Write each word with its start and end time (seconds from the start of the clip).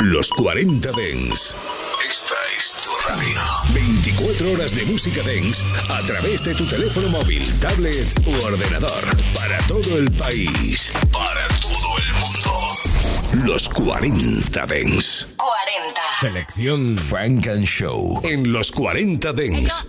Los 0.00 0.30
40 0.30 0.92
Dens. 0.92 1.56
Esta 2.06 2.34
es 2.54 2.72
tu 2.82 2.90
radio. 3.08 3.40
24 3.72 4.52
horas 4.52 4.74
de 4.74 4.84
música 4.84 5.22
Dens 5.22 5.64
a 5.88 6.02
través 6.02 6.44
de 6.44 6.54
tu 6.54 6.66
teléfono 6.66 7.08
móvil, 7.08 7.42
tablet 7.60 8.06
u 8.26 8.44
ordenador. 8.44 9.04
Para 9.34 9.58
todo 9.66 9.96
el 9.98 10.10
país. 10.12 10.92
Para 11.12 11.48
todo 11.60 11.96
el 11.98 12.12
mundo. 12.12 13.46
Los 13.46 13.68
40 13.70 14.66
Dens. 14.66 15.28
40. 15.36 16.00
Selección 16.20 16.98
Frank 16.98 17.46
and 17.48 17.64
Show. 17.64 18.20
En 18.24 18.52
los 18.52 18.70
40 18.72 19.32
Dens. 19.32 19.86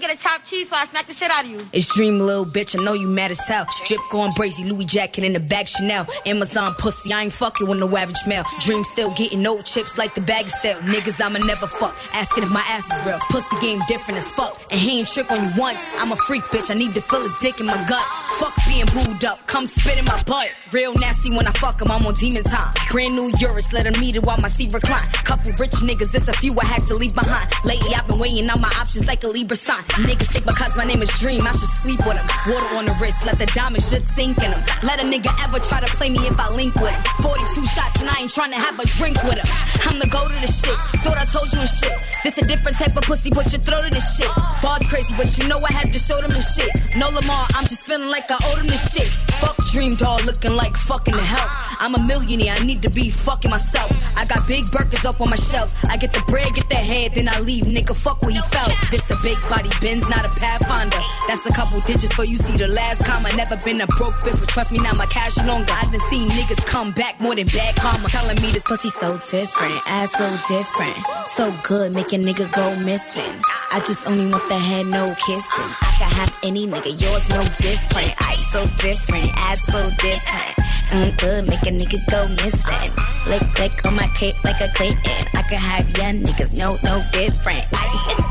Me 0.00 0.06
get 0.06 0.16
a 0.16 0.18
chopped 0.18 0.46
cheese 0.48 0.70
so 0.70 0.76
I 0.76 0.86
smack 0.86 1.06
the 1.06 1.12
shit 1.12 1.30
out 1.30 1.44
of 1.44 1.50
you. 1.50 1.68
It's 1.74 1.94
Dream, 1.94 2.20
little 2.20 2.46
bitch. 2.46 2.78
I 2.78 2.82
know 2.82 2.94
you 2.94 3.06
mad 3.06 3.30
as 3.30 3.38
hell. 3.40 3.66
Drip 3.84 4.00
going 4.10 4.30
brazy, 4.30 4.66
Louis 4.66 4.86
jacket 4.86 5.24
in 5.24 5.34
the 5.34 5.40
bag, 5.40 5.68
Chanel. 5.68 6.06
Amazon 6.24 6.74
pussy, 6.78 7.12
I 7.12 7.24
ain't 7.24 7.34
fucking 7.34 7.68
with 7.68 7.78
no 7.78 7.96
average 7.96 8.26
male. 8.26 8.44
Dream 8.60 8.82
still 8.84 9.10
getting 9.10 9.42
no 9.42 9.60
chips 9.60 9.98
like 9.98 10.14
the 10.14 10.22
bag 10.22 10.46
is 10.46 10.54
still. 10.54 10.78
Niggas, 10.78 11.20
I'ma 11.22 11.40
never 11.40 11.66
fuck. 11.66 11.94
Asking 12.14 12.44
if 12.44 12.50
my 12.50 12.64
ass 12.68 12.90
is 12.90 13.06
real. 13.06 13.18
Pussy 13.28 13.60
game 13.60 13.78
different 13.88 14.16
as 14.20 14.30
fuck. 14.30 14.56
And 14.70 14.80
he 14.80 15.00
ain't 15.00 15.08
trick 15.08 15.30
on 15.30 15.44
you 15.44 15.50
once. 15.58 15.78
I'm 15.98 16.12
a 16.12 16.16
freak, 16.16 16.44
bitch. 16.44 16.70
I 16.70 16.74
need 16.76 16.94
to 16.94 17.02
feel 17.02 17.22
his 17.22 17.34
dick 17.34 17.60
in 17.60 17.66
my 17.66 17.76
gut. 17.86 18.04
Fuck 18.38 18.54
being 18.66 18.86
booed 18.94 19.22
up. 19.26 19.46
Come 19.48 19.66
spit 19.66 19.98
in 19.98 20.06
my 20.06 20.22
butt. 20.22 20.50
Real 20.72 20.94
nasty 20.94 21.36
when 21.36 21.46
I 21.46 21.50
fuck 21.50 21.82
him. 21.82 21.90
I'm 21.90 22.06
on 22.06 22.14
demon 22.14 22.44
time. 22.44 22.72
Brand 22.90 23.16
new 23.16 23.30
Urus, 23.38 23.74
let 23.74 23.84
him 23.84 24.00
meet 24.00 24.16
it 24.16 24.24
while 24.24 24.38
my 24.40 24.48
seat 24.48 24.72
recline. 24.72 25.06
Couple 25.28 25.52
rich 25.60 25.76
niggas, 25.84 26.14
it's 26.14 26.26
a 26.26 26.32
few 26.32 26.58
I 26.58 26.64
had 26.64 26.86
to 26.86 26.94
leave 26.94 27.14
behind. 27.14 27.52
Lately, 27.66 27.94
I've 27.94 28.06
been 28.06 28.18
weighing 28.18 28.48
out 28.48 28.60
my 28.62 28.72
options 28.80 29.06
like 29.06 29.24
a 29.24 29.28
Libra 29.28 29.56
sign. 29.56 29.84
Niggas 30.06 30.30
think 30.32 30.46
because 30.46 30.76
my 30.76 30.84
name 30.84 31.02
is 31.02 31.10
Dream, 31.18 31.42
I 31.42 31.52
should 31.52 31.72
sleep 31.82 32.00
with 32.06 32.16
him. 32.16 32.26
Water 32.46 32.66
on 32.78 32.86
the 32.86 32.94
wrist, 33.00 33.26
let 33.26 33.38
the 33.38 33.46
diamonds 33.46 33.90
just 33.90 34.14
sink 34.14 34.38
in 34.38 34.52
him. 34.52 34.62
Let 34.82 35.02
a 35.02 35.04
nigga 35.04 35.30
ever 35.44 35.58
try 35.58 35.80
to 35.80 35.90
play 35.96 36.10
me 36.10 36.20
if 36.26 36.38
I 36.38 36.48
link 36.54 36.74
with 36.76 36.94
him. 36.94 37.02
42 37.22 37.66
shots 37.66 38.00
and 38.00 38.08
I 38.08 38.20
ain't 38.22 38.30
trying 38.30 38.52
to 38.52 38.60
have 38.60 38.78
a 38.78 38.86
drink 38.98 39.22
with 39.24 39.38
him. 39.38 39.48
I'm 39.88 39.98
the 39.98 40.06
go 40.08 40.22
to 40.28 40.38
the 40.40 40.46
shit. 40.46 40.76
Thought 41.02 41.18
I 41.18 41.24
told 41.24 41.52
you 41.52 41.60
and 41.60 41.68
shit. 41.68 41.92
This 42.22 42.38
a 42.38 42.44
different 42.46 42.78
type 42.78 42.96
of 42.96 43.02
pussy, 43.04 43.30
put 43.30 43.50
your 43.52 43.60
throat 43.60 43.84
in 43.84 43.92
the 43.92 44.00
shit. 44.00 44.30
Bars 44.62 44.86
crazy, 44.86 45.14
but 45.16 45.26
you 45.38 45.48
know 45.48 45.58
I 45.58 45.72
had 45.72 45.92
to 45.92 45.98
show 45.98 46.16
them 46.20 46.30
and 46.30 46.44
shit. 46.44 46.70
No 46.96 47.08
Lamar, 47.08 47.46
I'm 47.56 47.64
just 47.64 47.84
feeling 47.84 48.10
like 48.10 48.30
I 48.30 48.38
owe 48.38 48.56
them 48.56 48.68
the 48.68 48.76
shit. 48.76 49.08
Fuck 49.40 49.56
Dream 49.72 49.96
Doll, 49.96 50.20
looking 50.24 50.54
like 50.54 50.76
fucking 50.76 51.16
the 51.16 51.24
help. 51.24 51.50
I'm 51.80 51.94
a 51.94 52.02
millionaire, 52.06 52.54
I 52.58 52.64
need 52.64 52.82
to 52.82 52.90
be 52.90 53.10
fucking 53.10 53.50
myself. 53.50 53.90
I 54.16 54.24
got 54.24 54.46
big 54.46 54.70
burgers 54.70 55.04
up 55.04 55.20
on 55.20 55.30
my 55.30 55.36
shelves. 55.36 55.74
I 55.88 55.96
get 55.96 56.12
the 56.12 56.22
bread, 56.28 56.54
get 56.54 56.68
the 56.68 56.76
head, 56.76 57.14
then 57.14 57.28
I 57.28 57.40
leave. 57.40 57.64
Nigga, 57.64 57.96
fuck 57.96 58.22
what 58.22 58.34
he 58.34 58.40
felt. 58.52 58.74
This 58.90 59.04
a 59.10 59.16
big 59.22 59.38
body 59.48 59.70
Benz, 59.80 60.06
not 60.08 60.24
a 60.24 60.28
Pathfinder. 60.28 61.00
That's 61.26 61.44
a 61.46 61.52
couple 61.52 61.80
digits 61.80 62.12
for 62.12 62.24
you 62.24 62.36
see 62.36 62.56
the 62.56 62.68
last 62.68 63.02
comma. 63.04 63.32
Never 63.34 63.56
been 63.64 63.80
a 63.80 63.86
broke 63.86 64.14
bitch, 64.20 64.38
but 64.38 64.48
trust 64.48 64.70
me 64.72 64.78
now 64.78 64.92
my 64.94 65.06
cash 65.06 65.36
longer. 65.44 65.72
I 65.72 65.84
done 65.84 66.00
seen 66.10 66.28
niggas 66.28 66.64
come 66.66 66.92
back 66.92 67.18
more 67.20 67.34
than 67.34 67.46
bad 67.46 67.76
karma. 67.76 68.08
Telling 68.08 68.40
me 68.42 68.52
this 68.52 68.64
pussy 68.64 68.90
so 68.90 69.10
different, 69.30 69.80
ass 69.86 70.12
so 70.12 70.28
different, 70.48 70.94
so 71.26 71.48
good, 71.62 71.94
make 71.94 72.12
a 72.12 72.18
nigga 72.18 72.50
go 72.52 72.68
missing. 72.84 73.32
I 73.72 73.80
just 73.80 74.06
only 74.06 74.26
want 74.26 74.46
the 74.48 74.58
head, 74.58 74.86
no 74.86 75.06
kissing. 75.06 75.70
I 75.80 75.90
can 75.98 76.10
have 76.12 76.38
any 76.42 76.66
nigga, 76.66 76.92
yours 77.00 77.28
no 77.30 77.42
different. 77.58 78.12
I 78.18 78.36
so 78.50 78.66
different, 78.76 79.30
ass 79.36 79.64
so 79.66 79.84
different. 79.96 80.54
Mm, 80.90 81.18
good, 81.18 81.48
make 81.48 81.62
a 81.62 81.72
nigga 81.72 81.98
go 82.10 82.20
missing. 82.42 82.92
Lick, 83.28 83.58
lick 83.58 83.86
on 83.86 83.96
my 83.96 84.08
cape 84.16 84.34
like 84.44 84.60
a 84.60 84.68
Clayton. 84.74 85.26
I 85.34 85.42
can 85.48 85.58
have 85.58 85.88
young 85.96 86.22
niggas, 86.24 86.58
no, 86.58 86.76
no 86.84 87.00
different. 87.12 87.64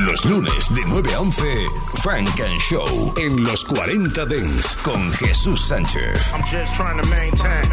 Los 0.08 0.24
lunes 0.24 0.74
de 0.74 0.82
9 0.86 1.12
a 1.12 1.20
11, 1.20 1.66
Funk 2.02 2.40
and 2.40 2.58
Show 2.58 3.12
en 3.18 3.44
los 3.44 3.62
40 3.62 4.24
Dance 4.24 4.78
con 4.82 5.12
Jesús 5.12 5.60
Sánchez. 5.60 6.32
I'm 6.32 6.42
just 6.46 6.74
trying 6.74 6.98
to 6.98 7.06
maintain. 7.10 7.64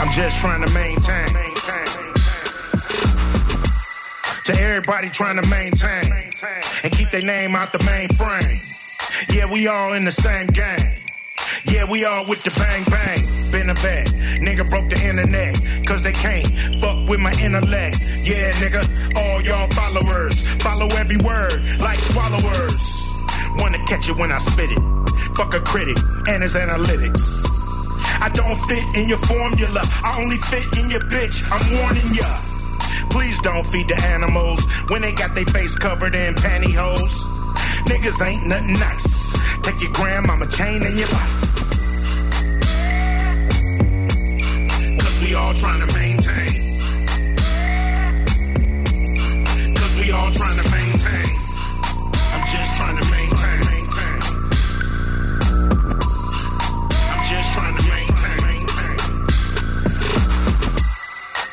I'm 0.00 0.10
just 0.12 0.40
trying 0.40 0.64
to 0.64 0.72
maintain. 0.72 1.28
To 4.44 4.52
everybody 4.62 5.10
trying 5.10 5.42
to 5.42 5.46
maintain 5.50 6.10
and 6.82 6.90
keep 6.90 7.10
their 7.10 7.20
name 7.20 7.54
out 7.54 7.72
the 7.72 7.84
main 7.84 8.08
frame. 8.16 8.60
Yeah, 9.28 9.52
we 9.52 9.68
all 9.68 9.92
in 9.92 10.06
the 10.06 10.12
same 10.12 10.46
game. 10.46 11.05
Yeah, 11.70 11.84
we 11.90 12.04
all 12.04 12.24
with 12.26 12.42
the 12.42 12.52
bang 12.54 12.84
bang. 12.86 13.20
Been 13.50 13.70
a 13.70 13.74
vet. 13.74 14.06
Nigga 14.42 14.68
broke 14.70 14.88
the 14.88 14.98
internet. 15.02 15.54
Cause 15.86 16.02
they 16.02 16.12
can't 16.12 16.46
fuck 16.80 16.98
with 17.08 17.20
my 17.20 17.32
intellect. 17.42 17.96
Yeah, 18.22 18.50
nigga, 18.62 18.82
all 19.16 19.42
y'all 19.42 19.68
followers. 19.74 20.36
Follow 20.62 20.86
every 20.98 21.18
word 21.18 21.58
like 21.78 21.98
swallowers. 21.98 22.78
Wanna 23.58 23.78
catch 23.86 24.08
it 24.08 24.18
when 24.18 24.32
I 24.32 24.38
spit 24.38 24.70
it. 24.70 24.82
Fuck 25.34 25.54
a 25.54 25.60
critic 25.60 25.96
and 26.28 26.42
his 26.42 26.54
analytics. 26.54 27.46
I 28.20 28.28
don't 28.30 28.58
fit 28.66 28.84
in 28.96 29.08
your 29.08 29.18
formula. 29.18 29.82
I 30.02 30.20
only 30.22 30.38
fit 30.50 30.66
in 30.78 30.90
your 30.90 31.04
bitch. 31.06 31.42
I'm 31.50 31.64
warning 31.82 32.10
ya. 32.14 32.26
Please 33.10 33.40
don't 33.40 33.66
feed 33.66 33.88
the 33.88 33.96
animals 34.14 34.60
when 34.88 35.02
they 35.02 35.12
got 35.12 35.34
their 35.34 35.46
face 35.46 35.74
covered 35.74 36.14
in 36.14 36.34
pantyhose. 36.34 37.14
Niggas 37.86 38.26
ain't 38.26 38.46
nothing 38.46 38.74
nice. 38.74 39.60
Take 39.62 39.80
your 39.82 39.92
grandmama 39.92 40.46
chain 40.48 40.82
and 40.82 40.96
your 40.96 41.08
body. 41.08 41.45
All 45.36 45.54
trying 45.54 45.80
to 45.80 45.86
maintain. 45.94 46.52
Cause 49.76 49.96
we 49.96 50.10
all 50.10 50.30
trying 50.32 50.56
to 50.56 50.70
maintain. 50.70 51.28
I'm 52.32 52.46
just 52.46 52.76
trying 52.76 52.96
to 52.96 53.04
maintain. 53.10 53.60
I'm 57.12 57.22
just 57.28 57.52
trying 57.54 57.76
to 57.76 57.84
maintain. 57.92 58.40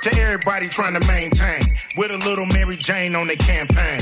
To 0.02 0.10
everybody 0.22 0.68
trying 0.70 1.00
to 1.00 1.08
maintain. 1.08 1.62
With 1.98 2.12
a 2.12 2.18
little 2.18 2.46
Mary 2.48 2.78
Jane 2.78 3.16
on 3.16 3.28
their 3.28 3.36
campaign. 3.36 4.00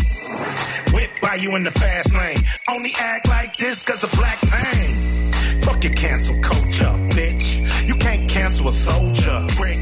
Whip 0.93 1.11
by 1.21 1.35
you 1.35 1.55
in 1.55 1.63
the 1.63 1.71
fast 1.71 2.13
lane. 2.13 2.37
Only 2.69 2.91
act 2.99 3.27
like 3.27 3.57
this 3.57 3.83
cause 3.83 4.03
of 4.03 4.11
black 4.13 4.39
pain. 4.41 4.95
Fuck 5.61 5.83
your 5.83 5.93
cancel 5.93 6.39
culture, 6.41 6.93
bitch. 7.15 7.50
Cancel 8.41 8.69
a 8.69 8.71
soldier. 8.71 9.37
Rick. 9.61 9.77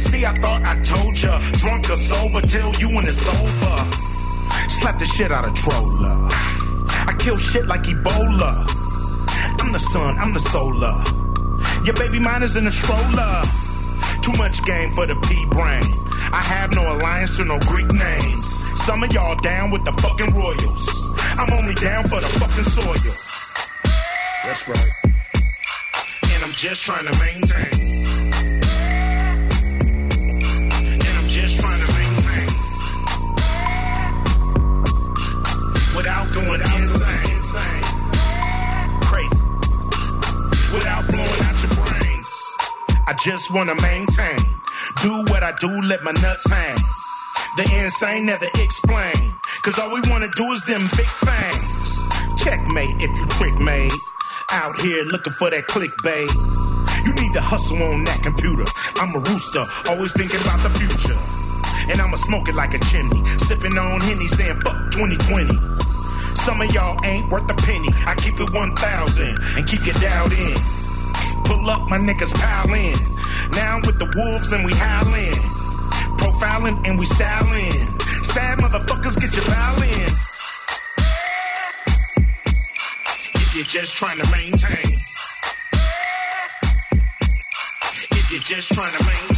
See, 0.00 0.24
I 0.24 0.32
thought 0.40 0.64
I 0.64 0.80
told 0.80 1.12
ya. 1.20 1.36
Drunk 1.60 1.90
or 1.92 2.00
sober 2.00 2.40
till 2.40 2.72
you 2.80 2.88
when 2.96 3.04
it's 3.04 3.20
over. 3.28 3.76
Slap 4.80 4.96
the 4.98 5.04
shit 5.04 5.30
out 5.30 5.44
of 5.44 5.52
Troller. 5.52 6.16
I 7.04 7.12
kill 7.18 7.36
shit 7.36 7.66
like 7.66 7.82
Ebola. 7.82 8.64
I'm 9.60 9.72
the 9.76 9.78
sun, 9.92 10.16
I'm 10.16 10.32
the 10.32 10.40
solar. 10.40 10.96
Your 11.84 11.92
baby 12.00 12.18
mine 12.18 12.42
is 12.42 12.56
in 12.56 12.64
the 12.64 12.72
stroller. 12.72 13.44
Too 14.24 14.32
much 14.40 14.64
game 14.64 14.88
for 14.96 15.04
the 15.04 15.16
P 15.28 15.28
brain. 15.52 15.84
I 16.32 16.40
have 16.40 16.72
no 16.72 16.80
alliance 16.80 17.36
to 17.36 17.44
no 17.44 17.58
Greek 17.68 17.92
names. 17.92 18.44
Some 18.88 19.02
of 19.02 19.12
y'all 19.12 19.36
down 19.36 19.70
with 19.70 19.84
the 19.84 19.92
fucking 19.92 20.32
royals. 20.32 20.80
I'm 21.36 21.52
only 21.52 21.74
down 21.74 22.04
for 22.08 22.24
the 22.24 22.30
fucking 22.40 22.64
soil. 22.72 23.12
That's 24.48 24.66
right. 24.66 25.17
I'm 26.48 26.54
just 26.54 26.82
trying 26.82 27.04
to 27.04 27.12
maintain. 27.18 27.68
And 30.92 31.18
I'm 31.18 31.28
just 31.28 31.60
trying 31.60 31.78
to 31.78 31.88
maintain. 31.92 32.48
Without 35.94 36.32
going 36.32 36.60
insane. 36.62 37.44
Crazy. 39.04 39.42
Without 40.72 41.04
blowing 41.06 41.40
out 41.44 41.56
your 41.60 41.74
brains. 41.84 42.32
I 43.06 43.14
just 43.22 43.52
wanna 43.52 43.74
maintain. 43.82 44.40
Do 45.02 45.24
what 45.30 45.42
I 45.42 45.52
do, 45.60 45.68
let 45.82 46.02
my 46.02 46.12
nuts 46.12 46.48
hang. 46.48 46.78
The 47.58 47.82
insane 47.84 48.24
never 48.24 48.46
explain. 48.54 49.34
Cause 49.64 49.78
all 49.78 49.92
we 49.92 50.00
wanna 50.08 50.30
do 50.34 50.44
is 50.52 50.62
them 50.64 50.80
big 50.96 51.12
fangs. 51.20 52.42
Checkmate 52.42 53.02
if 53.02 53.14
you 53.14 53.26
trick 53.26 53.60
made. 53.60 53.92
Out 54.50 54.80
here 54.80 55.04
looking 55.04 55.36
for 55.36 55.50
that 55.52 55.68
clickbait. 55.68 56.32
You 57.04 57.12
need 57.12 57.32
to 57.36 57.44
hustle 57.44 57.76
on 57.84 58.08
that 58.08 58.16
computer. 58.24 58.64
I'm 58.96 59.12
a 59.12 59.20
rooster, 59.20 59.60
always 59.92 60.16
thinking 60.16 60.40
about 60.40 60.64
the 60.64 60.72
future. 60.72 61.20
And 61.92 62.00
I'ma 62.00 62.16
smoke 62.16 62.48
it 62.48 62.56
like 62.56 62.72
a 62.72 62.80
chimney. 62.88 63.20
Sipping 63.44 63.76
on 63.76 64.00
Henny 64.00 64.24
saying 64.24 64.56
fuck 64.64 64.88
2020. 64.96 65.52
Some 66.40 66.64
of 66.64 66.68
y'all 66.72 66.96
ain't 67.04 67.28
worth 67.28 67.44
a 67.44 67.56
penny. 67.60 67.92
I 68.08 68.16
keep 68.16 68.40
it 68.40 68.48
1,000 68.48 69.36
and 69.60 69.62
keep 69.68 69.84
you 69.84 69.92
dialed 70.00 70.32
in. 70.32 70.56
Pull 71.44 71.68
up, 71.68 71.84
my 71.92 72.00
niggas 72.00 72.32
pile 72.32 72.72
in. 72.72 72.96
Now 73.52 73.76
I'm 73.76 73.84
with 73.84 74.00
the 74.00 74.08
wolves 74.08 74.48
and 74.56 74.64
we 74.64 74.72
howling. 74.72 75.36
Profiling 76.16 76.88
and 76.88 76.96
we 76.96 77.04
styling. 77.04 77.76
Sad 78.32 78.64
motherfuckers 78.64 79.20
get 79.20 79.28
your 79.28 79.44
violin. 79.44 80.27
you're 83.58 83.66
just 83.66 83.96
trying 83.96 84.16
to 84.16 84.30
maintain. 84.30 84.92
If 88.12 88.30
you're 88.30 88.40
just 88.40 88.72
trying 88.72 88.92
to 88.96 89.04
maintain. 89.04 89.28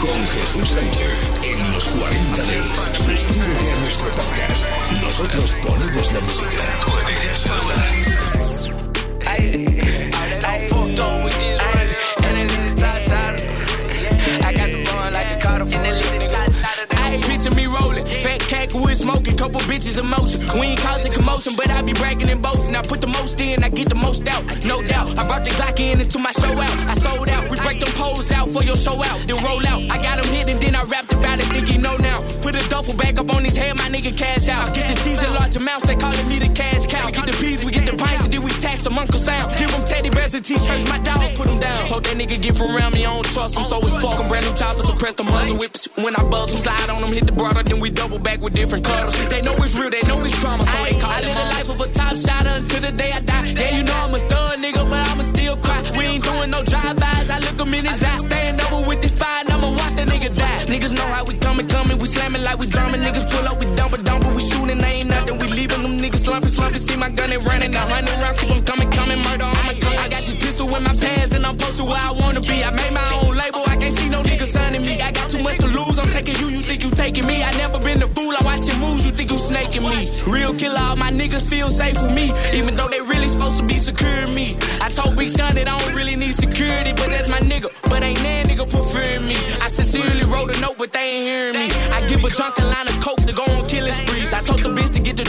con 0.00 0.26
Jesús 0.26 0.68
Sánchez 0.68 1.30
en 1.44 1.72
los 1.72 1.84
40 1.84 2.42
de 2.42 3.61
Ponemos 5.62 6.12
la 6.12 6.20
música. 6.20 6.58
Picture 17.28 17.54
me 17.54 17.66
rolling, 17.66 18.04
fat 18.04 18.40
cack 18.40 18.72
wood 18.74 18.96
smoking, 18.96 19.36
couple 19.36 19.60
bitches 19.62 19.98
in 19.98 20.06
motion. 20.06 20.40
We 20.58 20.68
ain't 20.68 20.80
causing 20.80 21.12
commotion, 21.12 21.54
but 21.56 21.70
I 21.70 21.82
be 21.82 21.92
bragging 21.92 22.30
and 22.30 22.40
boasting. 22.40 22.74
I 22.74 22.82
put 22.82 23.00
the 23.00 23.06
most 23.06 23.40
in, 23.40 23.62
I 23.62 23.68
get 23.68 23.88
the 23.88 23.94
most 23.96 24.26
out, 24.28 24.42
no 24.64 24.82
doubt. 24.82 25.08
I 25.18 25.26
brought 25.26 25.44
the 25.44 25.50
Glock 25.50 25.78
in 25.80 26.00
into 26.00 26.18
my 26.18 26.30
show 26.32 26.52
out. 26.52 26.70
I 26.88 26.94
sold 26.94 27.28
out, 27.28 27.50
for 28.52 28.62
your 28.62 28.76
show 28.76 29.00
out, 29.02 29.18
then 29.26 29.40
roll 29.42 29.64
out. 29.66 29.80
I 29.88 29.96
got 30.02 30.20
him 30.20 30.28
hit 30.32 30.48
and 30.50 30.60
then 30.60 30.74
I 30.76 30.84
rapped 30.84 31.12
about 31.12 31.40
it, 31.40 31.48
think 31.48 31.68
he 31.68 31.78
know 31.78 31.96
now. 31.96 32.20
Put 32.44 32.54
a 32.54 32.62
duffel 32.68 32.94
bag 32.94 33.18
up 33.18 33.32
on 33.34 33.44
his 33.44 33.56
head, 33.56 33.74
my 33.76 33.88
nigga 33.88 34.16
cash 34.16 34.48
out. 34.48 34.68
I 34.68 34.72
Get 34.72 34.86
the 34.86 34.96
cheese 35.02 35.22
in 35.24 35.32
large 35.34 35.56
amounts, 35.56 35.88
they 35.88 35.96
calling 35.96 36.28
me 36.28 36.38
the 36.38 36.52
cash 36.52 36.86
cow. 36.86 37.06
We 37.06 37.12
get 37.12 37.26
the 37.26 37.36
peas, 37.40 37.64
we 37.64 37.72
get 37.72 37.86
the 37.86 37.96
pints, 37.96 38.24
and 38.24 38.32
then 38.32 38.42
we 38.42 38.50
tax 38.60 38.84
them 38.84 38.98
Uncle 38.98 39.18
Sam. 39.18 39.48
Give 39.56 39.70
them 39.72 39.82
teddy 39.88 40.10
bears 40.10 40.34
and 40.34 40.44
t-shirts, 40.44 40.84
my 40.88 40.98
dog 40.98 41.24
put 41.34 41.46
them 41.46 41.58
down. 41.58 41.88
Told 41.88 42.04
that 42.04 42.16
nigga 42.16 42.36
get 42.40 42.54
from 42.54 42.76
around 42.76 42.92
me, 42.94 43.06
I 43.06 43.12
don't 43.12 43.24
trust 43.32 43.56
him, 43.56 43.64
so 43.64 43.78
it's 43.80 43.96
fuck 44.02 44.20
him. 44.20 44.28
Brand 44.28 44.44
new 44.46 44.54
choppers, 44.54 44.86
so 44.86 44.94
press 44.94 45.14
the 45.14 45.24
muzzle 45.24 45.56
whips. 45.56 45.88
When 45.96 46.14
I 46.14 46.22
buzz 46.28 46.52
them, 46.52 46.60
slide 46.60 46.90
on 46.90 47.00
them, 47.00 47.12
hit 47.12 47.26
the 47.26 47.32
broader, 47.32 47.62
then 47.62 47.80
we 47.80 47.90
double 47.90 48.18
back 48.18 48.40
with 48.40 48.52
different 48.52 48.84
cuddles. 48.84 49.16
They 49.28 49.40
know 49.40 49.56
it's 49.64 49.74
real, 49.74 49.90
they 49.90 50.02
know 50.02 50.20
it's 50.24 50.38
drama, 50.40 50.64
so 50.64 50.78
they 50.84 50.98
call 51.00 51.10
I 51.10 51.20
live 51.20 51.36
the 51.36 51.46
life 51.56 51.68
of 51.72 51.80
a 51.80 51.88
top 51.92 52.16
shot 52.16 52.46
until 52.46 52.80
the 52.80 52.92
day 52.92 53.12
I 53.12 53.20
die. 53.20 53.54
Yeah, 53.56 53.76
you 53.76 53.82
know 53.84 53.96
I'm 53.96 54.14
a 54.14 54.18
thug 54.18 54.60
nigga, 54.60 54.84
but 54.90 55.00
I'ma 55.08 55.24
still 55.32 55.56
cry. 55.56 55.80
We 55.96 56.04
ain't 56.04 56.24
doing 56.24 56.50
no 56.50 56.62
drive-bys, 56.62 57.30
I 57.30 57.38
look 57.40 57.60
him 57.60 57.74
in 57.74 57.84
his 57.86 58.02
eye. 58.02 58.41
Die. 60.32 60.64
Niggas 60.66 60.94
know 60.96 61.06
how 61.06 61.24
we 61.24 61.34
coming, 61.38 61.68
coming, 61.68 61.98
we 61.98 62.06
slamming 62.06 62.42
like 62.42 62.58
we 62.58 62.66
drumming. 62.66 63.00
Niggas 63.00 63.30
pull 63.30 63.46
up, 63.48 63.60
we 63.60 63.66
dump 63.76 63.94
it, 63.94 64.04
dump 64.04 64.24
it, 64.24 64.32
we 64.34 64.40
shooting, 64.40 64.78
they 64.78 65.02
ain't 65.02 65.08
nothing. 65.08 65.38
We 65.38 65.46
leaving 65.48 65.82
them 65.82 65.98
niggas 65.98 66.24
slumping, 66.24 66.50
slumping. 66.50 66.80
See 66.80 66.96
my 66.96 67.10
gun 67.10 67.32
and 67.32 67.44
running, 67.44 67.74
a 67.74 67.78
hundred 67.78 68.16
round, 68.22 68.38
keep 68.38 68.48
them 68.48 68.64
coming, 68.64 68.90
coming, 68.90 69.18
murder 69.22 69.44
on 69.44 69.56
my 69.66 69.74
gun. 69.74 69.96
I 69.98 70.08
got 70.08 70.22
this 70.22 70.34
pistol 70.36 70.74
in 70.74 70.82
my 70.82 70.94
pants, 70.96 71.34
and 71.34 71.44
I'm 71.46 71.56
posted 71.56 71.86
where 71.86 72.00
I 72.00 72.12
wanna 72.12 72.40
be. 72.40 72.64
I 72.64 72.70
made 72.70 72.92
my 72.92 73.06
own 73.20 73.36
label, 73.36 73.62
I 73.66 73.76
can't 73.76 73.92
see 73.92 74.08
no 74.08 74.22
niggas 74.22 74.52
signing 74.52 74.82
me. 74.82 75.00
I 75.00 75.12
got 75.12 75.28
too 75.30 75.42
much 75.42 75.58
to 75.58 75.66
lose, 75.66 75.98
I'm 75.98 76.08
taking 76.08 76.36
you, 76.40 76.48
you 76.48 76.62
think 76.62 76.82
you 76.82 76.90
taking 76.90 77.26
me. 77.26 77.42
I 77.42 77.52
never 77.58 77.78
been 77.78 78.02
a 78.02 78.08
fool, 78.08 78.32
I 78.32 78.42
watch 78.44 78.66
your 78.68 78.78
moves, 78.78 79.04
you 79.04 79.12
think 79.12 79.30
you 79.30 79.38
snaking 79.38 79.82
me. 79.82 80.08
Real 80.26 80.54
killer, 80.54 80.80
all 80.80 80.96
my 80.96 81.10
niggas 81.10 81.48
feel 81.48 81.68
safe 81.68 82.00
with 82.02 82.14
me, 82.14 82.32
even 82.54 82.76
though 82.76 82.88
they 82.88 83.00
really 83.00 83.28
supposed 83.28 83.58
to 83.60 83.66
be 83.66 83.74
securing 83.74 84.34
me. 84.34 84.56
I 84.80 84.88
told 84.88 85.16
Big 85.16 85.30
Sean 85.30 85.54
that 85.54 85.68
I 85.68 85.78
don't 85.78 85.94
really 85.94 86.16
need 86.16 86.34
security, 86.34 86.92
but 86.92 87.08
that's 87.10 87.28
my 87.28 87.40
nigga. 87.40 87.68
But 87.90 88.02
ain't 88.02 88.18
that 88.18 88.46
nigga 88.46 88.68
preferring 88.68 89.26
me. 89.26 89.36
But 90.82 90.92
they 90.92 90.98
ain't 90.98 91.26
hearing 91.28 91.54
me. 91.54 91.70
I 91.92 92.04
give 92.08 92.24
a 92.24 92.30
drunk 92.30 92.58
a 92.58 92.64
line 92.64 92.88
of 92.88 92.98
coke 93.00 93.22
to 93.28 93.32
go 93.32 93.44
on 93.44 93.61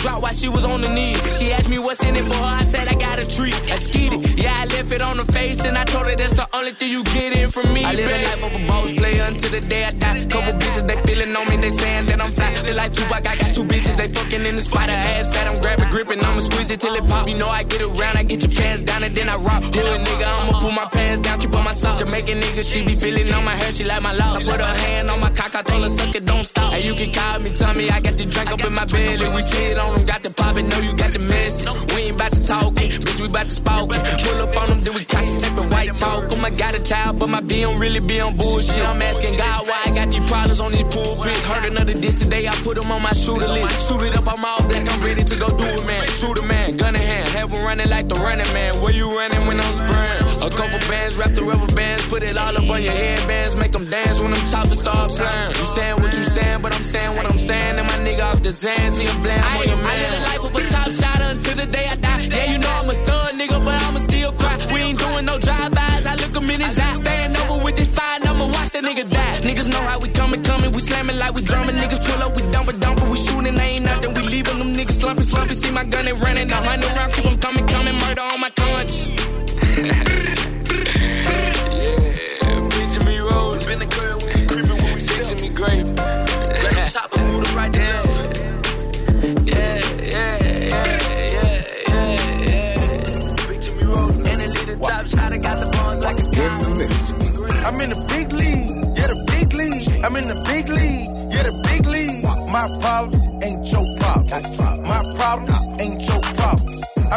drop 0.03 0.21
while 0.21 0.33
she 0.33 0.49
was 0.49 0.65
on 0.65 0.81
the 0.81 0.89
knees. 0.89 1.17
She 1.39 1.53
asked 1.53 1.69
me 1.69 1.79
what's 1.79 2.03
in 2.05 2.15
it 2.17 2.25
for 2.25 2.35
her, 2.35 2.57
I 2.59 2.63
said 2.63 2.89
I 2.89 2.95
got 2.95 3.19
a 3.23 3.25
treat. 3.25 3.55
I 3.71 3.77
skied 3.77 4.11
it, 4.11 4.21
yeah, 4.37 4.61
I 4.61 4.65
left 4.65 4.91
it 4.91 5.01
on 5.01 5.15
the 5.15 5.25
face, 5.31 5.65
and 5.65 5.77
I 5.77 5.85
told 5.85 6.05
her 6.07 6.15
that's 6.15 6.33
the 6.33 6.47
only 6.53 6.71
thing 6.71 6.91
you 6.91 7.03
get 7.15 7.31
in 7.39 7.49
from 7.49 7.71
me. 7.73 7.85
I 7.85 7.93
live 7.93 8.11
a 8.11 8.19
life 8.27 8.43
of 8.43 8.51
a 8.51 8.67
boss 8.67 8.91
player 8.91 9.23
until 9.23 9.51
the 9.51 9.61
day 9.61 9.85
I 9.85 9.91
die. 9.91 10.25
Couple 10.27 10.53
bitches, 10.59 10.85
they 10.85 10.99
feeling 11.07 11.33
on 11.35 11.47
me, 11.47 11.55
they 11.55 11.69
saying 11.69 12.05
that 12.07 12.19
I'm 12.19 12.29
fly. 12.29 12.53
Feel 12.55 12.75
like 12.75 12.91
Tupac, 12.91 13.25
I 13.25 13.35
got 13.37 13.53
two 13.55 13.63
bitches, 13.63 13.95
they 13.95 14.09
fucking 14.09 14.45
in 14.45 14.55
the 14.55 14.61
spot. 14.61 14.89
Her 14.89 15.01
ass 15.15 15.27
fat, 15.33 15.47
I'm 15.47 15.59
grabbing, 15.61 15.89
gripping, 15.89 16.19
I'ma 16.19 16.41
squeeze 16.41 16.69
it 16.69 16.81
till 16.81 16.93
it 16.93 17.05
pop. 17.07 17.27
You 17.29 17.37
know 17.37 17.47
I 17.47 17.63
get 17.63 17.81
around, 17.81 18.17
I 18.17 18.23
get 18.23 18.43
your 18.43 18.51
pants 18.51 18.81
down, 18.81 19.03
and 19.03 19.15
then 19.15 19.29
I 19.29 19.37
rock. 19.37 19.63
Hood 19.63 20.01
nigga, 20.03 20.27
I'ma 20.27 20.59
pull 20.59 20.71
my 20.71 20.87
pants 20.91 21.25
down, 21.25 21.39
keep 21.39 21.53
on 21.55 21.63
my 21.63 21.71
socks. 21.71 21.99
Jamaican 22.03 22.41
nigga, 22.41 22.63
she 22.69 22.83
be 22.83 22.95
feeling 22.95 23.31
on 23.33 23.45
my 23.45 23.55
hair, 23.55 23.71
she 23.71 23.85
like 23.85 24.01
my 24.01 24.13
locks. 24.13 24.47
I 24.47 24.51
put 24.51 24.59
her 24.59 24.75
hand 24.85 25.09
on 25.09 25.21
my 25.21 25.29
cock, 25.29 25.55
I 25.55 25.61
told 25.61 25.83
her 25.83 25.89
suck 25.89 26.13
it, 26.13 26.25
don't 26.25 26.43
stop. 26.43 26.73
And 26.73 26.83
you 26.83 26.93
can 26.93 27.11
call 27.13 27.39
me, 27.39 27.49
tell 27.55 27.73
me 27.73 27.89
I 27.89 28.01
got 28.01 28.17
the 28.17 28.25
drink 28.25 28.51
up 28.51 28.63
in 28.65 28.73
my 28.73 28.85
belly. 28.85 29.29
We 29.29 29.41
slid 29.41 29.77
on 29.77 29.92
got 30.01 30.23
the 30.23 30.31
pop 30.31 30.57
it, 30.57 30.63
know 30.63 30.79
you 30.79 30.95
got 30.97 31.13
the 31.13 31.19
message. 31.19 31.69
We 31.93 32.09
ain't 32.09 32.15
about 32.15 32.31
to 32.31 32.41
talk 32.45 32.73
it, 32.81 33.01
bitch, 33.01 33.21
we 33.21 33.27
about 33.27 33.45
to 33.45 33.51
spout. 33.51 33.89
Pull 33.89 34.41
up 34.41 34.57
on 34.57 34.69
them, 34.69 34.83
then 34.83 34.93
we 34.93 35.05
concentrate 35.05 35.53
with 35.53 35.71
white 35.71 35.97
talk. 35.97 36.31
Oh 36.31 36.37
my 36.37 36.49
god, 36.49 36.75
a 36.75 36.83
child, 36.83 37.19
but 37.19 37.29
my 37.29 37.41
B 37.41 37.61
don't 37.61 37.79
really 37.79 37.99
be 37.99 38.19
on 38.19 38.37
bullshit. 38.37 38.85
I'm 38.85 39.01
asking 39.01 39.37
God 39.37 39.67
why 39.67 39.79
I 39.85 39.93
got 39.93 40.09
these 40.11 40.25
problems 40.29 40.59
on 40.59 40.71
these 40.71 40.83
pulpits. 40.83 41.45
Heard 41.45 41.65
another 41.65 41.93
diss 41.93 42.15
today, 42.15 42.47
I 42.47 42.53
put 42.63 42.75
them 42.75 42.91
on 42.91 43.01
my 43.01 43.13
shooter 43.13 43.47
list. 43.47 43.91
it 43.91 44.15
up, 44.15 44.27
I'm 44.27 44.43
all 44.43 44.67
black, 44.67 44.87
I'm 44.89 45.01
ready 45.01 45.23
to 45.23 45.35
go 45.35 45.49
do 45.49 45.65
it, 45.65 45.85
man. 45.85 46.07
Shoot 46.07 46.39
a 46.39 46.45
man, 46.45 46.77
gun 46.77 46.95
in 46.95 47.01
hand, 47.01 47.29
have 47.29 47.51
them 47.51 47.63
running 47.63 47.89
like 47.89 48.07
the 48.07 48.15
running 48.15 48.51
man. 48.53 48.81
Where 48.81 48.93
you 48.93 49.15
running 49.15 49.47
when 49.47 49.59
I'm 49.59 49.73
spraying? 49.73 50.02
A 50.43 50.49
couple 50.49 50.77
bands, 50.91 51.15
wrap 51.15 51.33
the 51.33 51.41
rubber 51.41 51.73
bands, 51.73 52.05
put 52.09 52.21
it 52.21 52.35
all 52.35 52.51
up 52.51 52.69
on 52.69 52.83
your 52.83 52.91
headbands, 52.91 53.55
make 53.55 53.71
them 53.71 53.89
dance 53.89 54.19
when 54.19 54.31
them 54.31 54.45
choppers 54.51 54.79
start 54.79 55.09
playing. 55.11 55.49
You 55.55 55.65
saying 55.71 56.01
what 56.01 56.11
you 56.17 56.23
saying, 56.25 56.61
but 56.61 56.75
I'm 56.75 56.83
saying 56.83 57.15
what 57.15 57.25
I'm 57.25 57.37
saying, 57.37 57.79
and 57.79 57.87
my 57.87 57.97
nigga 58.03 58.27
off 58.27 58.43
the 58.43 58.51
tan, 58.51 58.91
see 58.91 59.07
him 59.07 59.21
bland 59.23 59.39
on 59.39 59.67
your 59.71 59.77
man. 59.77 59.87
I 59.87 60.03
live 60.03 60.11
the 60.11 60.23
life 60.27 60.43
of 60.43 60.51
a 60.59 60.61
top 60.67 60.91
shot 60.91 61.21
until 61.31 61.55
the 61.55 61.67
day 61.71 61.87
I 61.87 61.95
die. 61.95 62.27
Yeah, 62.27 62.51
you 62.51 62.57
know 62.59 62.73
I'm 62.75 62.89
a 62.89 62.93
thug 63.07 63.39
nigga, 63.39 63.63
but 63.63 63.79
I'ma 63.87 63.99
still 64.03 64.33
cry. 64.33 64.59
We 64.73 64.81
ain't 64.83 64.99
doing 64.99 65.23
no 65.23 65.39
drive-bys, 65.39 66.05
I 66.11 66.15
look 66.19 66.35
him 66.35 66.49
in 66.51 66.59
his 66.59 66.77
eye. 66.77 66.95
Stand 66.99 67.37
over 67.47 67.63
with 67.63 67.77
this 67.79 67.87
fire, 67.87 68.19
I'ma 68.27 68.43
watch 68.43 68.75
that 68.75 68.83
nigga 68.83 69.07
die. 69.07 69.39
Niggas 69.47 69.71
know 69.71 69.79
how 69.87 69.97
we 69.99 70.09
coming, 70.11 70.43
coming, 70.43 70.73
we 70.75 70.81
slamming 70.83 71.17
like 71.23 71.33
we 71.33 71.41
drumming. 71.41 71.79
Niggas 71.79 72.03
pull 72.03 72.19
up, 72.19 72.35
we 72.35 72.43
dump 72.51 72.67
it, 72.67 72.81
dump 72.83 72.99
it, 72.99 73.07
we 73.07 73.15
shooting, 73.15 73.55
they 73.55 73.79
ain't 73.79 73.85
nothing. 73.85 74.11
We 74.13 74.21
leaving 74.27 74.59
them 74.59 74.75
niggas 74.75 74.99
slumping, 74.99 75.23
slumping. 75.23 75.55
See 75.55 75.71
my 75.71 75.85
gun, 75.85 76.03
they 76.03 76.11
running, 76.11 76.51
a 76.51 76.59
hundred 76.67 76.91
round, 76.99 77.13
keep 77.15 77.23
them 77.23 77.39
coming, 77.39 77.65
coming, 77.65 77.95
murder 78.03 78.27
on 78.27 78.43
my 78.43 78.51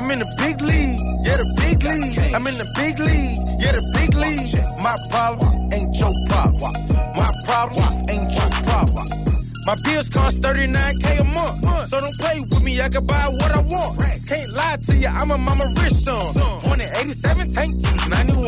I'm 0.07 0.13
in 0.13 0.23
the 0.23 0.35
big 0.39 0.63
league, 0.63 1.03
yeah, 1.27 1.35
the 1.35 1.49
big 1.67 1.83
league. 1.83 2.31
I'm 2.31 2.47
in 2.47 2.55
the 2.55 2.69
big 2.79 2.95
league, 3.03 3.43
yeah, 3.59 3.75
the 3.75 3.83
big 3.99 4.15
league. 4.15 4.55
My 4.79 4.95
problems 5.11 5.51
ain't 5.75 5.91
your 5.99 6.15
problems. 6.31 6.95
My 7.19 7.27
problems 7.43 8.07
ain't 8.15 8.31
your 8.31 8.51
problems. 8.71 9.11
My 9.67 9.75
bills 9.83 10.07
cost 10.07 10.39
39k 10.47 11.11
a 11.19 11.27
month. 11.27 11.91
So 11.91 11.99
don't 11.99 12.19
play 12.23 12.39
with 12.39 12.63
me, 12.63 12.79
I 12.79 12.87
can 12.87 13.03
buy 13.03 13.19
what 13.19 13.51
I 13.51 13.67
want. 13.67 13.99
Can't 14.31 14.47
lie 14.55 14.79
to 14.79 14.95
you, 14.95 15.11
I'm 15.11 15.35
a 15.35 15.39
mama 15.43 15.67
rich 15.83 15.99
son. 15.99 16.23
Born 16.63 16.79
in 16.79 16.87
87, 17.03 17.51
tank 17.51 17.75
use 17.75 18.07
91. 18.07 18.47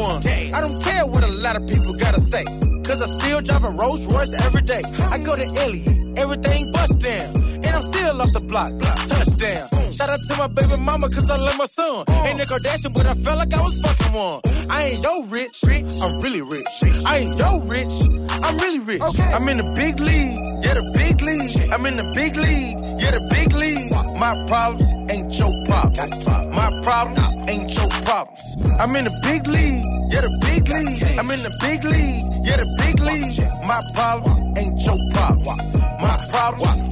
I 0.55 0.63
don't 0.63 0.79
care 0.87 1.11
what 1.11 1.27
a 1.27 1.33
lot 1.43 1.59
of 1.59 1.67
people 1.67 1.91
gotta 1.99 2.23
say. 2.23 2.47
Cause 2.87 3.03
I 3.03 3.11
still 3.19 3.43
drive 3.43 3.67
a 3.67 3.75
Rolls 3.75 4.07
Royce 4.07 4.31
every 4.47 4.63
day. 4.63 4.79
I 5.11 5.19
go 5.27 5.35
to 5.35 5.47
Elliot, 5.67 6.23
everything 6.23 6.71
bust 6.71 7.03
down. 7.03 7.48
And 7.69 7.77
I'm 7.77 7.85
still 7.85 8.17
off 8.23 8.33
the 8.33 8.41
block, 8.41 8.73
touchdown. 8.81 9.69
Shout 9.93 10.09
out 10.09 10.23
to 10.25 10.35
my 10.41 10.49
baby 10.49 10.81
mama, 10.81 11.11
cause 11.11 11.29
I 11.29 11.37
love 11.37 11.59
my 11.59 11.67
son. 11.69 12.09
Ain't 12.25 12.41
a 12.41 12.49
Kardashian, 12.49 12.95
but 12.95 13.05
I 13.05 13.13
felt 13.13 13.37
like 13.37 13.53
I 13.53 13.61
was 13.61 13.77
fucking 13.85 14.13
one. 14.17 14.41
I 14.73 14.89
ain't 14.89 15.05
yo 15.05 15.29
rich, 15.29 15.61
rich, 15.69 15.91
I'm 16.01 16.15
really 16.25 16.41
rich. 16.41 16.73
I 17.05 17.29
ain't 17.29 17.37
yo 17.37 17.61
rich, 17.69 17.93
I'm 18.41 18.57
really 18.65 18.81
rich. 18.81 19.05
I'm 19.05 19.45
in 19.53 19.59
the 19.61 19.69
big 19.77 20.01
league, 20.01 20.65
yeah, 20.65 20.81
the 20.81 20.85
big 20.97 21.21
league. 21.21 21.69
I'm 21.69 21.85
in 21.85 22.01
the 22.01 22.09
big 22.17 22.41
league, 22.41 22.79
yeah, 23.05 23.13
the 23.13 23.23
big 23.37 23.53
league. 23.53 23.93
My 24.17 24.33
problems 24.49 24.89
ain't 25.13 25.29
your 25.37 25.53
problems. 25.69 26.25
My 26.57 26.73
problems 26.81 27.29
ain't 27.53 27.69
your 27.69 27.91
problems. 28.09 28.41
I'm 28.81 28.97
in 28.97 29.05
the 29.05 29.13
big 29.29 29.45
league, 29.45 29.85
yeah, 30.09 30.25
the 30.25 30.33
big 30.49 30.65
league. 30.73 31.05
I'm 31.21 31.29
in 31.29 31.43
the 31.45 31.53
big 31.61 31.85
league, 31.85 32.25
yeah, 32.49 32.57
the 32.57 32.69
big 32.81 32.97
league. 32.97 33.37
My 33.69 33.77
problems 33.93 34.41
ain't 34.57 34.81
your 34.81 34.97
problems. 35.13 35.85
My 36.01 36.17
problems. 36.33 36.88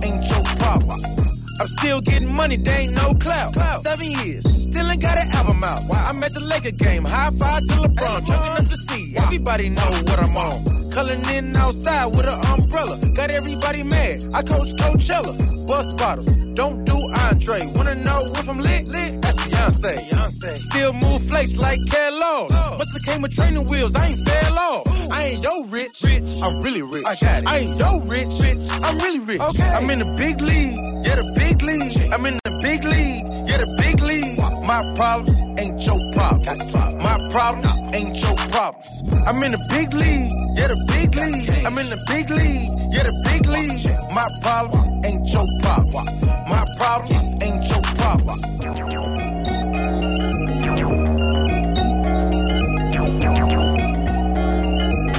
I'm 1.58 1.68
still 1.68 2.00
getting 2.00 2.34
money, 2.34 2.56
they 2.56 2.84
ain't 2.84 2.94
no 2.96 3.14
clout. 3.14 3.54
Seven 3.82 4.08
years, 4.24 4.44
still 4.44 4.90
ain't 4.90 5.00
got 5.00 5.16
an 5.16 5.28
album 5.34 5.62
out. 5.64 5.80
I'm 6.08 6.22
at 6.22 6.32
the 6.32 6.44
Laker 6.50 6.72
game, 6.76 7.04
high 7.04 7.30
five 7.30 7.62
to 7.68 7.74
LeBron, 7.88 8.26
chucking 8.28 8.52
up 8.52 8.66
the 8.68 8.78
sea. 8.88 9.14
Everybody 9.16 9.70
know 9.70 9.90
what 10.04 10.18
I'm 10.18 10.36
on. 10.36 10.56
Culling 10.92 11.24
in 11.34 11.56
outside 11.56 12.06
with 12.06 12.26
an 12.28 12.60
umbrella, 12.60 12.96
got 13.14 13.30
everybody 13.30 13.82
mad. 13.82 14.22
I 14.34 14.42
coach 14.42 14.68
Coachella, 14.80 15.32
bust 15.68 15.98
bottles, 15.98 16.34
don't 16.54 16.84
do 16.84 16.96
Andre. 17.24 17.60
Wanna 17.76 17.94
know 17.94 18.20
if 18.36 18.48
I'm 18.48 18.60
lit? 18.60 18.86
Lit? 18.86 19.25
That's 19.56 19.80
Beyonce. 19.80 20.52
Still 20.56 20.92
move 20.92 21.22
flakes 21.28 21.56
like 21.56 21.78
Kellogg. 21.90 22.52
Musta 22.52 23.00
came 23.08 23.22
with 23.22 23.32
training 23.32 23.66
wheels, 23.66 23.94
I 23.96 24.06
ain't 24.06 24.20
fell 24.28 24.58
off. 24.58 24.84
I 25.10 25.32
ain't 25.32 25.42
yo 25.42 25.64
rich, 25.72 26.02
rich. 26.04 26.28
I'm 26.42 26.54
really 26.62 26.82
rich. 26.82 27.06
I 27.06 27.14
got 27.16 27.42
it. 27.42 27.48
I 27.48 27.56
ain't 27.64 27.76
yo 27.78 28.00
rich, 28.12 28.32
rich. 28.44 28.62
I'm 28.84 28.96
really 29.00 29.20
rich. 29.20 29.40
I'm 29.40 29.88
in 29.90 29.98
the 30.00 30.10
big 30.16 30.40
league, 30.40 30.76
yeah, 31.04 31.16
the 31.16 31.26
big 31.40 31.62
league. 31.62 32.12
I'm 32.12 32.24
in 32.26 32.36
the 32.44 32.52
big 32.62 32.84
league, 32.84 33.24
yeah, 33.48 33.58
the 33.58 33.68
big 33.80 33.98
league. 34.04 34.38
My 34.68 34.82
problems 34.94 35.40
ain't 35.58 35.80
your 35.80 35.98
problems. 36.14 36.74
My 37.00 37.16
problems 37.32 37.72
ain't 37.94 38.16
your 38.20 38.36
problems. 38.52 38.86
I'm 39.26 39.42
in 39.42 39.52
the 39.56 39.62
big 39.72 39.94
league, 39.94 40.30
yeah, 40.58 40.68
the 40.68 40.78
big 40.92 41.14
league. 41.16 41.48
I'm 41.64 41.78
in 41.78 41.88
the 41.88 42.00
big 42.12 42.28
league, 42.30 42.68
yeah, 42.92 43.02
the 43.08 43.14
big 43.30 43.46
league. 43.46 43.82
My 44.14 44.26
problems 44.42 44.84
ain't 45.06 45.24
your 45.32 45.46
problems. 45.62 46.26
My 46.46 46.62
problems 46.78 47.14
ain't 47.42 47.64
your 47.66 47.86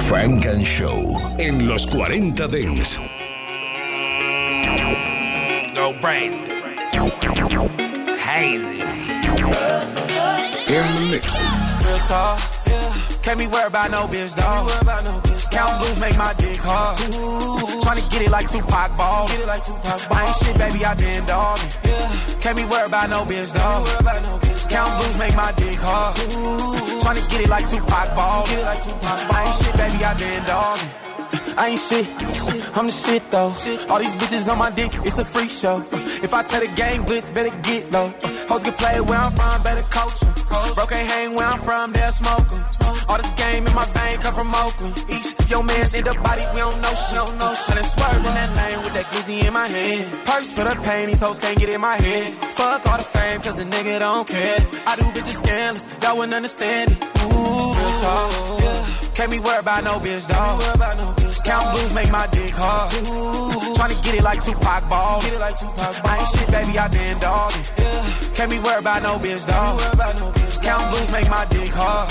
Frank 0.08 0.46
and 0.46 0.66
Show 0.66 1.16
en 1.38 1.68
los 1.68 1.86
40 1.86 2.48
Dents. 2.48 2.98
Go 5.74 5.92
crazy. 6.00 6.44
Hazy. 8.18 8.80
In 10.68 10.84
the 10.94 11.08
mix. 11.10 11.40
Real 11.84 11.98
talk. 12.08 12.57
Yeah. 12.78 13.22
Can't 13.22 13.38
be 13.38 13.46
worried 13.46 13.68
about 13.68 13.90
no 13.90 14.06
bitch, 14.06 14.34
dog. 14.36 14.70
Count 15.50 15.80
blues 15.80 15.98
make 15.98 16.16
my 16.16 16.32
dick 16.34 16.60
hard. 16.60 16.98
Tryna 17.82 18.10
get 18.10 18.22
it 18.22 18.30
like 18.30 18.48
Tupac 18.50 18.96
ball. 18.96 19.28
Get 19.28 19.40
it 19.40 19.46
like 19.46 19.64
Tupac 19.64 20.08
ball. 20.08 20.18
I 20.18 20.26
ain't 20.26 20.36
shit, 20.36 20.58
baby, 20.58 20.84
I 20.84 20.94
been 20.94 21.26
dogging. 21.26 21.70
Yeah. 21.84 22.40
Can't 22.40 22.56
be 22.56 22.64
worried 22.64 22.86
about 22.86 23.10
no 23.10 23.24
bitch, 23.24 23.52
dog. 23.54 23.86
Count 24.70 24.90
blues 25.00 25.16
make 25.18 25.36
my 25.36 25.52
dick 25.52 25.78
hard. 25.80 26.16
Tryna 27.02 27.30
get 27.30 27.40
it 27.42 27.48
like 27.48 27.66
Tupac 27.68 28.14
ball. 28.14 28.46
Get 28.46 28.58
it 28.58 28.64
like 28.64 28.82
Tupac 28.82 29.18
ball. 29.28 29.36
I 29.36 29.44
ain't 29.44 29.54
shit, 29.54 29.74
baby, 29.76 30.04
I 30.04 30.14
been 30.14 30.44
dogging. 30.44 31.07
I 31.56 31.68
ain't 31.74 31.80
shit, 31.80 32.06
I'm 32.76 32.86
the 32.86 32.92
shit 32.92 33.30
though. 33.30 33.52
All 33.90 33.98
these 33.98 34.14
bitches 34.14 34.50
on 34.50 34.58
my 34.58 34.70
dick, 34.70 34.92
it's 35.04 35.18
a 35.18 35.24
freak 35.24 35.50
show. 35.50 35.84
If 36.22 36.32
I 36.32 36.42
tell 36.42 36.60
the 36.60 36.70
gang 36.76 37.04
blitz, 37.04 37.28
better 37.30 37.54
get 37.62 37.90
low. 37.90 38.12
Hoes 38.48 38.64
get 38.64 38.76
played 38.78 39.00
where 39.02 39.18
I'm 39.18 39.32
from, 39.32 39.62
better 39.62 39.82
coach 39.90 40.22
em. 40.22 40.32
Bro 40.74 40.86
can't 40.86 41.10
hang 41.10 41.34
where 41.34 41.46
I'm 41.46 41.60
from, 41.60 41.92
they'll 41.92 42.12
smoke 42.12 42.52
em. 42.52 42.62
All 43.08 43.16
this 43.16 43.30
game 43.40 43.66
in 43.66 43.74
my 43.74 43.84
vein 43.96 44.18
come 44.18 44.34
from 44.34 44.54
Oakland. 44.54 44.94
East, 45.08 45.50
your 45.50 45.64
man's 45.64 45.94
in 45.94 46.04
the 46.04 46.14
body, 46.22 46.44
we 46.54 46.60
don't 46.60 46.80
know 46.80 46.94
shit, 46.94 47.14
don't 47.14 47.38
know 47.38 47.52
shit. 47.54 47.76
And 47.76 47.86
swerve 47.86 48.16
in 48.16 48.34
that 48.38 48.50
lane 48.56 48.84
with 48.84 48.94
that 48.94 49.06
glizzy 49.10 49.44
in 49.46 49.52
my 49.52 49.66
hand. 49.66 50.12
Purse 50.24 50.52
for 50.52 50.64
the 50.64 50.76
pain, 50.82 51.08
these 51.08 51.20
hoes 51.20 51.38
can't 51.38 51.58
get 51.58 51.68
in 51.70 51.80
my 51.80 51.96
head. 51.96 52.34
Fuck 52.56 52.86
all 52.86 52.98
the 52.98 53.04
fame, 53.04 53.40
cause 53.40 53.58
a 53.58 53.64
nigga 53.64 53.98
don't 53.98 54.28
care. 54.28 54.58
I 54.86 54.96
do 54.96 55.04
bitches 55.16 55.38
scandalous, 55.42 55.86
y'all 56.02 56.16
wouldn't 56.16 56.34
understand 56.34 56.92
it. 56.92 56.98
Ooh, 57.24 57.72
real 57.74 57.92
talk, 58.00 58.60
yeah. 58.60 58.77
Can't 59.18 59.32
be 59.32 59.40
worried 59.40 59.62
about 59.62 59.82
no 59.82 59.98
bitch, 59.98 60.28
dog. 60.28 60.62
Count 61.42 61.74
blues 61.74 61.92
make 61.92 62.08
my 62.12 62.28
dick 62.28 62.54
hard. 62.54 62.92
Tryna 63.74 64.04
get 64.04 64.14
it 64.14 64.22
like 64.22 64.44
Tupac 64.44 64.88
ball. 64.88 65.20
Get 65.22 65.32
it 65.32 65.40
like 65.40 65.58
Tupac 65.58 65.74
ball. 65.76 66.12
I 66.12 66.18
ain't 66.18 66.28
shit, 66.28 66.48
baby, 66.52 66.78
I 66.78 66.86
been 66.86 67.18
dogging. 67.18 67.64
Yeah. 67.78 68.34
Can't 68.34 68.50
be 68.52 68.58
worried 68.60 68.78
about 68.78 69.02
no 69.02 69.18
bitch, 69.18 69.44
dog. 69.44 69.80
Count 70.62 70.90
blues 70.90 71.10
make 71.12 71.28
my 71.30 71.44
dick 71.46 71.70
hard. 71.72 72.08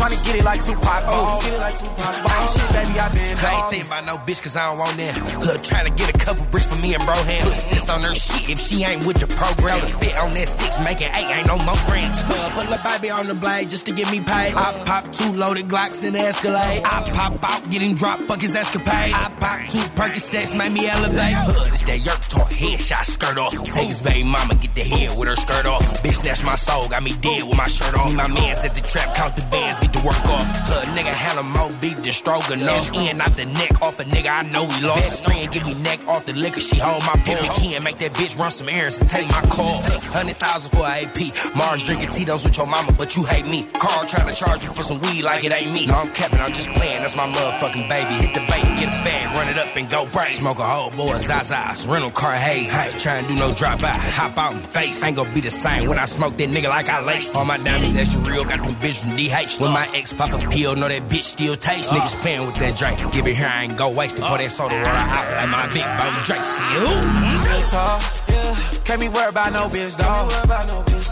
Tryna 0.00 0.24
get 0.24 0.36
it 0.36 0.44
like 0.44 0.64
Tupac 0.64 1.04
oh. 1.04 1.12
ball. 1.12 1.40
Get 1.42 1.52
it 1.54 1.60
like 1.60 1.76
Tupac. 1.78 2.14
I 2.24 2.40
ain't 2.40 2.50
shit, 2.50 2.70
baby, 2.72 2.98
I 2.98 3.08
been 3.12 3.36
I 3.36 3.52
ain't 3.56 3.70
thinking 3.70 3.86
about 3.86 4.04
no 4.06 4.16
bitch 4.24 4.42
cause 4.42 4.56
I 4.56 4.70
don't 4.70 4.78
want 4.78 4.96
that. 4.96 5.14
Hood 5.44 5.64
trying 5.64 5.86
to 5.86 5.92
get 5.92 6.08
a 6.08 6.18
couple 6.18 6.46
bricks 6.46 6.66
for 6.66 6.80
me 6.80 6.94
and 6.94 7.04
bro. 7.04 7.14
Put 7.14 7.56
sis 7.56 7.88
on 7.88 8.02
her 8.02 8.14
shit 8.14 8.48
if 8.48 8.58
she 8.58 8.84
ain't 8.84 9.04
with 9.06 9.18
the 9.20 9.28
program. 9.28 9.80
The 9.80 9.92
fit 9.98 10.16
on 10.16 10.34
that 10.34 10.48
six, 10.48 10.80
make 10.80 11.00
it 11.00 11.10
eight, 11.12 11.28
ain't 11.28 11.46
no 11.46 11.56
more 11.64 11.76
grams. 11.84 12.16
Put 12.56 12.68
a 12.70 12.80
baby 12.82 13.10
on 13.10 13.26
the 13.26 13.34
blade 13.34 13.68
just 13.68 13.86
to 13.86 13.92
get 13.92 14.10
me 14.10 14.20
paid. 14.20 14.54
I 14.56 14.72
pop 14.86 15.12
two 15.12 15.32
loaded 15.32 15.66
Glocks 15.66 16.04
in 16.04 16.12
the 16.14 16.20
Escalade. 16.20 16.82
I 16.84 17.04
pop 17.12 17.36
out, 17.44 17.70
getting 17.70 17.94
dropped, 17.94 18.24
fuck 18.24 18.40
his 18.40 18.56
escapade. 18.56 19.12
I 19.12 19.28
pop 19.40 19.60
two 19.68 19.84
Percocets, 19.98 20.56
make 20.56 20.72
me 20.72 20.88
elevate. 20.88 21.36
Hood 21.44 21.74
is 21.74 21.82
that 21.82 22.00
yerk 22.00 22.20
talk, 22.28 22.48
headshot, 22.48 23.04
skirt 23.04 23.38
off. 23.38 23.52
Take 23.52 23.88
his 23.88 24.00
baby 24.00 24.24
mama, 24.24 24.54
get 24.54 24.74
the 24.74 24.82
head 24.82 25.16
with 25.18 25.28
her 25.28 25.36
skirt 25.36 25.66
off. 25.66 26.02
Bitch, 26.02 26.22
snatch 26.22 26.42
my 26.44 26.56
soul, 26.56 26.88
got 26.88 27.02
me 27.02 27.12
dead 27.20 27.44
with 27.50 27.58
my 27.58 27.66
shirt 27.66 27.94
off. 27.94 28.08
Me, 28.08 28.16
my 28.16 28.28
mans 28.28 28.64
at 28.64 28.74
the 28.74 28.80
trap, 28.80 29.14
count 29.14 29.36
the 29.36 29.42
bands, 29.50 29.78
get 29.78 29.92
the 29.92 30.00
work 30.06 30.24
off. 30.30 30.46
Hood 30.70 30.88
nigga 30.96 31.12
handle 31.12 31.44
more 31.44 31.70
beat 31.80 32.02
than 32.02 32.12
Stroganoff. 32.12 32.94
In 32.94 33.20
out 33.20 33.34
the 33.36 33.44
neck 33.44 33.82
off 33.82 33.98
a 34.00 34.04
nigga, 34.04 34.30
I 34.30 34.42
know 34.50 34.66
he 34.66 34.86
lost. 34.86 35.02
Best 35.02 35.24
friend 35.24 35.50
give 35.52 35.66
me 35.66 35.74
neck 35.82 36.00
off 36.06 36.26
the 36.26 36.32
liquor, 36.32 36.60
she 36.60 36.78
hold 36.78 37.02
my 37.02 37.14
pimp 37.26 37.40
key 37.56 37.74
and 37.74 37.84
make 37.84 37.98
that 37.98 38.12
bitch 38.12 38.38
run 38.38 38.50
some 38.50 38.68
errands 38.68 39.00
and 39.00 39.08
take 39.08 39.28
my 39.28 39.42
call. 39.50 39.82
Hundred 40.14 40.36
thousand 40.36 40.70
for 40.70 40.86
a 40.86 41.04
AP. 41.04 41.54
Mars 41.56 41.84
drinking 41.84 42.10
Tito's 42.10 42.44
with 42.44 42.56
your 42.56 42.66
mama, 42.66 42.92
but 42.96 43.16
you 43.16 43.24
hate 43.24 43.46
me. 43.46 43.66
Carl 43.74 44.06
trying 44.06 44.28
to 44.28 44.34
charge 44.34 44.62
me 44.62 44.68
for 44.68 44.82
some 44.82 45.00
weed 45.00 45.22
like 45.22 45.44
it 45.44 45.52
ain't 45.52 45.72
me. 45.72 45.86
No, 45.86 45.94
I'm 45.94 46.10
capping, 46.10 46.40
I'm 46.40 46.52
just 46.52 46.70
playing. 46.72 47.00
That's 47.02 47.16
my 47.16 47.26
motherfucking 47.26 47.88
baby. 47.88 48.14
Hit 48.14 48.34
the 48.34 48.40
bait, 48.40 48.64
get 48.78 48.88
a 48.88 48.98
bag, 49.04 49.34
run 49.34 49.48
it 49.48 49.58
up 49.58 49.76
and 49.76 49.90
go 49.90 50.06
break. 50.06 50.32
Smoke 50.32 50.58
a 50.58 50.64
whole 50.64 50.90
boy, 50.90 51.16
Zaza's, 51.18 51.86
rental 51.86 52.10
car 52.10 52.34
haze. 52.34 52.72
I 52.72 52.86
ain't 52.86 53.00
trying 53.00 53.24
to 53.24 53.28
do 53.28 53.38
no 53.38 53.52
drop 53.52 53.80
by, 53.80 53.88
hop 53.88 54.38
out 54.38 54.52
and 54.54 54.66
face. 54.66 55.02
Ain't 55.02 55.16
gonna 55.16 55.32
be 55.34 55.40
the 55.40 55.50
same 55.50 55.88
when 55.88 55.98
I 55.98 56.04
smoke 56.06 56.36
that 56.36 56.48
nigga 56.48 56.68
like 56.68 56.88
I 56.88 57.02
laced. 57.04 57.36
All 57.40 57.46
my 57.46 57.56
diamonds 57.56 57.96
extra 57.96 58.20
real, 58.20 58.44
got 58.44 58.62
them 58.62 58.74
bitch 58.84 59.00
from 59.00 59.16
DH. 59.16 59.58
When 59.62 59.72
my 59.72 59.88
ex 59.94 60.12
pop 60.12 60.34
a 60.34 60.38
pill, 60.50 60.76
know 60.76 60.88
that 60.88 61.08
bitch 61.08 61.22
still 61.22 61.56
taste. 61.56 61.90
Uh. 61.90 61.96
Niggas 61.96 62.20
playing 62.20 62.44
with 62.44 62.56
that 62.56 62.76
drink. 62.76 63.00
Give 63.14 63.26
it 63.26 63.34
here, 63.34 63.48
I 63.48 63.64
ain't 63.64 63.78
go 63.78 63.88
waste 63.88 64.18
it. 64.18 64.24
Pour 64.24 64.36
that 64.36 64.52
soda 64.52 64.76
water 64.76 64.92
out 64.92 65.24
like 65.40 65.48
my 65.48 65.64
big 65.72 65.88
boy 65.96 66.12
Drake. 66.20 66.44
See 66.44 66.68
you. 66.76 66.84
Real 66.84 67.64
talk, 67.72 68.04
yeah. 68.28 68.84
Can't 68.84 69.00
be 69.00 69.08
worried 69.08 69.32
about 69.32 69.54
no 69.54 69.72
bitch, 69.72 69.96
dog. 69.96 70.28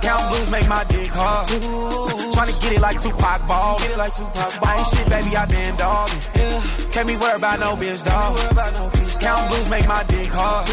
Count 0.04 0.28
blues 0.28 0.50
make 0.50 0.68
my 0.68 0.84
dick 0.84 1.08
hard. 1.08 1.48
Tryna 1.48 2.60
get 2.60 2.72
it 2.76 2.82
like 2.82 3.02
Tupac 3.02 3.48
ball. 3.48 3.78
Get 3.78 3.92
it 3.92 3.96
like 3.96 4.12
Tupac 4.12 4.60
ball. 4.60 4.68
I 4.68 4.76
ain't 4.76 4.86
shit, 4.86 5.08
baby, 5.08 5.32
I 5.34 5.46
been 5.48 5.76
dogging. 5.80 6.20
Yeah. 6.36 6.87
Can't 6.98 7.06
be 7.06 7.14
worried 7.14 7.36
about 7.38 7.60
no 7.60 7.76
bitch, 7.78 8.02
dog. 8.02 8.34
Count 9.22 9.50
blues 9.50 9.70
make 9.70 9.86
my 9.86 10.02
dick 10.10 10.30
hard. 10.34 10.66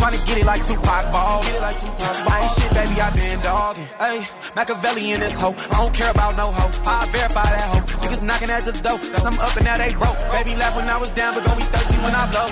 Tryna 0.00 0.24
get 0.24 0.38
it 0.40 0.46
like 0.46 0.64
Tupac 0.64 1.12
ball. 1.12 1.44
Like 1.60 1.76
Tupac 1.76 2.16
ball. 2.24 2.32
I 2.32 2.40
ain't 2.40 2.52
shit, 2.56 2.72
baby, 2.72 2.96
I 2.96 3.12
been 3.12 3.40
dogging. 3.44 3.88
Hey, 4.00 4.24
Machiavelli 4.56 5.12
in 5.12 5.20
this 5.20 5.36
hoe. 5.36 5.52
I 5.68 5.84
don't 5.84 5.92
care 5.92 6.10
about 6.10 6.40
no 6.40 6.48
hoe. 6.48 6.72
I 6.88 7.04
verify 7.12 7.44
that 7.44 7.68
hoe. 7.68 7.84
Niggas 8.00 8.22
knocking 8.24 8.48
at 8.48 8.64
the 8.64 8.72
door. 8.72 8.96
Cause 8.96 9.26
I'm 9.26 9.38
up 9.38 9.54
and 9.54 9.66
now 9.66 9.76
they 9.76 9.92
broke. 9.92 10.16
Baby 10.32 10.56
laugh 10.56 10.76
when 10.76 10.88
I 10.88 10.96
was 10.96 11.10
down, 11.10 11.34
but 11.34 11.44
gon' 11.44 11.58
be 11.58 11.64
thirsty 11.64 11.96
when 12.00 12.14
I 12.16 12.24
blow. 12.32 12.48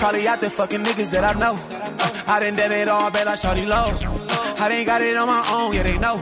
Probably 0.00 0.26
out 0.26 0.40
there 0.40 0.48
fucking 0.48 0.80
niggas 0.80 1.10
that 1.10 1.28
I 1.28 1.38
know. 1.38 1.60
I 2.24 2.40
done 2.40 2.56
done 2.56 2.72
it 2.72 2.88
all, 2.88 3.10
bet 3.10 3.28
I 3.28 3.34
shawty 3.34 3.68
low. 3.68 3.92
I 4.64 4.70
done 4.70 4.86
got 4.86 5.02
it 5.02 5.14
on 5.14 5.28
my 5.28 5.44
own, 5.52 5.74
yeah, 5.74 5.82
they 5.82 5.98
know. 5.98 6.16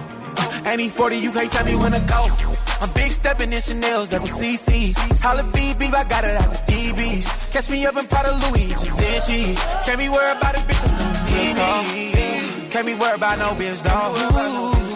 Ain't 0.66 0.90
40, 0.90 1.16
you 1.16 1.30
can't 1.30 1.49
tell 1.49 1.64
me 1.64 1.76
when 1.76 1.92
to 1.92 2.02
go. 2.11 2.52
I'm 2.82 2.90
big 2.94 3.12
stepping 3.12 3.52
in 3.52 3.60
Chanel's, 3.60 4.10
double 4.10 4.26
CC's. 4.26 4.98
Holla 5.22 5.44
BB, 5.54 5.94
I 5.94 6.02
got 6.02 6.24
it 6.24 6.34
out 6.34 6.50
the 6.50 6.58
DBs. 6.66 7.52
Catch 7.52 7.70
me 7.70 7.86
up 7.86 7.96
in 7.96 8.06
Prada 8.08 8.34
Louis, 8.42 8.74
Givenchy. 8.74 9.54
Can't 9.86 10.00
be 10.02 10.08
worried 10.08 10.36
about 10.36 10.58
a 10.58 10.62
bitch 10.66 10.82
that's 10.82 10.94
gon' 10.98 11.14
need 11.30 12.10
me. 12.10 12.70
Can't 12.70 12.84
be 12.84 12.94
worried 12.94 13.22
about 13.22 13.38
no 13.38 13.54
bitch, 13.54 13.84
dog. 13.86 14.18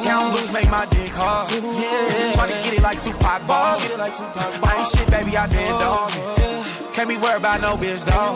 Count 0.03 0.33
blues 0.35 0.53
make 0.53 0.69
my 0.69 0.85
dick 0.87 1.13
hard. 1.15 1.53
Yeah. 1.53 2.33
Tryna 2.35 2.65
get 2.65 2.75
it 2.75 2.83
like 2.83 2.99
Tupac 2.99 3.47
ball. 3.47 3.79
Get 3.79 3.91
it 3.93 3.99
like 3.99 4.17
Tupac 4.17 4.61
ball. 4.61 4.71
I 4.71 4.77
ain't 4.79 4.89
shit, 4.89 5.07
baby, 5.09 5.37
I 5.37 5.47
been 5.47 5.79
dogging. 5.79 6.93
Can't 6.93 7.09
be 7.09 7.17
worried 7.19 7.39
about 7.39 7.61
no 7.61 7.77
bitch, 7.77 8.03
dog. 8.05 8.35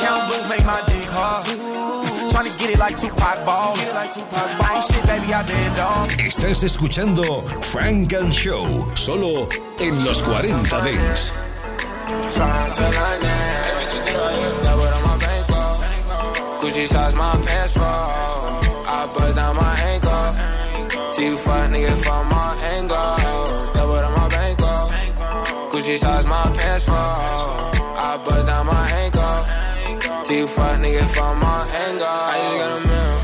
Count 0.00 0.28
blues 0.30 0.48
make 0.48 0.64
my 0.64 0.80
dick 0.88 1.08
hard. 1.12 2.13
Tryna 2.34 2.58
get 2.58 2.70
it 2.70 2.78
like 2.80 2.96
Tupac 2.96 3.46
ball. 3.46 3.76
Get 3.76 3.86
it 3.86 3.94
like 3.94 4.10
Tupac 4.12 4.58
ball. 4.58 4.66
I 4.66 4.74
ain't 4.74 4.84
shit, 4.84 5.06
baby, 5.06 5.32
I 5.32 5.42
been 5.46 5.74
dogging. 5.76 6.26
Estás 6.26 6.64
escuchando 6.64 7.44
Frank 7.62 8.12
and 8.12 8.32
Show, 8.32 8.90
solo 8.96 9.48
en 9.78 10.04
los 10.04 10.20
40 10.20 10.80
Dents. 10.82 11.32
Gucci 16.58 16.86
size 16.88 17.14
my 17.14 17.36
pants 17.46 17.76
roll. 17.76 17.86
I 17.86 19.06
bust 19.14 19.36
down 19.36 19.54
my 19.54 19.74
ankle. 19.92 21.12
See 21.12 21.26
you 21.26 21.36
fuck 21.36 21.70
nigga 21.70 21.94
from 22.02 22.28
my 22.30 22.50
angle. 22.74 22.96
On 23.94 24.12
my 24.12 24.28
bankroll. 24.28 24.88
Gucci 25.70 25.98
size 25.98 26.26
my 26.26 26.52
pants 26.58 26.88
roll. 26.88 26.96
I 26.96 28.20
bust 28.26 28.46
down 28.48 28.66
my 28.66 28.90
ankle. 28.90 29.03
See 30.34 30.40
you 30.40 30.46
fuck 30.48 30.80
nigga 30.80 31.06
from 31.14 31.38
my 31.38 31.60
angle. 31.86 32.06
I 32.10 32.36
just 32.42 32.56
got 32.60 32.70
a 32.74 32.80
meal. 32.90 33.14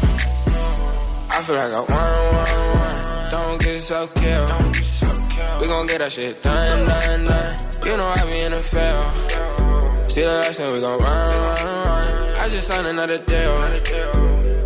I 1.35 1.39
feel 1.43 1.57
like 1.61 1.75
I 1.75 1.83
won, 1.91 2.13
won, 2.37 2.53
won. 2.79 3.31
Don't 3.35 3.59
get 3.61 3.79
so 3.81 4.07
killed. 4.15 4.77
We 5.61 5.67
gon' 5.67 5.87
get 5.87 5.99
that 5.99 6.13
shit 6.13 6.41
done, 6.41 6.87
done, 6.87 7.25
done. 7.25 7.53
You 7.85 7.97
know 7.99 8.07
I 8.07 8.23
be 8.31 8.39
in 8.47 8.53
the 8.55 8.63
field. 8.63 9.11
See 10.09 10.23
the 10.23 10.39
last 10.39 10.59
thing 10.59 10.73
we 10.73 10.81
gon' 10.81 11.01
run, 11.03 11.31
run, 11.47 11.65
run. 11.67 12.07
I 12.43 12.49
just 12.49 12.69
signed 12.69 12.87
another 12.87 13.19
deal. 13.19 13.57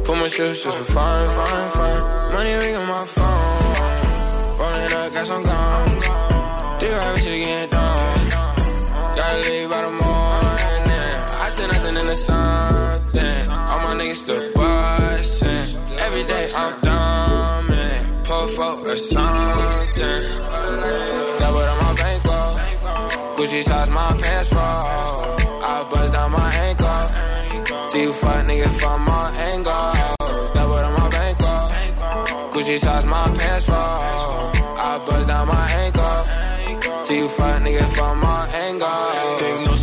Put 0.05 0.17
my 0.21 0.29
shoes 0.29 0.63
just 0.63 0.77
for 0.77 0.93
fun, 0.93 1.21
fun, 1.37 1.71
fun. 1.77 2.33
Money 2.35 2.53
ring 2.61 2.77
on 2.77 2.87
my 2.87 3.05
phone. 3.17 4.61
Rolling 4.61 4.93
up, 5.01 5.13
got 5.17 5.27
some 5.33 5.43
gum. 5.49 5.89
Think 6.79 6.93
I 6.93 7.19
shit 7.25 7.47
getting 7.47 7.71
done. 7.71 8.29
Gotta 9.17 9.49
leave 9.49 9.71
by 9.71 9.81
the 9.81 10.04
said 12.05 12.05
nothing 12.05 12.05
in 12.05 12.07
the 12.07 12.15
something. 12.15 13.51
All 13.51 13.81
my 13.81 13.95
niggas 13.95 14.17
still 14.17 14.53
bustin'. 14.55 15.99
Every 15.99 16.25
day 16.25 16.51
I'm 16.57 16.81
dumb. 16.81 17.69
Pull 18.25 18.47
for 18.49 18.91
or 18.91 18.97
something. 18.97 20.25
What 21.55 21.69
on 21.69 21.79
my 21.85 21.95
bankroll. 22.01 22.53
Gucci 23.37 23.63
size 23.63 23.91
my 23.91 24.17
pants 24.23 24.53
roll. 24.53 24.63
I 25.63 25.87
bust 25.91 26.13
down 26.13 26.33
my 26.33 26.51
ankle. 26.67 27.89
See 27.89 28.03
you 28.03 28.13
fuck 28.13 28.47
nigga 28.47 28.71
from 28.81 29.05
my 29.05 29.31
angle. 29.53 29.73
What 30.71 30.85
on 30.85 30.93
my 31.01 31.09
bankroll. 31.09 31.69
Gucci 32.53 32.79
size 32.79 33.07
my 33.07 33.31
pants 33.39 33.69
roll. 33.69 33.77
I 33.77 35.03
bust 35.07 35.29
down 35.29 35.49
my 35.49 35.67
ankle. 35.83 37.05
See 37.05 37.19
you 37.19 37.29
fuck 37.29 37.63
nigga 37.63 37.89
from 37.97 38.21
my 38.21 38.49
angle. 38.67 39.74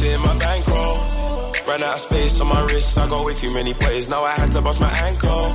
Ran 1.71 1.83
out 1.83 1.95
of 1.95 2.01
space 2.01 2.41
on 2.41 2.49
my 2.49 2.61
wrist, 2.65 2.97
I 2.97 3.07
go 3.07 3.23
way 3.23 3.33
too 3.33 3.53
many 3.53 3.73
plays. 3.73 4.09
Now 4.09 4.25
I 4.25 4.31
had 4.31 4.51
to 4.51 4.61
bust 4.61 4.81
my 4.81 4.91
ankle. 5.07 5.47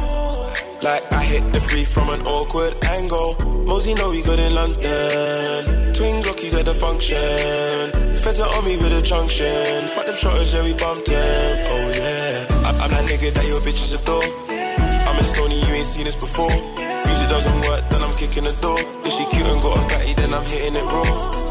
Like 0.81 1.05
I 1.13 1.23
hit 1.23 1.53
the 1.53 1.61
free 1.61 1.85
from 1.85 2.09
an 2.09 2.23
awkward 2.23 2.73
angle. 2.87 3.37
Mosey 3.67 3.93
know 3.93 4.09
we 4.09 4.23
good 4.23 4.39
in 4.39 4.55
London. 4.55 5.93
Twin 5.93 6.23
Glockies 6.25 6.59
at 6.59 6.65
the 6.65 6.73
function. 6.73 8.17
Feds 8.17 8.41
are 8.41 8.49
on 8.49 8.65
me 8.65 8.79
with 8.79 8.97
a 8.97 9.03
junction. 9.03 9.89
Fuck 9.93 10.07
them 10.07 10.17
shotters, 10.17 10.55
yeah, 10.55 10.63
we 10.65 10.73
bumped. 10.73 11.11
Oh 11.11 11.93
yeah. 12.01 12.47
I, 12.65 12.85
am 12.85 12.91
that 12.97 13.05
nigga 13.11 13.35
that 13.35 13.47
your 13.47 13.61
bitches 13.61 13.93
adore. 13.93 14.25
I'm 14.49 15.21
a 15.21 15.23
stony, 15.23 15.61
you 15.61 15.75
ain't 15.75 15.85
seen 15.85 16.05
this 16.05 16.17
before. 16.17 16.49
Music 16.49 17.29
doesn't 17.29 17.61
work, 17.69 17.85
then 17.91 18.01
I'm 18.01 18.17
kicking 18.17 18.45
the 18.45 18.57
door. 18.65 18.81
If 19.05 19.13
she 19.13 19.27
cute 19.37 19.45
and 19.45 19.61
got 19.61 19.77
a 19.77 19.83
fatty, 19.91 20.15
then 20.15 20.33
I'm 20.33 20.47
hitting 20.47 20.77
it 20.77 20.87
raw. 20.89 21.46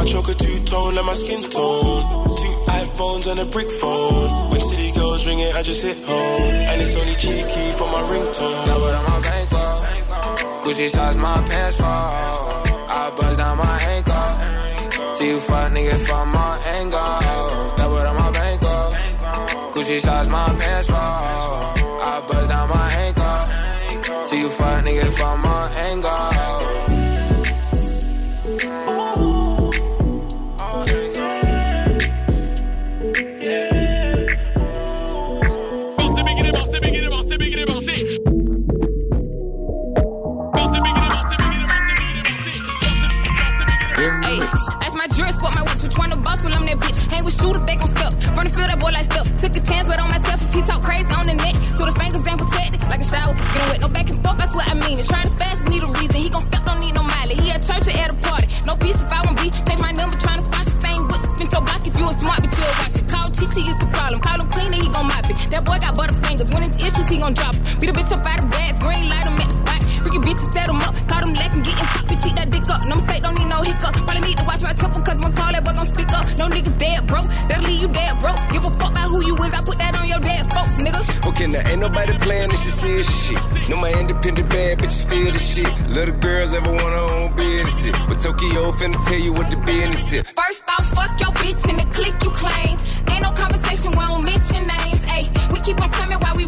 My 0.00 0.06
choker 0.06 0.32
two 0.32 0.64
tone 0.64 0.94
like 0.94 1.04
my 1.04 1.12
skin 1.12 1.42
tone. 1.42 2.02
Two 2.40 2.54
iPhones 2.72 3.30
and 3.30 3.38
a 3.38 3.44
brick 3.44 3.68
phone. 3.68 4.50
When 4.50 4.58
city 4.58 4.92
girls 4.92 5.26
ring 5.26 5.40
it, 5.40 5.54
I 5.54 5.60
just 5.62 5.82
hit 5.84 5.98
home. 6.06 6.54
And 6.70 6.80
it's 6.80 6.96
only 6.96 7.14
cheeky 7.16 7.66
for 7.76 7.86
my 7.86 8.00
ringtone. 8.08 8.66
Now 8.66 8.80
what 8.80 8.94
on 8.94 9.04
my 9.12 9.20
bankroll? 9.28 9.76
Gucci 10.64 10.88
size 10.88 11.18
my 11.18 11.36
pants 11.50 11.76
fall. 11.76 12.08
I 12.96 13.12
buzz 13.14 13.36
down 13.36 13.58
my 13.58 13.76
ankle. 13.94 15.14
See 15.16 15.28
you 15.28 15.38
fuck 15.38 15.70
nigga 15.70 15.98
from 16.06 16.32
my 16.32 16.52
angle. 16.80 17.18
That 17.76 17.88
what 17.90 18.06
on 18.06 18.16
my 18.16 18.30
bankroll? 18.30 18.90
Gucci 19.74 20.00
size 20.00 20.30
my 20.30 20.48
pants 20.60 20.88
fall. 20.88 21.74
I 22.08 22.24
buzz 22.26 22.48
down 22.48 22.68
my 22.70 22.88
ankle. 23.04 24.24
See 24.24 24.40
you 24.40 24.48
fuck 24.48 24.82
nigga 24.82 25.12
from 25.12 25.42
my 25.42 25.70
angle. 25.92 26.29
Took 49.40 49.56
a 49.56 49.64
chance, 49.64 49.88
but 49.88 49.96
on 49.96 50.12
myself. 50.12 50.44
If 50.44 50.52
he 50.52 50.60
talk 50.60 50.84
crazy 50.84 51.08
on 51.16 51.24
the 51.24 51.32
net, 51.32 51.56
to 51.56 51.82
the 51.88 51.96
fingers 51.96 52.28
ain't 52.28 52.44
protected. 52.44 52.84
Like 52.92 53.00
a 53.00 53.08
shower, 53.08 53.32
get 53.32 53.64
wet, 53.72 53.80
no 53.80 53.88
back 53.88 54.12
and 54.12 54.20
forth, 54.20 54.36
that's 54.36 54.52
what 54.52 54.68
I 54.68 54.76
mean. 54.76 55.00
And 55.00 55.08
trying 55.08 55.24
to 55.24 55.32
spaz, 55.32 55.64
need 55.64 55.80
a 55.80 55.88
reason. 55.96 56.20
He 56.20 56.28
gon' 56.28 56.44
step, 56.44 56.60
don't 56.68 56.76
need 56.84 56.92
no 56.92 57.00
mileage. 57.00 57.40
He 57.40 57.48
at 57.48 57.64
church 57.64 57.88
or 57.88 57.96
at 57.96 58.12
a 58.12 58.18
party. 58.20 58.52
No 58.68 58.76
peace 58.76 59.00
if 59.00 59.08
I 59.08 59.24
won't 59.24 59.40
be. 59.40 59.48
Change 59.64 59.80
my 59.80 59.96
number, 59.96 60.12
trying 60.20 60.38
to 60.38 60.44
squash 60.44 60.68
the 60.68 60.76
same 60.76 61.08
whip. 61.08 61.24
Spin 61.24 61.48
your 61.48 61.64
block 61.64 61.80
if 61.88 61.96
you 61.96 62.04
a 62.04 62.12
smart, 62.20 62.44
but 62.44 62.52
you'll 62.52 62.68
watch 62.84 62.96
it. 63.00 63.08
Call 63.08 63.32
Chichi 63.32 63.64
is 63.64 63.78
the 63.80 63.88
problem. 63.96 64.20
Call 64.20 64.36
him 64.44 64.48
clean 64.52 64.76
and 64.76 64.82
he 64.84 64.88
gon' 64.92 65.08
mop 65.08 65.24
it. 65.24 65.36
That 65.48 65.64
boy 65.64 65.80
got 65.80 65.96
butterfingers. 65.96 66.52
When 66.52 66.60
it's 66.60 66.76
issues, 66.76 67.08
he 67.08 67.16
gon' 67.16 67.32
drop 67.32 67.56
it. 67.56 67.80
Beat 67.80 67.88
a 67.88 67.96
bitch 67.96 68.12
up 68.12 68.20
out 68.28 68.44
of 68.44 68.49
ain't 81.80 81.92
nobody 81.92 82.18
playing 82.18 82.50
this 82.50 82.64
shit, 82.80 83.04
shit. 83.04 83.68
No, 83.68 83.76
my 83.76 83.92
independent 84.00 84.48
bad 84.48 84.78
bitches 84.78 85.02
feel 85.08 85.32
the 85.32 85.38
shit. 85.38 85.68
Little 85.96 86.16
girls 86.20 86.52
ever 86.54 86.68
her 86.68 87.08
own 87.16 87.34
business 87.36 87.84
shit. 87.84 87.94
But 88.08 88.20
Tokyo 88.20 88.72
finna 88.72 88.98
tell 89.06 89.18
you 89.18 89.32
what 89.32 89.50
the 89.50 89.56
business 89.58 90.12
is. 90.12 90.30
First 90.30 90.64
off, 90.68 90.86
fuck 90.94 91.12
your 91.20 91.32
bitch 91.40 91.68
in 91.68 91.76
the 91.76 91.86
click 91.96 92.14
you 92.22 92.30
claim. 92.30 92.76
Ain't 93.10 93.22
no 93.22 93.32
conversation, 93.32 93.92
we 93.92 94.04
don't 94.04 94.24
mention 94.24 94.62
names. 94.66 95.00
Ayy, 95.08 95.26
we 95.52 95.60
keep 95.60 95.80
on 95.80 95.88
coming 95.90 96.18
while 96.20 96.36
we 96.36 96.39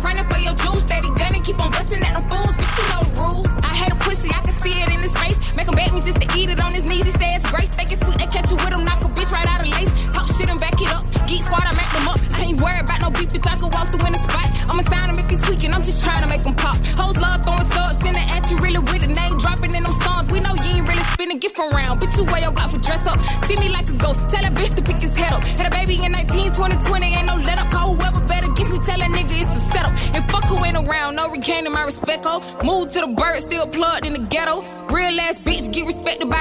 Bitch, 22.13 22.19
you 22.19 22.25
wear 22.33 22.43
your 22.43 22.53
block 22.53 22.71
for 22.71 22.79
dress 22.79 23.07
up. 23.07 23.19
See 23.47 23.57
me 23.57 23.69
like 23.71 23.89
a 23.89 23.95
ghost, 23.95 24.21
tell 24.29 24.43
that 24.43 24.53
bitch 24.55 24.75
to 24.77 24.83
pick 24.83 25.01
his 25.01 25.17
head 25.17 25.33
up. 25.33 25.43
Had 25.45 25.67
a 25.67 25.71
baby 25.71 26.05
in 26.05 26.13
19, 26.13 26.53
2020, 26.53 27.07
ain't 27.07 27.27
no 27.27 27.37
let 27.37 27.61
up. 27.61 27.71
Call 27.71 27.95
whoever 27.95 28.21
better 28.27 28.51
against 28.51 28.73
me, 28.73 28.79
tell 28.85 28.99
that 28.99 29.11
nigga 29.11 29.41
it's 29.41 29.49
a 29.49 29.73
setup. 29.73 29.93
And 30.15 30.25
fuck 30.31 30.45
who 30.45 30.63
ain't 30.65 30.77
around, 30.77 31.17
no 31.17 31.29
regaining 31.31 31.73
my 31.73 31.85
respect, 31.85 32.25
oh. 32.27 32.41
Move 32.65 32.93
to 32.93 33.01
the 33.01 33.09
bird, 33.09 33.41
still 33.41 33.67
plugged 33.67 34.07
in 34.07 34.13
the 34.13 34.21
ghetto. 34.29 34.61
Real 34.93 35.21
ass 35.21 35.41
bitch, 35.41 35.72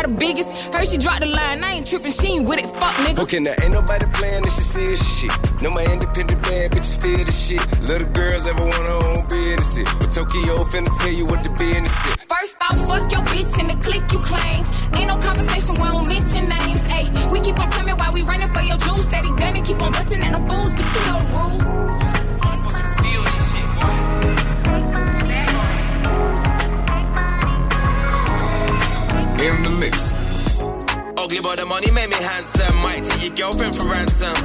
the 0.02 0.10
biggest. 0.10 0.50
Heard 0.74 0.88
she 0.88 0.98
dropped 0.98 1.22
the 1.22 1.28
line, 1.28 1.64
I 1.64 1.72
ain't 1.80 1.88
tripping, 1.88 2.12
she 2.12 2.28
ain't 2.40 2.48
with 2.48 2.60
it, 2.60 2.70
fuck 2.76 2.94
nigga. 3.06 3.20
Okay, 3.24 3.40
now 3.40 3.54
ain't 3.64 3.74
nobody 3.74 4.06
playing 4.14 4.44
this 4.44 4.58
shit 4.74 4.98
shit. 4.98 5.32
No, 5.62 5.70
my 5.70 5.86
independent 5.86 6.42
bad 6.44 6.72
bitches 6.72 6.98
feel 7.02 7.24
the 7.24 7.32
shit. 7.32 7.62
Little 7.88 8.10
girls 8.14 8.48
ever 8.48 8.64
want 8.66 8.86
her 8.90 9.00
own 9.14 9.28
business 9.28 9.76
shit. 9.76 9.88
But 10.00 10.12
Tokyo 10.12 10.66
finna 10.74 10.92
tell 11.00 11.14
you 11.14 11.26
what 11.26 11.44
the 11.44 11.50
business 11.54 11.94
is. 12.06 12.16
First 12.26 12.56
off, 12.66 12.78
fuck 12.90 13.06
your 13.12 13.22
bitch 13.30 13.54
in 13.62 13.68
the 13.68 13.78
click 13.86 14.02
you 14.12 14.20
claim. 14.26 14.66
Ain't 14.98 15.08
no 15.08 15.18
conversation, 15.22 15.76
we 15.78 15.88
don't 15.90 16.08
mention 16.08 16.46
names. 16.50 16.81
In 29.42 29.64
the 29.64 29.72
mix. 29.72 30.12
Ugly 31.18 31.40
but 31.42 31.58
the 31.58 31.66
money 31.66 31.90
made 31.90 32.10
me 32.12 32.16
handsome. 32.18 32.78
Might 32.78 33.04
take 33.04 33.24
your 33.24 33.32
girlfriend 33.32 33.76
for 33.76 33.90
ransom. 33.90 34.36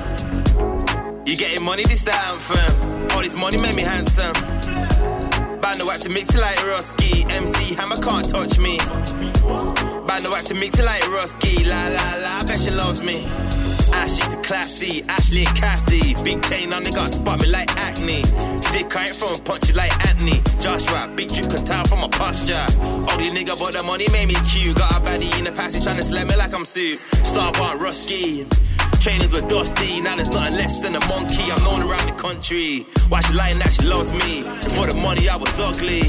You 1.26 1.36
getting 1.36 1.62
money, 1.62 1.84
this 1.84 2.00
the 2.00 2.14
anthem. 2.14 3.10
All 3.12 3.20
this 3.20 3.36
money 3.36 3.60
made 3.60 3.76
me 3.76 3.82
handsome. 3.82 4.32
Band 5.60 5.80
the 5.80 5.98
to 6.00 6.08
mix 6.08 6.34
it 6.34 6.40
like 6.40 6.56
Rusky. 6.64 7.30
MC 7.30 7.74
Hammer 7.74 7.96
can't 7.96 8.26
touch 8.26 8.58
me. 8.58 8.78
Band 10.08 10.24
the 10.24 10.42
to 10.46 10.54
mix 10.54 10.78
it 10.78 10.86
like 10.86 11.02
Rusky. 11.12 11.66
La 11.68 11.88
la 11.88 12.16
la, 12.22 12.38
I 12.38 12.44
bet 12.46 12.58
she 12.58 12.70
loves 12.70 13.02
me. 13.02 13.28
Ashley 13.96 14.26
to 14.30 14.40
classy, 14.42 15.04
Ashley 15.08 15.44
and 15.46 15.56
Cassie. 15.56 16.14
Big 16.22 16.42
chain 16.44 16.72
on, 16.72 16.82
they 16.82 16.90
got 16.90 17.08
spot 17.08 17.40
me 17.40 17.48
like 17.48 17.70
acne. 17.76 18.22
Stick 18.62 18.94
ain't 18.96 19.16
from 19.16 19.40
punches 19.44 19.76
like 19.76 19.92
Anthony. 20.06 20.40
Joshua, 20.60 21.10
big 21.16 21.28
drip 21.28 21.48
can 21.48 21.64
tell 21.64 21.84
from 21.84 22.00
my 22.00 22.08
posture. 22.08 22.66
Ugly 23.10 23.30
nigga, 23.30 23.58
but 23.58 23.72
the 23.72 23.82
money 23.84 24.06
made 24.12 24.28
me 24.28 24.36
cute. 24.50 24.76
Got 24.76 24.92
a 24.92 25.00
baddie 25.00 25.38
in 25.38 25.44
the 25.44 25.52
passage 25.52 25.84
trying 25.84 25.96
to 25.96 26.02
slam 26.02 26.28
me 26.28 26.36
like 26.36 26.54
I'm 26.54 26.64
suit. 26.64 26.98
Star 27.24 27.52
one. 27.58 27.66
Trainers 29.06 29.32
were 29.32 29.46
dusty, 29.46 30.00
now 30.00 30.16
there's 30.16 30.32
nothing 30.32 30.54
less 30.54 30.80
than 30.80 30.96
a 30.96 31.06
monkey. 31.06 31.46
I'm 31.46 31.62
known 31.62 31.88
around 31.88 32.10
the 32.10 32.16
country. 32.18 32.82
Why 33.06 33.20
she 33.20 33.34
lying 33.34 33.56
that 33.60 33.70
she 33.70 33.86
loves 33.86 34.10
me? 34.10 34.42
Before 34.66 34.82
the 34.82 34.98
money, 34.98 35.28
I 35.28 35.36
was 35.36 35.54
ugly. 35.62 36.02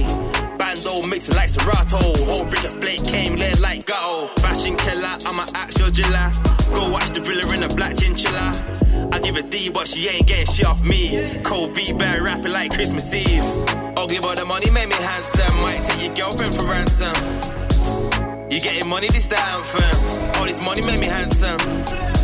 Bando 0.58 1.06
mixing 1.06 1.36
like 1.36 1.50
Serato. 1.50 2.02
Whole 2.26 2.50
brick 2.50 2.66
of 2.66 2.74
flake 2.82 3.06
came 3.06 3.36
lit 3.38 3.60
like 3.60 3.86
Gatto. 3.86 4.34
Fashion 4.42 4.76
killer, 4.78 5.14
I'm 5.30 5.38
an 5.38 5.46
actual 5.54 5.94
jiller. 5.94 6.34
Go 6.74 6.90
watch 6.90 7.14
the 7.14 7.22
thriller 7.22 7.46
in 7.54 7.62
a 7.62 7.70
black 7.78 8.02
chinchilla. 8.02 8.50
I 9.14 9.20
give 9.22 9.38
a 9.38 9.44
D, 9.44 9.70
but 9.70 9.86
she 9.86 10.10
ain't 10.10 10.26
getting 10.26 10.50
shit 10.50 10.66
off 10.66 10.82
me. 10.82 11.22
Cold 11.44 11.76
beat 11.76 12.00
bear 12.00 12.24
rapping 12.24 12.50
like 12.50 12.74
Christmas 12.74 13.14
Eve. 13.14 13.46
Oh, 13.94 14.10
ugly, 14.10 14.18
but 14.26 14.42
the 14.42 14.46
money 14.46 14.72
made 14.74 14.90
me 14.90 14.98
handsome. 14.98 15.54
Might 15.62 15.86
take 15.86 16.02
your 16.18 16.34
girlfriend 16.34 16.50
for 16.58 16.66
ransom. 16.66 17.14
You 18.50 18.58
getting 18.58 18.90
money, 18.90 19.06
this 19.14 19.28
the 19.28 19.38
anthem. 19.38 20.42
All 20.42 20.50
this 20.50 20.60
money 20.66 20.82
made 20.82 20.98
me 20.98 21.06
handsome. 21.06 22.17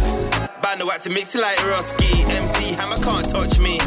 Band 0.64 0.80
the 0.80 0.86
wax 0.86 1.04
to 1.04 1.10
mix 1.10 1.36
it 1.36 1.42
like 1.42 1.58
Rusky. 1.58 2.24
MC 2.40 2.74
Hammer 2.74 2.96
can't 2.96 3.30
touch 3.30 3.60
me. 3.60 3.78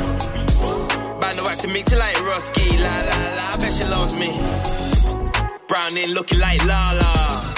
Band 1.20 1.38
the 1.38 1.42
wax 1.42 1.56
to 1.62 1.68
mix 1.68 1.90
it 1.90 1.98
like 1.98 2.14
Rusky. 2.16 2.68
La 2.78 2.94
la 3.08 3.16
la, 3.36 3.52
I 3.52 3.56
bet 3.58 3.72
she 3.72 3.84
loves 3.84 4.14
me. 4.14 4.28
Browning 5.66 6.12
looking 6.12 6.38
like 6.38 6.62
Lala. 6.66 7.54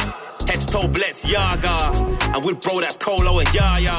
Head 0.46 0.60
to 0.60 0.66
toe 0.66 0.88
Yaga. 1.26 2.30
And 2.32 2.44
with 2.44 2.60
bro 2.60 2.78
that's 2.78 2.96
Colo 2.96 3.40
and 3.40 3.52
Yaya. 3.52 3.98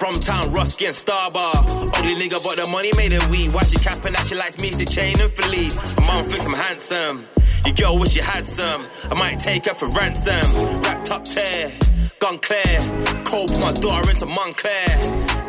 Bromtown, 0.00 0.48
Rusky 0.56 0.86
and 0.86 0.96
Starbar. 0.96 1.54
Only 1.98 2.14
nigga, 2.16 2.42
but 2.42 2.56
the 2.56 2.66
money 2.70 2.90
made 2.96 3.12
it 3.12 3.28
weed. 3.28 3.52
Why 3.52 3.64
she 3.64 3.76
capping 3.76 4.14
that 4.14 4.26
she 4.26 4.34
likes 4.34 4.58
me 4.60 4.70
to 4.70 4.86
chain 4.86 5.20
and 5.20 5.30
Philippe. 5.30 5.76
My 6.00 6.06
mom 6.06 6.24
thinks 6.24 6.46
I'm 6.46 6.54
handsome. 6.54 7.28
Your 7.66 7.74
girl 7.74 7.98
wish 7.98 8.12
she 8.12 8.20
had 8.20 8.46
some. 8.46 8.86
I 9.10 9.14
might 9.14 9.38
take 9.40 9.66
her 9.66 9.74
for 9.74 9.88
ransom. 9.88 10.80
Wrapped 10.80 11.10
up 11.10 11.24
tear, 11.24 11.70
gun 12.18 12.38
clear. 12.38 12.78
Cold 13.24 13.50
my 13.60 13.72
daughter 13.72 14.10
into 14.10 14.26
Montclair. 14.26 14.88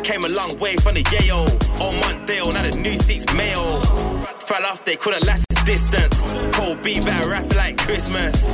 Came 0.02 0.24
a 0.24 0.28
long 0.28 0.58
way 0.58 0.74
from 0.76 0.94
the 0.94 1.04
Yale. 1.20 1.46
Old 1.80 1.96
Montdale, 2.02 2.52
now 2.52 2.62
the 2.62 2.76
new 2.78 2.96
seats 2.96 3.26
Mayo. 3.34 3.80
Fell 4.46 4.64
off, 4.66 4.84
they 4.84 4.96
couldn't 4.96 5.24
last 5.26 5.46
the 5.48 5.62
distance. 5.64 6.16
Cold 6.56 6.82
beat 6.82 7.04
back 7.04 7.26
rap 7.26 7.52
like 7.54 7.78
Christmas. 7.78 8.48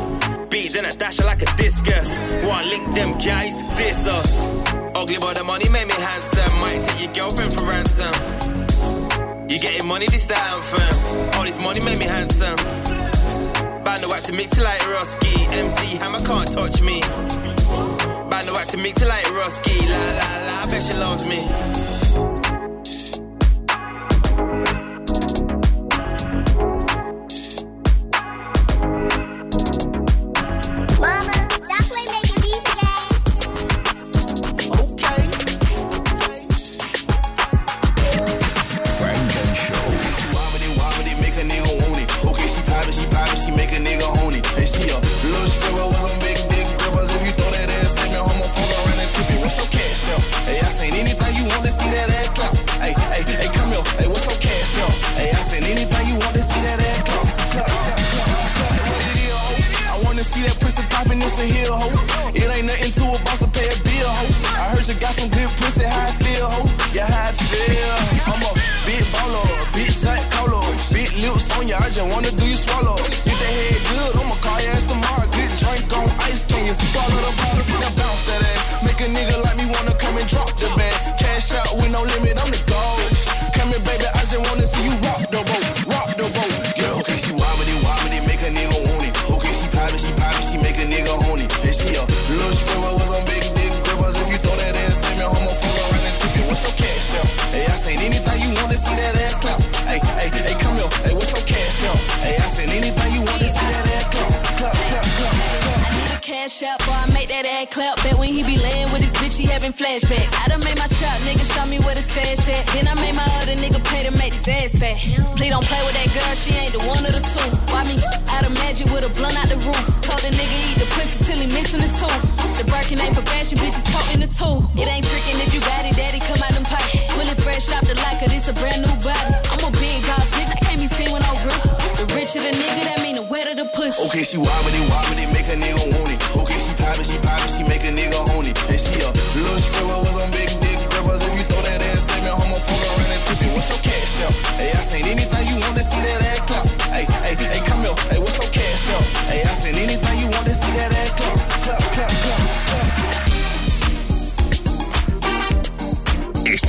Beat 0.51 0.73
then 0.73 0.87
I 0.87 0.93
dash 0.93 1.21
like 1.25 1.43
a 1.43 1.57
discus. 1.57 2.21
Wanna 2.45 2.69
link 2.69 2.95
them 2.95 3.13
guys 3.19 3.55
to 3.55 3.65
diss 3.77 4.07
us. 4.07 4.65
Ugly 4.95 5.17
but 5.21 5.37
the 5.37 5.45
money 5.45 5.69
made 5.69 5.87
me 5.87 5.95
handsome. 5.95 6.53
Might 6.61 6.83
take 6.89 7.17
your 7.17 7.29
girlfriend 7.29 7.53
for 7.55 7.67
ransom. 7.67 8.15
You 9.49 9.59
getting 9.59 9.87
money, 9.87 10.07
this 10.07 10.27
the 10.27 10.37
anthem. 10.37 11.39
All 11.39 11.45
this 11.45 11.59
money 11.61 11.81
made 11.85 11.99
me 11.99 12.07
handsome. 12.07 12.57
Band 13.85 14.03
the 14.03 14.09
wax 14.09 14.23
to 14.23 14.33
mix 14.33 14.57
it 14.59 14.63
like 14.63 14.81
Roski. 14.83 15.35
MC 15.59 15.97
Hammer 15.97 16.21
can't 16.21 16.51
touch 16.53 16.81
me. 16.83 17.03
Band 18.31 18.49
the 18.49 18.53
wax 18.53 18.67
to 18.73 18.77
mix 18.77 19.01
it 19.03 19.09
like 19.09 19.25
Roski. 19.27 19.77
La 19.89 19.99
la 20.19 20.47
la, 20.47 20.63
I 20.63 20.67
bet 20.69 20.83
she 20.83 20.95
loves 20.95 21.25
me. 21.25 22.36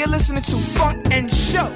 You're 0.00 0.08
listening 0.08 0.42
to 0.42 0.56
Funk 0.56 0.96
and 1.12 1.30
Show. 1.30 1.68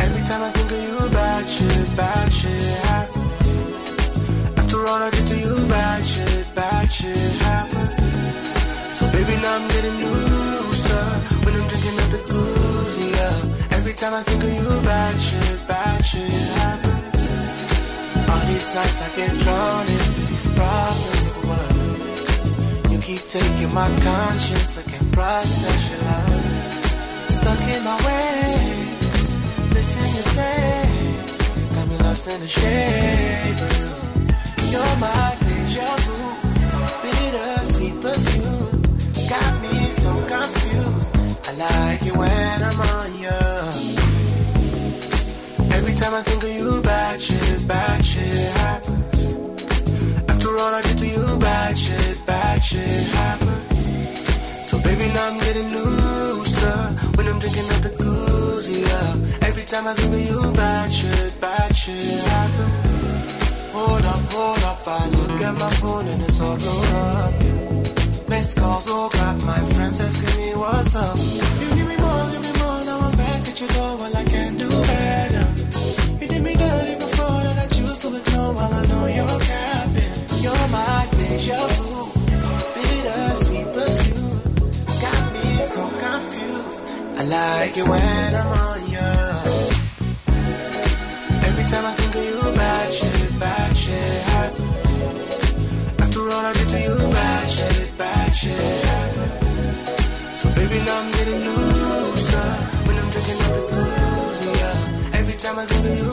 Every 0.00 0.24
time 0.24 0.40
I 0.40 0.50
think 0.56 0.72
of 0.72 0.80
you, 0.88 0.96
bad 1.12 1.46
shit, 1.46 1.96
bad 1.96 2.32
shit 2.32 2.62
happens. 2.88 4.56
After 4.56 4.78
all 4.88 5.02
I 5.02 5.10
did 5.10 5.26
to 5.26 5.36
you, 5.36 5.54
bad 5.68 6.02
shit, 6.06 6.48
bad 6.54 6.90
shit 6.90 7.14
happens. 7.44 7.92
So 8.96 9.04
baby, 9.12 9.36
now 9.44 9.56
I'm 9.56 9.68
getting 9.68 9.96
looser 10.00 11.04
when 11.44 11.52
I'm 11.58 11.66
drinking 11.68 11.96
up 12.00 12.08
the 12.16 12.22
goose, 12.32 12.96
yeah. 13.12 13.76
Every 13.76 13.92
time 13.92 14.14
I 14.14 14.22
think 14.22 14.42
of 14.44 14.52
you, 14.58 14.68
bad 14.88 15.20
shit, 15.20 15.68
bad 15.68 16.00
shit 16.06 16.32
happens. 16.56 17.20
All 18.32 18.42
these 18.48 18.68
nights 18.74 18.98
I 19.04 19.08
get 19.14 19.32
drawn 19.44 19.86
into 19.92 20.20
these 20.30 20.46
problems? 20.56 21.20
You 22.90 22.98
keep 22.98 23.22
taking 23.28 23.74
my 23.74 23.88
conscience, 24.00 24.78
I 24.78 24.82
can't 24.90 25.12
process 25.12 25.90
your 25.90 26.00
love. 26.00 26.21
Stuck 27.42 27.58
in 27.74 27.82
my 27.82 27.96
way, 28.06 28.86
missing 29.74 30.10
your 30.16 30.28
taste. 30.38 31.74
Got 31.74 31.86
me 31.88 31.96
lost 31.98 32.28
in 32.32 32.38
the 32.40 32.46
shade. 32.46 33.58
You're 34.70 34.96
my 35.02 35.36
deja 35.42 35.90
vu, 36.04 36.18
bitter 37.02 37.64
sweet 37.64 37.96
perfume. 38.00 38.82
Got 39.32 39.52
me 39.60 39.90
so 39.90 40.12
confused. 40.34 41.12
I 41.48 41.52
like 41.64 42.02
it 42.06 42.16
when 42.16 42.62
I'm 42.68 42.80
on 42.94 43.10
you. 43.24 43.40
Every 45.76 45.94
time 45.94 46.14
I 46.14 46.22
think 46.22 46.44
of 46.44 46.52
you, 46.54 46.80
bad 46.82 47.20
shit, 47.20 47.66
bad 47.66 48.04
shit 48.04 48.38
happens. 48.58 49.18
After 50.28 50.50
all 50.60 50.72
I 50.78 50.82
did 50.82 50.98
to 50.98 51.06
you, 51.08 51.38
bad 51.40 51.76
shit, 51.76 52.24
bad 52.24 52.62
shit 52.62 53.12
happens. 53.18 54.68
So 54.68 54.78
baby, 54.78 55.12
now 55.12 55.26
I'm 55.30 55.40
getting 55.40 55.72
looser 56.62 56.78
when 57.16 57.28
I'm 57.28 57.38
drinking 57.38 57.68
up 57.74 57.80
the 57.82 57.94
goose, 57.96 58.68
yeah. 58.68 59.46
Every 59.48 59.64
time 59.64 59.86
I 59.86 59.94
think 59.94 60.12
of 60.14 60.20
you, 60.30 60.52
bad 60.52 60.92
shit, 60.92 61.40
bad 61.40 61.76
shit 61.76 62.26
happens. 62.26 63.72
Hold 63.72 64.04
up, 64.04 64.32
hold 64.32 64.64
up, 64.64 64.86
I 64.86 65.08
look 65.08 65.40
at 65.40 65.54
my 65.54 65.70
phone 65.80 66.06
and 66.08 66.22
it's 66.22 66.40
all 66.40 66.56
blown 66.56 66.86
up. 66.94 68.28
Missed 68.28 68.56
calls, 68.56 68.84
oh 68.88 69.08
God, 69.12 69.42
my 69.44 69.60
friends 69.72 70.00
asking 70.00 70.42
me 70.42 70.54
what's 70.54 70.94
up. 70.94 71.16
You 71.60 71.68
give 71.76 71.88
me 71.88 71.96
more, 71.96 72.24
give 72.32 72.42
me 72.42 72.52
more, 72.60 72.84
now 72.84 72.98
I'm 73.00 73.16
back 73.16 73.48
at 73.48 73.60
your 73.60 73.68
door, 73.70 73.96
well 74.00 74.16
I 74.16 74.24
can't 74.24 74.58
do 74.58 74.68
better. 74.68 75.46
You 76.20 76.28
did 76.28 76.42
me 76.42 76.54
dirty 76.54 76.94
before 76.96 77.40
that 77.46 77.58
I 77.58 77.66
choose 77.74 77.98
to 78.00 78.08
ignore 78.16 78.52
while 78.54 78.72
I 78.72 78.86
know 78.86 79.01
I 87.22 87.24
like 87.24 87.76
it 87.78 87.86
when 87.86 88.34
I'm 88.34 88.48
on 88.48 88.80
you. 88.90 88.98
Every 91.46 91.66
time 91.70 91.86
I 91.86 91.94
think 91.94 92.14
of 92.16 92.24
you, 92.24 92.40
bad 92.56 92.92
shit, 92.92 93.38
bad 93.38 93.76
shit 93.76 94.22
happens. 94.34 96.00
After 96.02 96.20
all 96.20 96.44
I 96.50 96.52
did 96.52 96.68
to 96.68 96.80
you, 96.82 96.96
bad 97.14 97.48
shit, 97.48 97.96
bad 97.96 98.30
shit 98.34 98.58
happens. 98.58 100.40
So 100.40 100.48
baby, 100.56 100.78
now 100.84 100.98
I'm 100.98 101.12
getting 101.12 101.40
looser 101.46 102.48
when 102.86 102.98
I'm 102.98 103.08
drinking 103.14 103.40
up 103.46 103.54
the 103.54 103.62
booze, 103.70 104.40
yeah. 104.58 105.18
Every 105.20 105.36
time 105.38 105.60
I 105.60 105.66
think 105.66 105.84
of 105.90 105.98
you, 106.02 106.11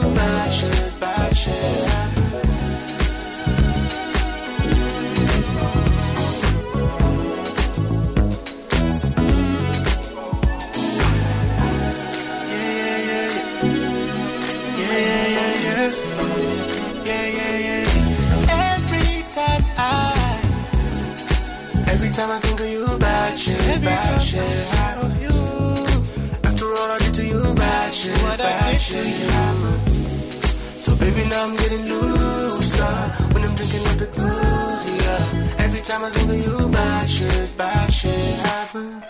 Yeah, 17.10 17.26
yeah, 17.38 17.56
yeah. 17.66 18.70
Every 18.70 19.22
time 19.36 19.64
I, 19.76 19.88
every 21.88 22.10
time 22.10 22.30
I 22.30 22.38
think 22.38 22.60
of 22.60 22.68
you, 22.70 22.86
bad 22.98 23.36
shit, 23.36 23.58
bad 23.82 24.22
shit 24.22 24.46
happen. 24.78 25.10
you. 25.24 25.38
After 26.48 26.66
all 26.66 26.90
I 26.94 26.98
did 27.00 27.14
to 27.14 27.24
you, 27.26 27.42
bad 27.54 27.92
shit, 27.92 28.14
bad 28.38 28.80
shit 28.80 29.06
happen. 29.34 29.78
So 30.84 30.94
baby, 31.02 31.28
now 31.28 31.42
I'm 31.46 31.56
getting 31.56 31.84
looser 31.86 32.94
when 33.32 33.42
I'm 33.42 33.54
drinking 33.58 33.86
up 33.90 33.96
the 34.02 34.06
booze, 34.14 35.02
yeah. 35.02 35.64
Every 35.64 35.82
time 35.82 36.04
I 36.04 36.10
think 36.10 36.30
of 36.30 36.38
you, 36.46 36.68
bad 36.70 37.10
shit, 37.10 37.56
bad 37.58 37.92
shit 37.92 38.22
happen. 38.46 39.02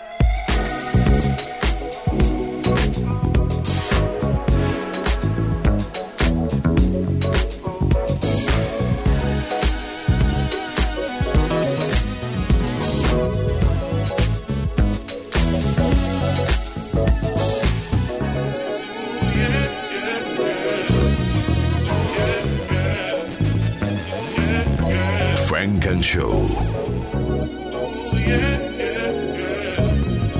Funk 25.61 25.85
and 25.85 26.03
Show. 26.03 26.47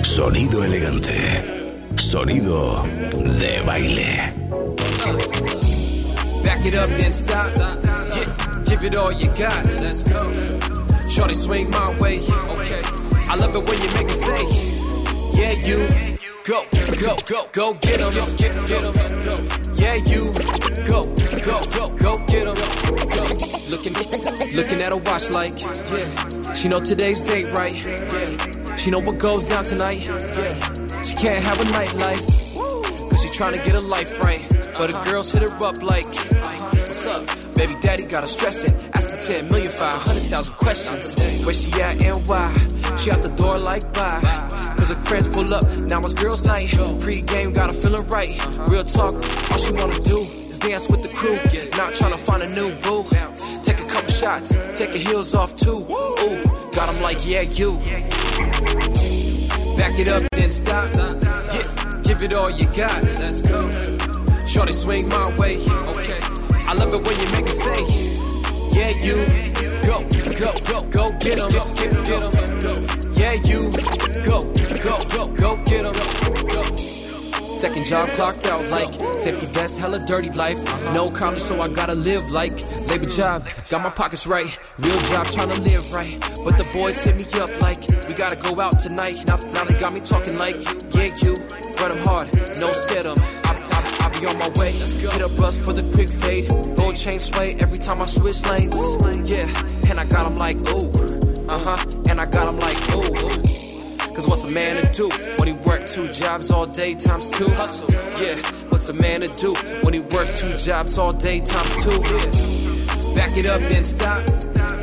Sonido 0.01 0.63
elegante. 0.63 1.13
Sonido 1.95 2.81
de 3.39 3.61
baile. 3.63 4.33
Back 6.43 6.65
it 6.65 6.75
up, 6.75 6.89
then 6.97 7.13
stop. 7.13 7.45
Give, 8.15 8.65
give 8.65 8.83
it 8.83 8.97
all 8.97 9.13
you 9.13 9.27
got. 9.37 9.63
Let's 9.79 10.01
go. 10.01 10.19
Shorty 11.07 11.35
swing 11.35 11.69
my 11.69 11.85
way. 11.99 12.17
Okay. 12.57 12.81
I 13.29 13.35
love 13.35 13.55
it 13.55 13.69
when 13.69 13.79
you 13.79 13.89
make 13.93 14.07
me 14.07 14.15
say, 14.25 14.41
Yeah, 15.37 15.51
you. 15.67 15.87
Go, 16.45 16.65
go, 16.99 17.17
go, 17.27 17.47
go 17.51 17.73
get 17.75 17.99
him. 17.99 18.11
Get, 18.37 18.67
get 18.67 18.83
him. 18.83 19.20
Yeah, 19.81 19.95
you. 19.95 20.31
Go, 20.85 21.01
go, 21.41 21.57
go, 21.73 21.85
go 21.97 22.13
get 22.27 22.45
him. 22.45 22.53
Go. 22.53 23.23
Looking, 23.71 23.93
looking 24.53 24.79
at 24.79 24.93
her 24.93 25.01
watch 25.09 25.31
like, 25.31 25.59
yeah. 25.89 26.53
She 26.53 26.67
know 26.67 26.79
today's 26.79 27.23
date 27.23 27.45
right. 27.45 27.73
Yeah. 27.73 28.75
She 28.75 28.91
know 28.91 28.99
what 28.99 29.17
goes 29.17 29.49
down 29.49 29.63
tonight. 29.63 30.07
Yeah. 30.07 31.01
She 31.01 31.15
can't 31.15 31.43
have 31.43 31.59
a 31.59 31.63
nightlife. 31.73 33.09
Cause 33.09 33.23
she 33.23 33.31
trying 33.31 33.53
to 33.53 33.59
get 33.59 33.73
her 33.73 33.81
life 33.81 34.23
right. 34.23 34.39
But 34.77 34.91
the 34.91 35.01
girls 35.09 35.31
hit 35.31 35.49
her 35.49 35.65
up 35.65 35.81
like, 35.81 36.05
what's 36.05 37.07
up? 37.07 37.25
Baby 37.55 37.73
daddy 37.81 38.05
got 38.05 38.21
her 38.21 38.29
stressing. 38.29 38.75
Asking 38.93 39.35
10 39.35 39.47
million, 39.47 39.71
500,000 39.71 40.55
questions. 40.57 41.43
Where 41.43 41.55
she 41.55 41.71
at 41.81 42.03
and 42.03 42.29
why? 42.29 42.53
She 43.01 43.09
out 43.09 43.23
the 43.23 43.33
door 43.35 43.53
like 43.53 43.91
bye. 43.93 44.50
Cause 44.81 44.95
her 44.95 45.05
friends 45.05 45.27
pull 45.27 45.53
up, 45.53 45.63
now 45.81 45.99
it's 45.99 46.15
girls' 46.15 46.43
night. 46.43 46.73
Pre-game 47.01 47.53
got 47.53 47.71
her 47.71 47.79
feeling 47.83 48.07
right. 48.07 48.29
Real 48.67 48.81
talk, 48.81 49.13
all 49.13 49.59
she 49.59 49.71
wanna 49.73 49.99
do 49.99 50.17
is 50.49 50.57
dance 50.57 50.89
with 50.89 51.03
the 51.03 51.09
crew. 51.13 51.37
Not 51.77 51.93
trying 51.93 52.13
to 52.13 52.17
find 52.17 52.41
a 52.41 52.49
new 52.49 52.73
boo. 52.81 53.05
Take 53.61 53.77
a 53.77 53.87
couple 53.87 54.09
shots, 54.09 54.57
take 54.79 54.89
her 54.89 54.97
heels 54.97 55.35
off 55.35 55.55
too. 55.55 55.85
Ooh, 55.85 56.43
got 56.73 56.89
him 56.89 56.99
like, 57.03 57.19
yeah, 57.27 57.41
you. 57.41 57.77
Back 59.77 59.99
it 59.99 60.09
up, 60.09 60.23
then 60.31 60.49
stop. 60.49 60.89
Give, 61.53 62.01
give 62.01 62.23
it 62.23 62.35
all 62.35 62.49
you 62.49 62.65
got. 62.73 63.03
Let's 63.21 63.41
go. 63.41 63.69
Shorty 64.47 64.73
swing 64.73 65.07
my 65.09 65.27
way. 65.37 65.61
Okay. 65.93 66.19
I 66.65 66.73
love 66.73 66.91
it 66.91 67.05
when 67.05 67.19
you 67.21 67.27
make 67.33 67.45
me 67.45 67.53
say, 67.53 67.85
Yeah, 68.73 68.89
you. 68.97 69.13
Go, 69.85 69.97
go, 70.41 70.51
go, 70.65 70.79
go 70.89 71.07
get 71.19 71.37
him. 71.37 71.49
Get, 71.49 72.03
get 72.03 72.21
him. 72.23 73.10
Yeah, 73.13 73.33
you. 73.33 73.69
Go, 74.25 74.41
go, 74.81 74.95
go, 75.09 75.23
go 75.35 75.51
get 75.65 75.83
him. 75.83 75.93
Go. 76.47 76.63
Second 77.61 77.85
job 77.85 78.07
clocked 78.09 78.47
out 78.47 78.63
like 78.71 78.89
safety 79.13 79.45
vest, 79.47 79.79
hella 79.79 79.99
dirty 80.07 80.31
life. 80.31 80.57
No 80.95 81.07
college, 81.07 81.39
so 81.39 81.61
I 81.61 81.67
gotta 81.67 81.95
live 81.95 82.31
like 82.31 82.51
labor 82.89 83.05
job. 83.05 83.45
Got 83.69 83.83
my 83.83 83.89
pockets 83.89 84.25
right, 84.25 84.47
real 84.79 84.97
job 85.11 85.27
trying 85.27 85.51
to 85.51 85.61
live 85.61 85.91
right. 85.93 86.09
But 86.43 86.57
the 86.57 86.67
boys 86.75 87.03
hit 87.03 87.17
me 87.19 87.25
up 87.39 87.51
like 87.61 87.77
we 88.07 88.15
gotta 88.15 88.37
go 88.37 88.59
out 88.63 88.79
tonight. 88.79 89.17
Now, 89.27 89.37
now 89.53 89.63
they 89.65 89.79
got 89.79 89.93
me 89.93 89.99
talking 89.99 90.37
like 90.37 90.55
yeah, 90.95 91.13
you 91.21 91.35
run 91.77 91.91
run 91.91 91.91
'em 91.91 92.03
hard, 92.05 92.27
no 92.59 92.71
scared 92.73 93.05
'em. 93.05 93.17
I, 93.45 93.53
I, 93.53 94.07
I 94.07 94.19
be 94.19 94.25
on 94.25 94.37
my 94.39 94.49
way. 94.57 94.71
Hit 94.71 95.21
a 95.21 95.29
bus 95.37 95.57
for 95.57 95.73
the 95.73 95.85
quick 95.93 96.09
fade. 96.09 96.49
Gold 96.75 96.95
chain 96.95 97.19
sway 97.19 97.57
every 97.59 97.77
time 97.77 98.01
I 98.01 98.05
switch 98.05 98.41
lanes. 98.49 98.73
Yeah, 99.29 99.45
and 99.91 99.99
I 99.99 100.05
got 100.05 100.25
'em 100.25 100.37
like 100.37 100.57
ooh, 100.73 100.89
uh 101.45 101.61
huh, 101.61 101.77
I 102.21 102.25
got 102.27 102.47
'em 102.47 102.59
like 102.59 102.77
ooh. 102.93 104.13
Cause 104.13 104.27
what's 104.27 104.43
a 104.43 104.47
man 104.51 104.75
to 104.79 104.85
do 104.93 105.09
when 105.37 105.47
he 105.47 105.55
work 105.65 105.87
two 105.87 106.07
jobs 106.09 106.51
all 106.51 106.67
day 106.67 106.93
times 106.93 107.27
two? 107.29 107.49
Hustle, 107.49 107.89
yeah. 108.21 108.35
What's 108.69 108.89
a 108.89 108.93
man 108.93 109.21
to 109.21 109.27
do 109.39 109.55
when 109.81 109.95
he 109.95 110.01
work 110.01 110.27
two 110.37 110.55
jobs 110.55 110.99
all 110.99 111.13
day 111.13 111.39
times 111.39 111.83
two? 111.83 111.89
Yeah. 111.89 113.15
Back 113.15 113.37
it 113.37 113.47
up 113.47 113.59
then 113.71 113.83
stop. 113.83 114.17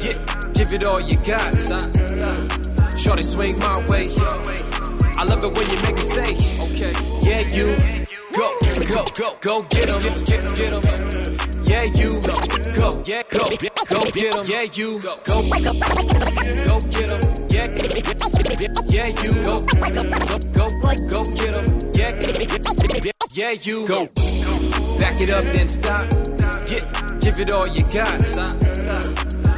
Yeah, 0.03 0.15
give 0.53 0.73
it 0.73 0.85
all 0.85 1.01
you 1.01 1.17
got. 1.19 1.55
Shorty 2.99 3.23
swing 3.23 3.57
my 3.61 3.87
way. 3.87 4.03
I 5.17 5.23
love 5.23 5.45
it 5.45 5.57
when 5.57 5.67
you 5.71 5.79
make 5.87 5.95
me 5.95 6.03
say, 6.03 6.35
okay, 6.67 6.93
yeah, 7.23 7.43
you. 7.55 7.67
Go, 8.33 8.59
go, 8.91 9.05
go, 9.17 9.37
go 9.41 9.63
get 9.63 9.89
him, 9.89 10.03
get, 10.03 10.27
get, 10.27 10.57
get 10.57 10.73
him. 10.73 11.28
Yeah, 11.69 11.85
you 11.85 12.09
go, 12.23 12.35
go, 12.79 13.03
yeah, 13.05 13.23
go, 13.29 13.45
go 13.91 14.11
get 14.11 14.35
him. 14.35 14.45
Yeah, 14.47 14.63
you 14.73 15.01
go, 15.01 15.17
go, 15.23 15.43
go 15.53 16.81
get 16.89 17.11
him. 17.11 17.21
Yeah, 17.51 17.67
yeah, 18.89 19.07
you 19.23 19.33
go, 19.45 19.59
go, 19.59 20.69
go, 20.81 20.95
go 21.11 21.25
get 21.35 21.55
him. 21.55 21.67
Yeah, 21.93 22.11
yeah, 23.33 23.51
you 23.61 23.87
go. 23.87 24.07
Back 24.99 25.21
it 25.21 25.31
up, 25.31 25.45
then 25.45 25.69
stop. 25.69 26.09
Get, 26.67 26.85
give 27.21 27.39
it 27.39 27.53
all 27.53 27.69
you 27.69 27.85
got. 27.93 28.17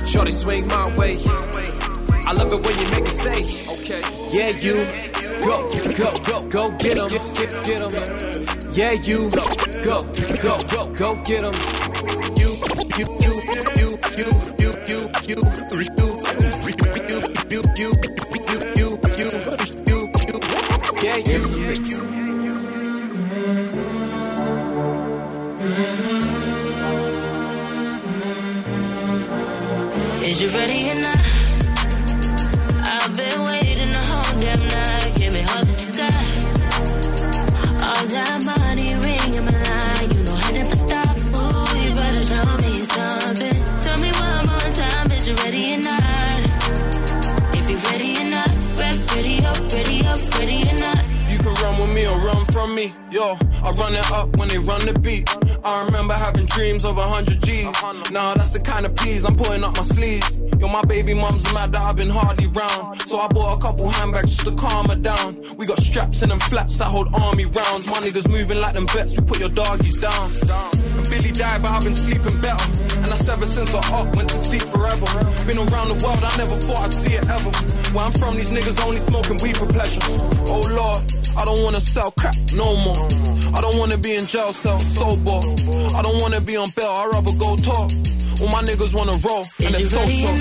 Shorty 0.04 0.32
swing 0.32 0.66
my 0.66 0.92
way. 0.98 1.14
I 2.26 2.32
love 2.32 2.52
it 2.52 2.66
when 2.66 2.76
you 2.76 2.90
make 2.90 3.04
me 3.04 3.10
say, 3.10 3.44
okay, 3.70 4.02
yeah, 4.36 4.48
you 4.58 4.84
go, 5.46 5.68
go, 5.96 6.10
go, 6.24 6.40
go 6.48 6.66
get 6.78 6.96
him, 6.96 7.06
get, 7.06 7.24
get, 7.36 7.64
get 7.64 7.80
him. 7.80 7.92
Yeah, 8.72 8.92
you 8.92 9.30
go, 9.30 9.44
go, 9.84 10.00
go, 10.42 10.56
go, 10.68 10.82
go 10.94 11.12
get 11.22 11.42
him. 11.42 11.79
Is 30.22 30.42
you 30.42 30.48
ready 30.48 30.94
not? 31.00 31.39
Yo, 53.20 53.36
I 53.60 53.68
run 53.76 53.92
it 53.92 54.08
up 54.16 54.32
when 54.40 54.48
they 54.48 54.56
run 54.56 54.80
the 54.88 54.96
beat. 54.96 55.28
I 55.60 55.84
remember 55.84 56.16
having 56.16 56.48
dreams 56.48 56.88
of 56.88 56.96
100 56.96 57.44
G's. 57.44 57.68
Nah, 58.08 58.32
that's 58.32 58.56
the 58.56 58.64
kind 58.64 58.88
of 58.88 58.96
peas 58.96 59.28
I'm 59.28 59.36
putting 59.36 59.60
up 59.60 59.76
my 59.76 59.84
sleeve. 59.84 60.24
Yo, 60.56 60.64
my 60.72 60.80
baby 60.88 61.12
mom's 61.12 61.44
mad 61.52 61.68
that 61.76 61.84
I've 61.84 62.00
been 62.00 62.08
hardly 62.08 62.48
round. 62.56 62.96
So 63.04 63.20
I 63.20 63.28
bought 63.28 63.60
a 63.60 63.60
couple 63.60 63.92
handbags 63.92 64.32
just 64.32 64.48
to 64.48 64.56
calm 64.56 64.88
her 64.88 64.96
down. 64.96 65.36
We 65.60 65.68
got 65.68 65.76
straps 65.84 66.24
in 66.24 66.32
them 66.32 66.40
flaps 66.48 66.80
that 66.80 66.88
hold 66.88 67.12
army 67.12 67.44
rounds. 67.44 67.84
My 67.92 68.00
niggas 68.00 68.24
moving 68.24 68.56
like 68.56 68.72
them 68.72 68.88
vets, 68.88 69.12
we 69.12 69.20
put 69.20 69.36
your 69.36 69.52
doggies 69.52 70.00
down. 70.00 70.32
And 70.96 71.04
Billy 71.12 71.36
died, 71.36 71.60
but 71.60 71.76
I've 71.76 71.84
been 71.84 71.92
sleeping 71.92 72.40
better. 72.40 72.64
And 73.04 73.12
that's 73.12 73.28
ever 73.28 73.44
since 73.44 73.68
I 73.76 73.84
up, 74.00 74.16
went 74.16 74.32
to 74.32 74.38
sleep 74.40 74.64
forever. 74.64 75.04
Been 75.44 75.60
around 75.60 75.92
the 75.92 76.00
world, 76.00 76.24
I 76.24 76.32
never 76.40 76.56
thought 76.56 76.88
I'd 76.88 76.96
see 76.96 77.20
it 77.20 77.28
ever. 77.28 77.52
Where 77.92 78.00
I'm 78.00 78.16
from, 78.16 78.40
these 78.40 78.48
niggas 78.48 78.80
only 78.80 78.96
smoking 78.96 79.36
weed 79.44 79.60
for 79.60 79.68
pleasure. 79.68 80.00
Oh 80.48 80.64
lord, 80.72 81.04
I 81.40 81.44
don't 81.46 81.62
wanna 81.64 81.80
sell 81.80 82.10
crap 82.12 82.36
no 82.54 82.76
more. 82.84 83.08
I 83.56 83.60
don't 83.62 83.78
wanna 83.78 83.96
be 83.96 84.14
in 84.14 84.26
jail 84.26 84.52
cell 84.52 84.78
sober. 84.78 85.40
I 85.96 86.02
don't 86.02 86.20
wanna 86.20 86.40
be 86.40 86.56
on 86.56 86.68
bail, 86.76 86.84
I'd 86.84 87.10
rather 87.12 87.32
go 87.38 87.56
talk. 87.56 87.90
All 88.40 88.48
my 88.52 88.60
niggas 88.60 88.92
wanna 88.94 89.16
roll, 89.24 89.44
and 89.64 89.74
Is 89.74 89.88
it's 89.88 89.96
so 89.96 90.04
short. 90.06 90.36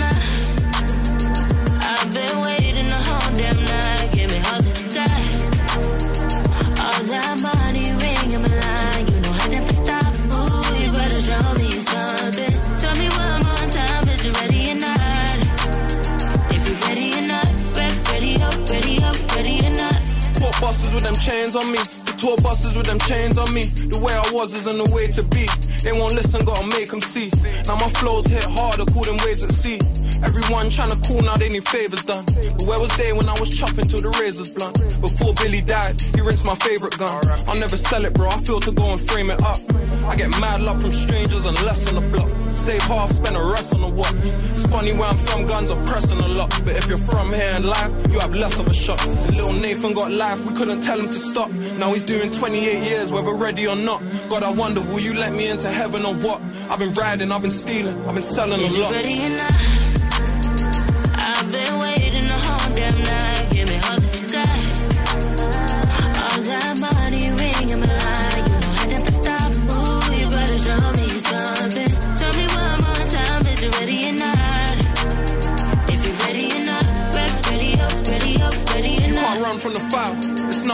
Chains 21.20 21.56
on 21.56 21.72
me. 21.72 21.80
The 22.08 22.16
tour 22.18 22.38
buses 22.42 22.76
with 22.76 22.88
them 22.88 23.00
chains 23.00 23.38
on 23.38 23.54
me. 23.54 23.64
The 23.92 24.00
way 24.00 24.14
I 24.14 24.26
was 24.32 24.54
isn't 24.56 24.78
the 24.80 24.90
way 24.96 25.08
to 25.14 25.24
be. 25.24 25.46
They 25.84 25.92
won't 25.92 26.16
listen, 26.16 26.46
gotta 26.46 26.66
make 26.68 26.90
them 26.90 27.02
see. 27.02 27.30
Now 27.68 27.76
my 27.76 27.90
flows 28.00 28.26
hit 28.26 28.44
harder, 28.44 28.86
cool 28.92 29.04
them 29.04 29.20
waves 29.24 29.44
at 29.44 29.52
sea. 29.52 29.80
Everyone 30.24 30.68
tryna 30.68 31.00
cool, 31.08 31.22
now 31.24 31.38
they 31.38 31.50
need 31.50 31.68
favors 31.68 32.04
done. 32.04 32.26
But 32.26 32.66
where 32.68 32.80
was 32.80 32.96
they 32.98 33.14
when 33.14 33.28
I 33.30 33.40
was 33.40 33.50
chopping 33.50 33.88
till 33.88 34.02
the 34.02 34.10
razors 34.20 34.50
blunt? 34.50 34.76
Before 35.02 35.34
Billy 35.36 35.62
died, 35.62 36.00
he 36.16 36.22
rinsed 36.22 36.46
my 36.46 36.56
favorite 36.56 36.98
gun. 36.98 37.24
I'll 37.48 37.60
never 37.60 37.78
sell 37.78 38.04
it, 38.06 38.14
bro. 38.14 38.28
I 38.28 38.40
feel 38.42 38.60
to 38.60 38.72
go 38.72 38.92
and 38.92 39.00
frame 39.00 39.30
it 39.30 39.42
up. 39.44 39.60
I 40.10 40.16
get 40.16 40.30
mad 40.42 40.62
love 40.62 40.82
from 40.82 40.92
strangers 40.92 41.46
and 41.46 41.56
less 41.64 41.88
on 41.88 41.96
the 41.96 42.06
block. 42.10 42.30
Save 42.52 42.82
half, 42.84 43.10
spend 43.12 43.36
the 43.36 43.44
rest 43.54 43.74
on 43.74 43.82
the 43.82 43.88
watch. 43.88 44.14
It's 44.56 44.66
funny 44.66 44.92
where 44.94 45.08
I'm 45.08 45.18
from, 45.18 45.46
guns 45.46 45.72
are 45.72 45.82
pressing 45.86 46.18
a 46.20 46.28
lot. 46.28 46.50
But 46.66 46.76
if 46.76 46.88
you're 46.90 46.98
from 46.98 47.32
here 47.32 47.54
in 47.56 47.64
life, 47.64 47.92
you 48.12 48.20
have 48.20 48.34
less 48.34 48.60
of 48.60 48.68
a 48.68 48.74
shot. 48.74 49.00
Little 49.32 49.54
Nathan 49.54 49.94
got 49.94 50.12
life, 50.12 50.44
we 50.46 50.54
couldn't 50.54 50.82
tell 50.82 51.00
him 51.00 51.08
to 51.08 51.20
stop. 51.20 51.52
Now 51.78 51.94
he's 51.94 52.04
doing 52.04 52.32
28 52.32 52.60
years, 52.60 53.12
whether 53.12 53.34
ready 53.34 53.68
or 53.68 53.76
not. 53.76 54.02
God, 54.30 54.44
I 54.44 54.52
wonder, 54.52 54.82
will 54.82 55.00
you 55.00 55.14
let 55.14 55.32
me 55.34 55.50
into 55.50 55.70
heaven 55.70 56.04
or 56.06 56.16
what? 56.16 56.42
I've 56.70 56.80
been 56.80 56.94
riding, 56.94 57.32
I've 57.32 57.42
been 57.42 57.52
stealing, 57.52 57.98
I've 58.08 58.16
been 58.16 58.24
selling 58.24 58.60
Is 58.60 58.76
a 58.76 58.82
lot. 58.82 59.79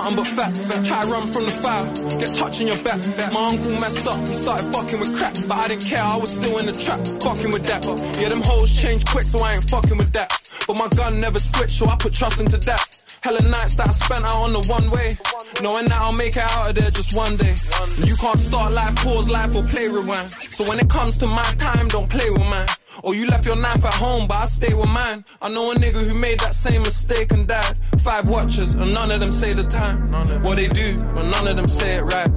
Nothing 0.06 0.24
but 0.24 0.28
facts. 0.28 0.88
Try 0.88 1.04
run 1.06 1.28
from 1.28 1.46
the 1.46 1.52
fire. 1.52 1.86
Get 2.20 2.36
touching 2.38 2.68
your 2.68 2.78
back. 2.84 3.00
My 3.34 3.50
uncle 3.50 3.72
messed 3.80 4.08
up. 4.08 4.20
He 4.28 4.34
started 4.34 4.72
fucking 4.72 5.00
with 5.00 5.18
crack. 5.18 5.34
But 5.48 5.58
I 5.58 5.68
didn't 5.70 5.86
care. 5.86 6.02
I 6.02 6.18
was 6.18 6.36
still 6.36 6.58
in 6.60 6.66
the 6.66 6.74
trap. 6.74 7.00
Fucking 7.22 7.52
with 7.52 7.66
that. 7.68 7.86
Yeah, 8.22 8.30
them 8.30 8.42
hoes 8.42 8.70
change 8.70 9.06
quick, 9.06 9.26
so 9.26 9.40
I 9.40 9.56
ain't 9.56 9.70
fucking 9.70 9.98
with 9.98 10.12
that. 10.14 10.30
But 10.68 10.78
my 10.78 10.88
gun 10.96 11.20
never 11.20 11.40
switched, 11.40 11.78
so 11.78 11.88
I 11.88 11.96
put 11.98 12.14
trust 12.14 12.40
into 12.40 12.58
that. 12.58 12.82
Hella 13.24 13.42
nights 13.50 13.76
that 13.76 13.88
I 13.88 13.92
spent 13.92 14.26
out 14.26 14.46
on 14.46 14.54
the 14.54 14.62
one 14.70 14.90
way. 14.92 15.18
Knowing 15.62 15.86
that 15.86 15.98
I'll 16.02 16.12
make 16.12 16.36
it 16.36 16.44
out 16.44 16.70
of 16.70 16.76
there 16.76 16.92
just 16.92 17.16
one 17.16 17.38
day. 17.38 17.56
You 18.04 18.16
can't 18.18 18.40
start 18.40 18.74
life, 18.74 18.96
pause 18.98 19.30
life, 19.30 19.56
or 19.56 19.64
play 19.64 19.88
rewind. 19.88 20.34
So 20.52 20.68
when 20.68 20.80
it 20.80 20.90
comes 20.90 21.18
to 21.20 21.28
my 21.28 21.44
time, 21.58 21.88
don't 21.88 22.10
play 22.10 22.30
with 22.30 22.46
mine. 22.50 22.68
Or 23.04 23.16
you 23.16 23.28
left 23.28 23.46
your 23.46 23.56
knife 23.58 23.84
at 23.84 23.94
home, 23.94 24.28
but 24.28 24.38
I 24.38 24.46
stay 24.46 24.74
with 24.74 24.90
mine. 24.90 25.24
I 25.42 25.50
know 25.50 25.72
a 25.72 25.76
nigga 25.76 26.08
who 26.08 26.20
made 26.20 26.40
that 26.40 26.56
same 26.56 26.82
mistake 26.84 27.32
and 27.32 27.48
died. 27.48 27.76
Five 28.00 28.28
watchers, 28.30 28.74
and 28.74 28.94
none 28.94 29.12
of 29.12 29.20
them 29.20 29.32
say 29.32 29.54
the 29.54 29.64
time. 29.64 30.12
What 30.44 30.58
they 30.58 30.68
do, 30.68 31.00
but 31.14 31.24
none 31.24 31.48
of 31.48 31.56
them 31.56 31.68
say 31.68 31.98
it 31.98 32.04
right. 32.04 32.30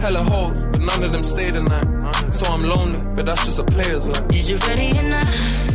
Hella 0.00 0.22
hoes, 0.22 0.64
but 0.72 0.80
none 0.80 1.02
of 1.02 1.12
them 1.12 1.24
stay 1.24 1.50
the 1.50 1.62
night. 1.62 2.34
So 2.34 2.46
I'm 2.46 2.62
lonely, 2.64 3.00
but 3.14 3.26
that's 3.26 3.44
just 3.44 3.58
a 3.58 3.64
player's 3.64 4.08
life. 4.08 4.30
Is 4.30 4.50
you 4.50 4.56
ready 4.58 4.98
or 4.98 5.02
not? 5.02 5.73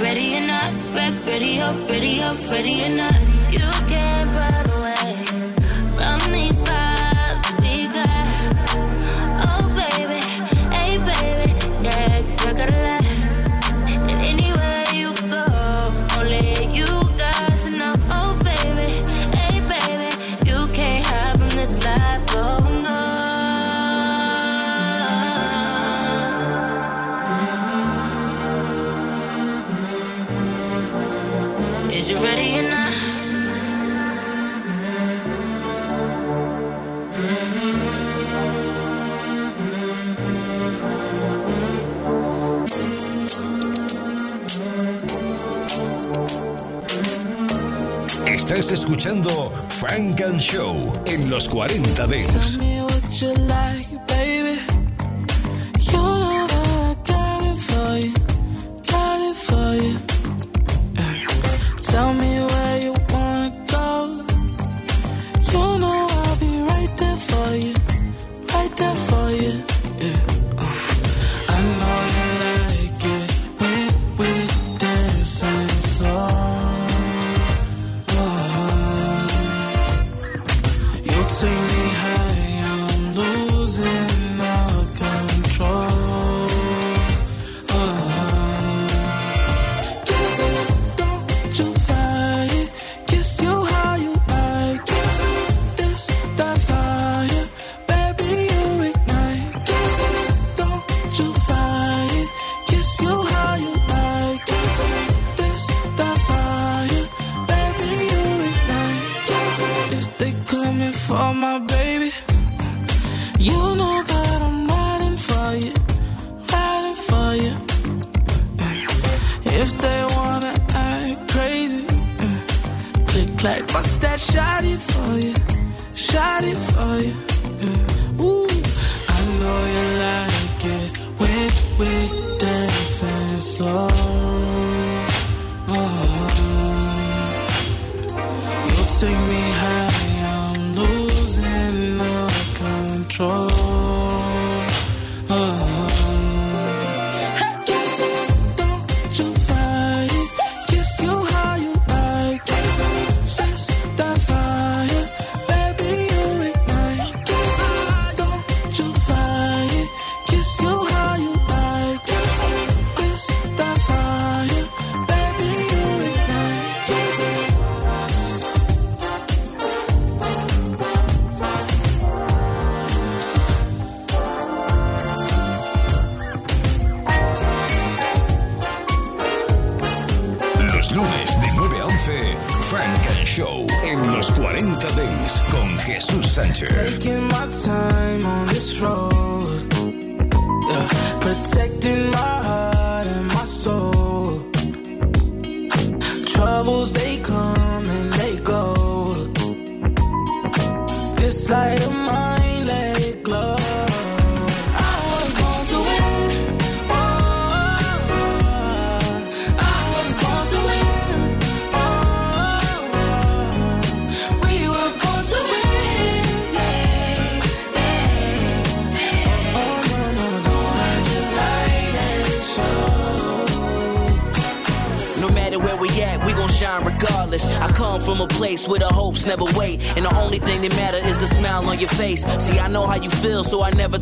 Ready 0.00 0.36
or 0.36 0.46
not, 0.46 0.72
ready 0.94 1.60
up, 1.60 1.76
ready 1.88 2.20
up, 2.20 2.38
ready 2.50 2.84
or 2.84 2.94
not. 2.94 3.20
You 3.50 3.58
can't 3.88 3.97
Estás 48.26 48.70
escuchando 48.70 49.52
Frank 49.68 50.20
and 50.20 50.40
Show 50.40 50.92
en 51.06 51.30
los 51.30 51.48
40 51.48 52.06
Dents. 52.06 52.58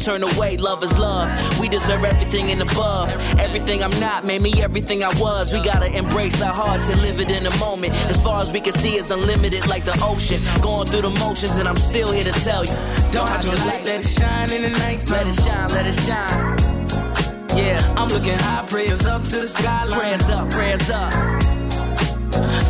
turn 0.07 0.23
away. 0.23 0.57
Love 0.57 0.85
is 0.85 0.97
love. 1.01 1.29
We 1.61 1.69
deserve 1.69 2.05
everything 2.05 2.53
and 2.53 2.63
above. 2.63 3.11
Everything 3.41 3.83
I'm 3.83 3.99
not 3.99 4.25
made 4.25 4.41
me 4.41 4.53
everything 4.63 5.03
I 5.03 5.11
was. 5.19 5.53
We 5.53 5.61
gotta 5.61 5.91
embrace 5.93 6.41
our 6.41 6.55
hearts 6.55 6.89
and 6.89 7.03
live 7.03 7.19
it 7.19 7.29
in 7.29 7.43
the 7.43 7.57
moment. 7.59 7.93
As 8.09 8.23
far 8.23 8.41
as 8.41 8.53
we 8.53 8.61
can 8.61 8.73
see, 8.73 8.95
it's 8.95 9.11
unlimited 9.11 9.67
like 9.67 9.85
the 9.85 9.99
ocean. 10.05 10.41
Going 10.63 10.87
through 10.87 11.03
the 11.09 11.15
motions, 11.27 11.59
and 11.59 11.69
I'm 11.69 11.75
still 11.91 12.13
here 12.13 12.23
to 12.23 12.37
tell 12.47 12.65
you. 12.65 12.73
Don't 13.11 13.29
hide 13.29 13.43
your 13.43 13.57
light, 13.67 13.85
let 13.85 13.99
it 13.99 14.07
shine 14.07 14.51
in 14.53 14.63
the 14.63 14.79
night. 14.79 15.03
Let 15.11 15.27
it 15.27 15.39
shine, 15.43 15.71
let 15.71 15.87
it 15.91 15.99
shine. 16.07 17.59
Yeah. 17.59 17.95
I'm 17.99 18.09
looking 18.09 18.39
high, 18.39 18.65
prayers 18.69 19.05
up 19.07 19.25
to 19.25 19.37
the 19.43 19.49
skyline. 19.49 19.99
Prayers 19.99 20.31
up, 20.31 20.51
prayers 20.51 20.91
up. 20.91 21.11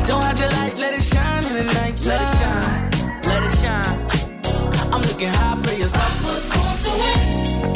Don't 0.09 0.23
hide 0.25 0.39
your 0.39 0.49
light, 0.57 0.77
let 0.79 0.95
it 0.95 1.03
shine 1.03 1.45
in 1.51 1.67
the 1.67 1.75
night. 1.75 2.01
Let 2.07 2.21
it 2.25 2.33
shine, 2.41 3.23
let 3.29 3.43
it 3.43 3.55
shine. 3.61 4.16
I'm 4.97 5.03
looking 5.03 5.29
high, 5.29 5.61
prayers 5.61 5.93
I 5.95 6.23
was 6.25 6.49
born 6.49 6.79
to 6.79 7.69
win. 7.69 7.76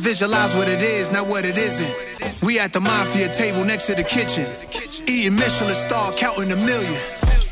visualize 0.00 0.54
what 0.54 0.68
it 0.68 0.82
is, 0.82 1.12
not 1.12 1.28
what 1.28 1.44
it 1.44 1.58
isn't. 1.58 2.42
We 2.42 2.58
at 2.58 2.72
the 2.72 2.80
mafia 2.80 3.28
table 3.28 3.64
next 3.64 3.86
to 3.86 3.94
the 3.94 4.02
kitchen. 4.02 4.44
Eating 5.06 5.36
Michelin 5.36 5.74
star, 5.74 6.12
counting 6.12 6.50
a 6.50 6.56
million. 6.56 7.00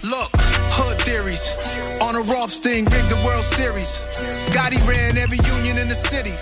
Look, 0.02 0.32
hood 0.72 0.98
theories. 1.04 1.52
On 2.00 2.16
a 2.16 2.22
Rothstein, 2.32 2.84
rigged 2.86 3.10
the 3.10 3.20
World 3.24 3.44
Series. 3.44 4.00
Gotti 4.56 4.80
ran 4.88 5.18
every 5.18 5.38
union 5.44 5.76
in 5.76 5.88
the 5.88 5.94
city. 5.94 6.32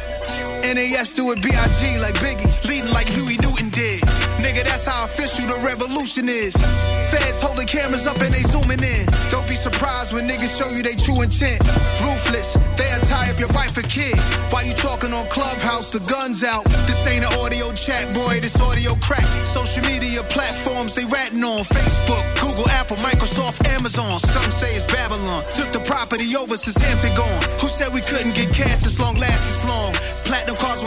NAS 0.63 1.13
do 1.15 1.33
it 1.33 1.43
BIG 1.43 2.01
like 2.01 2.15
Biggie, 2.23 2.51
leading 2.69 2.93
like 2.93 3.09
Huey 3.09 3.37
Newton 3.43 3.71
did. 3.71 4.03
Nigga, 4.57 4.73
that's 4.73 4.87
how 4.89 5.05
official 5.05 5.45
the 5.45 5.61
revolution 5.61 6.33
is. 6.33 6.57
Feds 7.13 7.45
holding 7.45 7.69
cameras 7.69 8.07
up 8.09 8.17
and 8.25 8.33
they 8.33 8.41
zooming 8.41 8.81
in. 8.81 9.05
Don't 9.29 9.45
be 9.45 9.53
surprised 9.53 10.17
when 10.17 10.25
niggas 10.25 10.57
show 10.57 10.65
you 10.73 10.81
they 10.81 10.97
true 10.97 11.21
intent. 11.21 11.61
Ruthless, 12.01 12.57
they'll 12.73 13.05
tie 13.05 13.29
up 13.29 13.37
your 13.37 13.53
wife 13.53 13.77
and 13.77 13.85
kid. 13.85 14.17
Why 14.49 14.65
you 14.65 14.73
talking 14.73 15.13
on 15.13 15.29
Clubhouse, 15.29 15.93
the 15.93 16.01
guns 16.09 16.41
out. 16.41 16.65
This 16.89 17.05
ain't 17.05 17.21
an 17.21 17.37
audio 17.45 17.69
chat, 17.77 18.09
boy, 18.17 18.41
this 18.41 18.57
audio 18.57 18.97
crack. 19.05 19.29
Social 19.45 19.85
media 19.85 20.25
platforms 20.33 20.97
they 20.97 21.05
ratting 21.05 21.45
on. 21.45 21.61
Facebook, 21.69 22.25
Google, 22.41 22.65
Apple, 22.73 22.97
Microsoft, 23.05 23.61
Amazon. 23.69 24.17
Some 24.25 24.51
say 24.51 24.73
it's 24.73 24.89
Babylon. 24.89 25.45
Took 25.53 25.69
the 25.77 25.85
property 25.85 26.33
over 26.33 26.57
since 26.57 26.81
Hampton 26.81 27.13
gone. 27.13 27.41
Who 27.61 27.69
said 27.69 27.93
we 27.93 28.01
couldn't 28.01 28.33
get 28.33 28.49
cash 28.57 28.89
as 28.89 28.97
long, 28.97 29.21
last 29.21 29.45
this 29.45 29.61
long? 29.69 29.93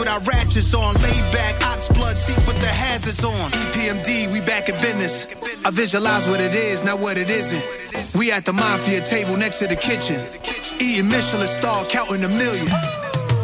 with 0.00 0.08
our 0.08 0.20
ratchets 0.20 0.74
on. 0.74 0.94
Laid 1.02 1.32
back, 1.32 1.60
ox 1.66 1.88
blood 1.88 2.16
seats 2.16 2.46
with 2.46 2.60
the 2.60 2.68
hazards 2.68 3.24
on. 3.24 3.50
EPMD, 3.50 4.32
we 4.32 4.40
back 4.40 4.68
in 4.68 4.74
business. 4.76 5.26
I 5.64 5.70
visualize 5.70 6.26
what 6.26 6.40
it 6.40 6.54
is, 6.54 6.84
not 6.84 7.00
what 7.00 7.18
it 7.18 7.30
isn't. 7.30 8.18
We 8.18 8.32
at 8.32 8.44
the 8.44 8.52
mafia 8.52 9.00
table 9.00 9.36
next 9.36 9.58
to 9.60 9.66
the 9.66 9.76
kitchen. 9.76 10.16
Eating 10.80 11.08
Michelin 11.08 11.46
star, 11.46 11.84
counting 11.84 12.24
a 12.24 12.28
million. 12.28 12.66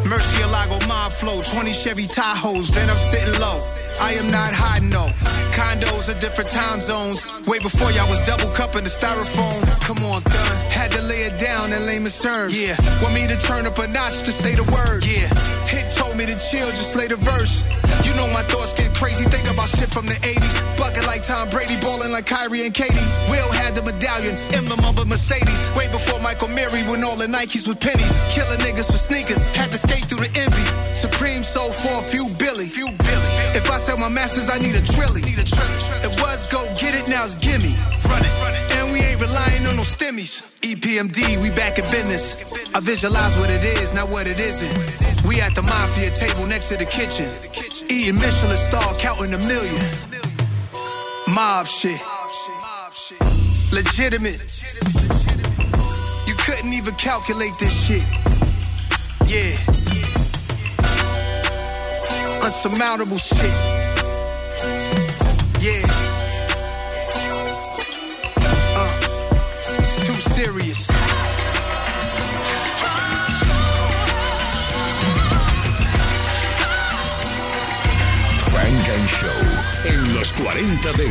Murcielago 0.03 0.79
mob 0.87 1.11
flow, 1.11 1.41
20 1.41 1.71
Chevy 1.71 2.05
Tahoes, 2.05 2.73
then 2.73 2.89
I'm 2.89 2.97
sitting 2.97 3.39
low. 3.41 3.59
I 3.99 4.13
am 4.13 4.29
not 4.31 4.53
hiding 4.53 4.89
no. 4.89 5.07
Condos 5.57 6.07
are 6.07 6.19
different 6.19 6.49
time 6.49 6.79
zones. 6.79 7.25
Way 7.47 7.59
before 7.59 7.91
y'all 7.91 8.07
was 8.09 8.21
double 8.25 8.47
cupping 8.53 8.83
the 8.83 8.93
styrofoam. 8.93 9.65
Come 9.81 9.97
on, 10.05 10.21
thun. 10.21 10.55
Had 10.69 10.91
to 10.91 11.01
lay 11.01 11.25
it 11.25 11.39
down 11.39 11.73
in 11.73 11.85
layman's 11.85 12.19
terms. 12.19 12.53
Yeah. 12.53 12.77
Want 13.01 13.15
me 13.15 13.27
to 13.27 13.37
turn 13.37 13.65
up 13.65 13.77
a 13.79 13.87
notch 13.87 14.21
to 14.23 14.31
say 14.31 14.53
the 14.53 14.63
word. 14.69 15.03
Yeah. 15.03 15.56
Hit 15.67 15.91
told 15.91 16.15
me 16.15 16.25
to 16.25 16.37
chill, 16.39 16.69
just 16.71 16.95
lay 16.95 17.07
the 17.07 17.17
verse. 17.19 17.67
You 18.07 18.15
know 18.15 18.27
my 18.31 18.43
thoughts 18.47 18.73
get 18.73 18.93
crazy, 18.95 19.25
think 19.27 19.43
about 19.51 19.67
shit 19.67 19.89
from 19.89 20.05
the 20.05 20.15
80s. 20.23 20.55
Bucket 20.77 21.05
like 21.05 21.23
Tom 21.23 21.49
Brady, 21.49 21.75
balling 21.81 22.11
like 22.11 22.25
Kyrie 22.25 22.65
and 22.65 22.73
KD. 22.73 22.95
Will 23.27 23.51
had 23.51 23.75
the 23.75 23.83
medallion, 23.83 24.35
emblem 24.55 24.79
of 24.85 24.95
a 24.99 25.05
Mercedes. 25.05 25.71
Way 25.75 25.91
before 25.91 26.19
Michael 26.21 26.49
Mary, 26.49 26.83
when 26.87 27.03
all 27.03 27.17
the 27.17 27.27
Nikes 27.27 27.67
with 27.67 27.79
pennies. 27.79 28.15
Killing 28.31 28.59
niggas 28.63 28.87
for 28.87 29.01
sneakers, 29.01 29.47
had 29.51 29.69
to 29.71 29.77
skate 29.77 30.05
through 30.07 30.23
the 30.23 30.31
envy. 30.39 30.65
Supreme 30.95 31.43
soul 31.43 31.71
for 31.71 31.99
a 31.99 32.05
few 32.05 32.27
Billy. 32.39 32.67
Few 32.67 32.87
Billy. 32.87 33.06
My 34.07 34.13
masters, 34.13 34.49
I 34.49 34.57
need 34.59 34.71
a 34.71 34.79
trilly. 34.79 35.19
Need 35.19 35.35
a 35.35 35.43
trilly. 35.43 36.07
It 36.07 36.15
was 36.23 36.47
go 36.47 36.63
get 36.79 36.95
it, 36.95 37.09
now 37.09 37.25
it's 37.25 37.35
gimme. 37.35 37.75
Run 38.07 38.23
it. 38.23 38.71
And 38.79 38.93
we 38.93 39.03
ain't 39.03 39.19
relying 39.19 39.67
on 39.67 39.75
no 39.75 39.83
stimmies. 39.83 40.47
EPMD, 40.63 41.43
we 41.43 41.49
back 41.51 41.77
in 41.77 41.83
business. 41.91 42.39
I 42.73 42.79
visualize 42.79 43.35
what 43.35 43.51
it 43.51 43.65
is, 43.65 43.93
not 43.93 44.07
what 44.07 44.25
it 44.25 44.39
isn't. 44.39 45.27
We 45.27 45.41
at 45.41 45.55
the 45.55 45.63
mafia 45.63 46.09
table 46.11 46.47
next 46.47 46.69
to 46.69 46.77
the 46.77 46.85
kitchen. 46.85 47.27
Eating 47.91 48.15
Michelin 48.15 48.55
star, 48.55 48.95
counting 48.95 49.33
a 49.33 49.39
million. 49.43 49.75
Mob 51.35 51.67
shit. 51.67 51.99
Legitimate. 53.75 54.39
You 56.23 56.35
couldn't 56.47 56.71
even 56.71 56.95
calculate 56.95 57.59
this 57.59 57.75
shit. 57.75 58.07
Yeah. 59.27 59.51
Unsurmountable 62.39 63.17
shit. 63.17 63.76
Yeah. 65.67 65.83
Uh, 68.71 68.87
it's 69.67 70.07
too 70.07 70.15
serious. 70.31 70.87
Funk 78.47 78.87
and 78.95 79.09
Show 79.09 79.27
en 79.91 80.15
los 80.15 80.31
40 80.31 80.63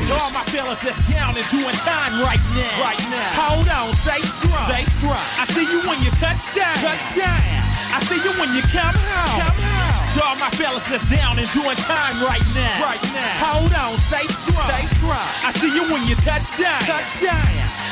To 0.06 0.14
all 0.14 0.32
my 0.32 0.42
fellas 0.44 0.80
that's 0.80 1.04
down 1.12 1.36
and 1.36 1.46
doing 1.50 1.68
time 1.84 2.22
right 2.22 2.40
now. 2.56 2.80
Right 2.80 2.98
now. 3.10 3.28
Hold 3.36 3.68
on, 3.68 3.92
stay 3.92 4.22
strong. 4.22 4.68
Stay 4.72 4.84
strong. 4.84 5.24
I 5.36 5.44
see 5.52 5.68
you 5.68 5.80
when 5.86 6.02
you 6.02 6.10
touch 6.12 6.40
down. 6.56 6.72
Touch 6.80 7.14
down. 7.14 7.66
I 7.92 8.00
see 8.08 8.20
you 8.24 8.32
when 8.40 8.52
you 8.56 8.62
come 8.72 8.92
home. 8.92 9.40
Come 9.40 9.56
home. 9.56 9.96
To 10.16 10.24
all 10.24 10.36
my 10.36 10.48
fellas 10.48 10.88
that's 10.88 11.04
down 11.12 11.38
and 11.38 11.48
doing 11.52 11.76
time 11.76 12.16
right 12.24 12.40
now. 12.56 12.88
Right 12.88 13.04
now. 13.12 13.36
Hold 13.40 13.72
on, 13.76 13.95
I 15.46 15.54
see 15.54 15.70
you 15.70 15.86
when 15.94 16.02
you 16.10 16.18
touch 16.26 16.58
down. 16.58 16.74
Touch 16.90 17.22
down. 17.22 17.38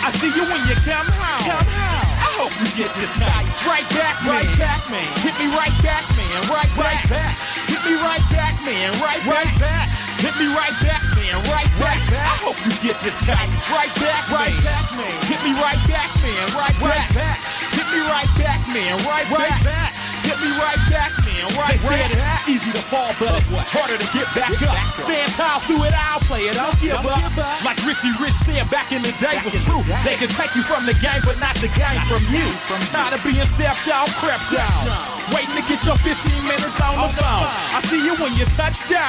I 0.03 0.11
see 0.11 0.27
you 0.27 0.43
when 0.43 0.59
you 0.67 0.75
come 0.83 1.07
home. 1.07 1.47
Come 1.47 1.71
home. 1.71 2.11
I 2.19 2.29
hope 2.35 2.51
you 2.59 2.67
get 2.75 2.91
this 2.99 3.15
night. 3.15 3.47
Right 3.63 3.87
back, 3.95 4.19
man. 4.27 4.43
Right 4.43 4.51
back, 4.59 4.83
man. 4.91 5.07
Hit 5.23 5.39
me 5.39 5.47
right 5.55 5.71
back, 5.87 6.03
man. 6.19 6.35
Right 6.51 6.67
back. 6.75 7.07
Right 7.07 7.15
back. 7.15 7.39
Hit 7.71 7.79
me 7.87 7.95
right 8.03 8.27
back, 8.35 8.59
man. 8.67 8.91
Right 8.99 9.23
back. 9.23 9.47
Right 9.47 9.55
back. 9.63 9.87
Hit 10.19 10.35
me 10.35 10.51
right 10.51 10.75
back, 10.83 11.07
man. 11.15 11.35
Right 11.47 11.71
back. 11.79 12.03
I 12.11 12.35
hope 12.43 12.59
you 12.67 12.75
get 12.83 12.99
this 13.07 13.23
kite. 13.23 13.47
Right 13.71 13.95
back, 14.03 14.27
right 14.35 14.59
back, 14.67 14.87
man. 14.99 15.15
Hit 15.31 15.39
me 15.47 15.55
right 15.55 15.79
back, 15.87 16.11
man. 16.27 16.43
Right 16.59 16.75
back. 16.83 17.39
Hit 17.71 17.87
me 17.95 18.03
right 18.03 18.31
back, 18.35 18.67
man. 18.75 18.99
Right 19.07 19.31
back. 19.31 19.94
Hit 20.25 20.41
me 20.41 20.51
right 20.57 20.81
back, 20.89 21.13
man. 21.25 21.45
Right 21.55 21.79
back. 21.85 22.49
Easy 22.49 22.73
to 22.73 22.85
fall, 22.89 23.13
but 23.21 23.37
it's 23.37 23.73
harder 23.73 23.97
to 24.01 24.09
get 24.17 24.29
back 24.33 24.57
up. 24.65 24.77
Stand 24.97 25.31
tall 25.37 25.61
through 25.61 25.85
it, 25.85 25.95
I'll 25.95 26.21
play 26.25 26.49
it. 26.49 26.57
Don't 26.57 26.77
give 26.81 26.97
up. 26.97 27.21
Like 27.65 27.79
Richie 27.85 28.13
Rich 28.21 28.35
said 28.35 28.69
back 28.71 28.93
in 28.93 29.03
the 29.03 29.13
day 29.21 29.37
was 29.45 29.65
true. 29.65 29.85
They 30.05 30.17
can 30.17 30.29
take 30.29 30.55
you 30.57 30.63
from 30.63 30.87
the 30.87 30.97
game, 30.99 31.23
but 31.25 31.39
not 31.41 31.57
the 31.61 31.69
game 31.77 32.01
from 32.09 32.25
you. 32.33 32.49
From 32.65 32.81
Tired 32.91 33.15
of 33.15 33.23
being 33.25 33.45
stepped 33.45 33.89
on, 33.89 34.09
crept 34.19 34.53
down. 34.53 35.14
Waiting 35.33 35.57
to 35.57 35.65
get 35.65 35.81
your 35.87 35.97
15 35.97 36.45
minutes 36.45 36.77
on 36.83 36.99
the 37.01 37.09
phone. 37.17 37.49
I 37.73 37.81
see 37.89 38.03
you 38.05 38.13
when 38.21 38.37
you 38.37 38.45
touch 38.59 38.85
down. 38.91 39.09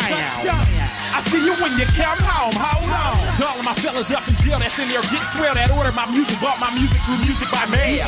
I 1.15 1.19
see 1.27 1.43
you 1.43 1.55
when 1.63 1.75
you 1.79 1.87
come 1.95 2.19
home. 2.19 2.55
Hold 2.55 2.87
on. 2.91 3.15
To 3.35 3.41
all 3.47 3.59
of 3.59 3.65
my 3.65 3.75
fellas 3.75 4.11
up 4.15 4.27
in 4.27 4.35
jail 4.39 4.59
that's 4.59 4.79
in 4.79 4.87
there 4.87 5.03
getting 5.11 5.27
swell 5.27 5.55
that 5.55 5.71
order 5.75 5.91
my 5.91 6.07
music, 6.11 6.39
bought 6.39 6.59
my 6.59 6.71
music 6.75 6.99
through 7.03 7.19
music 7.23 7.47
by 7.51 7.63
mail. 7.67 8.07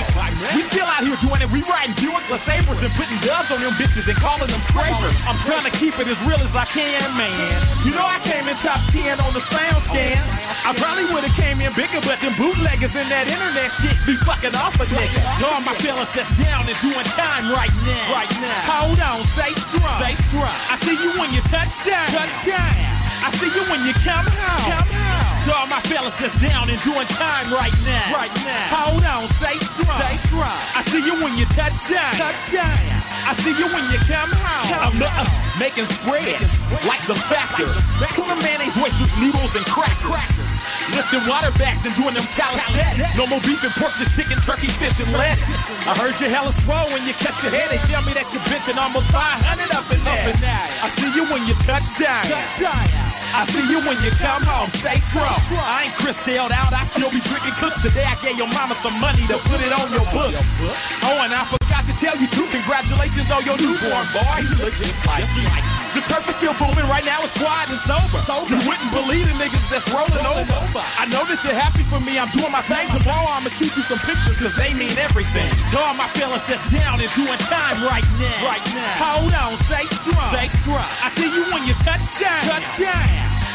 We 0.55 0.63
still 0.63 0.87
out 0.87 1.03
here 1.03 1.19
doing 1.19 1.39
it. 1.43 1.49
We 1.51 1.63
riding 1.67 1.95
Buick 1.99 2.23
LeSabres 2.31 2.79
and 2.83 2.91
putting 2.95 3.19
dubs 3.23 3.51
on 3.51 3.59
them 3.63 3.75
bitches 3.79 4.07
and 4.07 4.17
calling 4.19 4.47
them 4.47 4.59
scrapers. 4.63 5.15
I'm 5.27 5.39
trying 5.43 5.67
to 5.67 5.73
keep 5.75 5.95
it 5.99 6.07
as 6.07 6.19
real 6.23 6.39
as 6.39 6.55
I 6.55 6.67
can, 6.67 7.03
man. 7.15 7.31
You 7.83 7.91
know 7.95 8.03
I 8.03 8.19
came 8.23 8.47
in 8.47 8.55
top 8.59 8.83
10 8.91 9.19
on 9.23 9.31
the 9.35 9.43
sound 9.43 9.83
scan. 9.83 10.15
I 10.67 10.71
probably 10.75 11.07
would 11.11 11.23
have 11.23 11.35
came 11.35 11.59
in 11.63 11.71
bigger, 11.75 11.99
but 12.03 12.19
them 12.19 12.35
bootleggers 12.35 12.95
and 12.95 13.07
that 13.11 13.27
internet 13.27 13.71
shit 13.71 13.95
be 14.03 14.15
fucking 14.23 14.55
off 14.59 14.75
a 14.79 14.85
nigga. 14.91 15.19
To 15.39 15.43
all 15.51 15.63
my 15.63 15.75
fellas 15.79 16.11
that's 16.11 16.31
down 16.35 16.67
and 16.67 16.77
doing 16.83 17.07
time 17.15 17.51
right 17.55 17.71
now. 17.87 17.96
Right 18.05 18.29
now. 18.37 18.61
Hold 18.69 18.99
on, 19.01 19.25
stay 19.33 19.53
strong. 19.57 19.97
Stay 19.97 20.15
strong. 20.15 20.53
I 20.69 20.77
see 20.77 20.97
you 21.01 21.11
when 21.17 21.33
you 21.33 21.41
touch 21.49 21.73
down. 21.81 22.05
Touch 22.13 22.35
down. 22.45 22.69
I 23.25 23.33
see 23.33 23.49
you 23.49 23.63
when 23.67 23.81
you 23.83 23.93
come 24.05 24.23
home. 24.29 24.69
Come 24.69 24.89
home. 24.93 25.41
To 25.43 25.49
all 25.55 25.67
my 25.67 25.81
fellas 25.81 26.13
that's 26.19 26.37
down 26.37 26.69
and 26.69 26.79
doing 26.85 27.07
time 27.17 27.47
right 27.49 27.73
now. 27.87 28.13
Right 28.13 28.35
now. 28.45 28.75
Hold 28.77 29.03
on, 29.03 29.25
stay 29.41 29.57
strong. 29.57 29.97
Stay 29.97 30.15
strong. 30.15 30.57
I 30.77 30.81
see 30.85 31.01
you 31.01 31.15
when 31.23 31.33
you 31.35 31.45
touch 31.57 31.75
down. 31.89 32.11
Touch 32.15 32.39
down. 32.53 32.71
I 33.27 33.33
see 33.35 33.51
you 33.57 33.67
when 33.73 33.83
you 33.91 33.97
come 34.07 34.29
home. 34.31 34.93
I'm 34.93 34.95
uh, 35.01 35.27
making 35.59 35.87
spreads 35.87 36.61
like 36.85 37.01
some 37.01 37.19
factors. 37.27 37.81
Pulling 38.15 38.39
mayonnaise, 38.43 38.77
oysters, 38.77 39.17
noodles, 39.17 39.55
and 39.55 39.65
crackers. 39.65 40.46
Lifting 40.95 41.23
water 41.27 41.51
bags 41.59 41.83
and 41.85 41.93
doing 41.95 42.15
them 42.15 42.25
calisthenics. 42.31 43.17
No 43.17 43.27
more 43.27 43.41
beef 43.43 43.59
and 43.63 43.73
pork, 43.75 43.93
just 43.99 44.15
chicken, 44.15 44.39
turkey, 44.41 44.71
fish, 44.71 44.99
and 45.03 45.11
lettuce. 45.13 45.69
I 45.85 45.93
heard 45.99 46.15
you 46.19 46.31
hella 46.31 46.51
swole 46.51 46.87
when 46.95 47.03
you 47.03 47.13
cut 47.19 47.35
your 47.43 47.51
head. 47.51 47.67
They 47.69 47.81
tell 47.91 48.01
me 48.07 48.15
that 48.15 48.31
you're 48.31 48.43
benching 48.47 48.79
almost 48.79 49.11
500 49.11 49.67
up 49.75 49.87
in 49.91 49.99
there. 50.07 50.31
I 50.81 50.87
see 50.89 51.11
you 51.11 51.27
when 51.27 51.43
you 51.45 51.55
touch 51.67 51.91
down. 51.99 52.23
I 53.35 53.43
see 53.45 53.65
you 53.67 53.83
when 53.83 53.99
you 53.99 54.11
come 54.15 54.43
home. 54.47 54.69
Stay 54.71 54.99
strong. 55.03 55.35
I 55.59 55.91
ain't 55.91 55.95
Christelled 55.99 56.51
out. 56.55 56.71
I 56.71 56.83
still 56.87 57.11
be 57.11 57.19
drinking 57.19 57.55
cooks. 57.59 57.81
Today 57.83 58.07
I 58.07 58.15
gave 58.23 58.37
your 58.37 58.49
mama 58.55 58.75
some 58.75 58.95
money 58.99 59.27
to 59.27 59.37
put 59.51 59.59
it 59.59 59.73
on 59.75 59.91
your 59.91 60.07
books. 60.15 60.47
Oh, 61.03 61.19
and 61.23 61.33
I 61.33 61.43
forgot 61.43 61.83
to 61.85 61.93
tell 61.99 62.15
you 62.15 62.27
too. 62.27 62.47
Congratulations 62.47 63.29
on 63.31 63.43
your 63.43 63.57
newborn 63.59 64.07
boy. 64.15 64.39
He 64.39 64.47
looks 64.63 64.79
just 64.79 65.05
like 65.05 65.27
you. 65.35 65.76
The 65.97 66.05
turf 66.05 66.29
is 66.29 66.37
still 66.37 66.53
booming 66.61 66.85
right 66.85 67.01
now. 67.09 67.25
It's 67.25 67.33
quiet 67.33 67.73
and 67.73 67.81
sober. 67.81 68.21
You 68.53 68.61
wouldn't 68.69 68.93
believe 68.93 69.25
the 69.25 69.33
niggas 69.41 69.65
that's 69.65 69.89
rolling 69.89 70.13
over. 70.29 70.77
I 70.93 71.09
know 71.09 71.25
that 71.25 71.41
you're 71.41 71.57
happy 71.57 71.81
for 71.89 71.97
me. 71.97 72.21
I'm 72.21 72.29
doing 72.29 72.53
my 72.53 72.61
thing. 72.61 72.85
Tomorrow 72.93 73.25
I'ma 73.33 73.49
shoot 73.49 73.73
you 73.73 73.81
some 73.81 73.97
pictures 74.05 74.37
cause 74.37 74.53
they 74.53 74.77
mean 74.77 74.93
everything. 75.01 75.49
To 75.73 75.81
all 75.81 75.97
my 75.97 76.05
fellas 76.13 76.45
that's 76.45 76.61
down 76.69 77.01
and 77.01 77.09
doing 77.17 77.41
time 77.49 77.81
right 77.81 78.05
now. 78.21 78.45
Right 78.45 78.61
now. 78.77 78.93
Hold 79.01 79.33
on, 79.41 79.57
stay 79.65 79.89
strong. 79.89 80.29
Stay 80.29 80.45
strong. 80.53 80.85
I 81.01 81.09
see 81.17 81.33
you 81.33 81.41
when 81.49 81.65
you 81.65 81.73
touch 81.81 82.05
down. 82.21 82.45
Touch 82.45 82.77
down. 82.77 83.01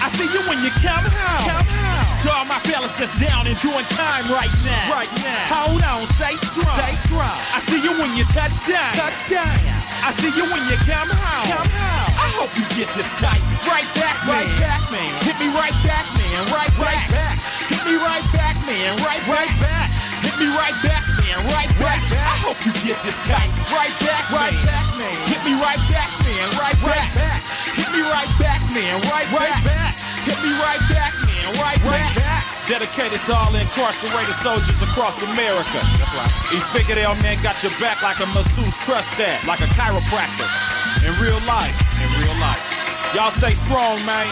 I 0.03 0.11
see 0.11 0.26
you 0.26 0.43
when 0.51 0.59
you 0.66 0.74
come 0.82 1.07
home. 1.07 1.47
Come 1.47 1.68
home. 1.78 2.18
To 2.26 2.28
all 2.34 2.47
my 2.51 2.59
fellas 2.66 2.90
that's 2.99 3.14
down 3.22 3.47
and 3.47 3.55
doing 3.62 3.86
time 3.95 4.26
right 4.34 4.51
now. 4.66 4.90
Right 4.90 5.12
now. 5.22 5.47
Hold 5.47 5.82
on, 5.86 6.11
stay 6.18 6.34
strong. 6.34 6.74
Stay 6.74 6.95
strong. 7.07 7.38
I 7.55 7.62
see 7.62 7.78
you 7.78 7.95
when 8.03 8.18
you 8.18 8.26
touch 8.34 8.66
down. 8.66 8.90
Touch 8.99 9.30
down. 9.30 9.55
I 10.03 10.11
see 10.18 10.34
you 10.34 10.42
when 10.50 10.62
you 10.66 10.74
come 10.82 11.09
home. 11.09 11.46
Come 11.46 11.70
home. 11.70 12.11
I 12.18 12.28
hope 12.34 12.50
you 12.59 12.66
get 12.74 12.90
this 12.98 13.07
tight. 13.22 13.38
Right 13.64 13.86
back, 13.94 14.18
man. 14.26 14.34
Right 14.34 14.50
back, 14.59 14.82
man. 14.90 15.11
Hit 15.22 15.38
me 15.38 15.48
right 15.55 15.74
back, 15.86 16.07
man. 16.18 16.42
Right 16.50 16.74
back. 16.74 17.07
Hit 17.70 17.82
me 17.86 17.94
right 18.03 18.26
back, 18.34 18.59
man. 18.66 18.98
Right 19.07 19.22
right 19.30 19.55
back. 19.62 19.88
Hit 20.26 20.34
me 20.42 20.50
right 20.59 20.74
back, 20.82 21.07
man. 21.22 21.38
Right 21.55 21.70
back. 21.78 22.03
I 22.03 22.34
hope 22.42 22.59
you 22.66 22.74
get 22.82 22.98
this 23.07 23.14
tight. 23.30 23.46
Right 23.70 23.94
back, 24.03 24.26
right 24.34 24.59
back, 24.66 24.86
man. 24.98 25.16
Hit 25.30 25.40
me 25.46 25.55
right 25.55 25.82
back, 25.86 26.11
man. 26.26 26.46
Right 26.59 26.78
back. 26.82 27.09
Hit 27.78 27.88
me 27.94 28.03
right 28.03 28.32
back, 28.42 28.59
man. 28.74 28.98
Right 29.07 29.30
back. 29.30 30.03
Hit 30.26 30.38
me 30.42 30.50
right 30.55 30.78
back, 30.88 31.12
man, 31.26 31.46
right, 31.61 31.82
right 31.84 32.14
back. 32.14 32.21
Dedicated 32.70 33.18
to 33.26 33.34
all 33.34 33.50
incarcerated 33.54 34.34
soldiers 34.38 34.80
across 34.82 35.18
America. 35.34 35.82
That's 35.98 36.14
right. 36.14 36.30
E 36.54 36.62
Figueroa, 36.70 37.18
man, 37.22 37.42
got 37.42 37.58
your 37.62 37.74
back 37.82 38.02
like 38.02 38.22
a 38.22 38.26
masseuse 38.30 38.78
trust 38.86 39.18
that, 39.18 39.42
like 39.50 39.58
a 39.58 39.70
chiropractor. 39.74 40.46
In 41.02 41.10
real 41.18 41.42
life, 41.42 41.74
in 41.98 42.06
real 42.22 42.38
life. 42.38 42.62
Y'all 43.18 43.34
stay 43.34 43.52
strong, 43.52 43.98
man. 44.06 44.30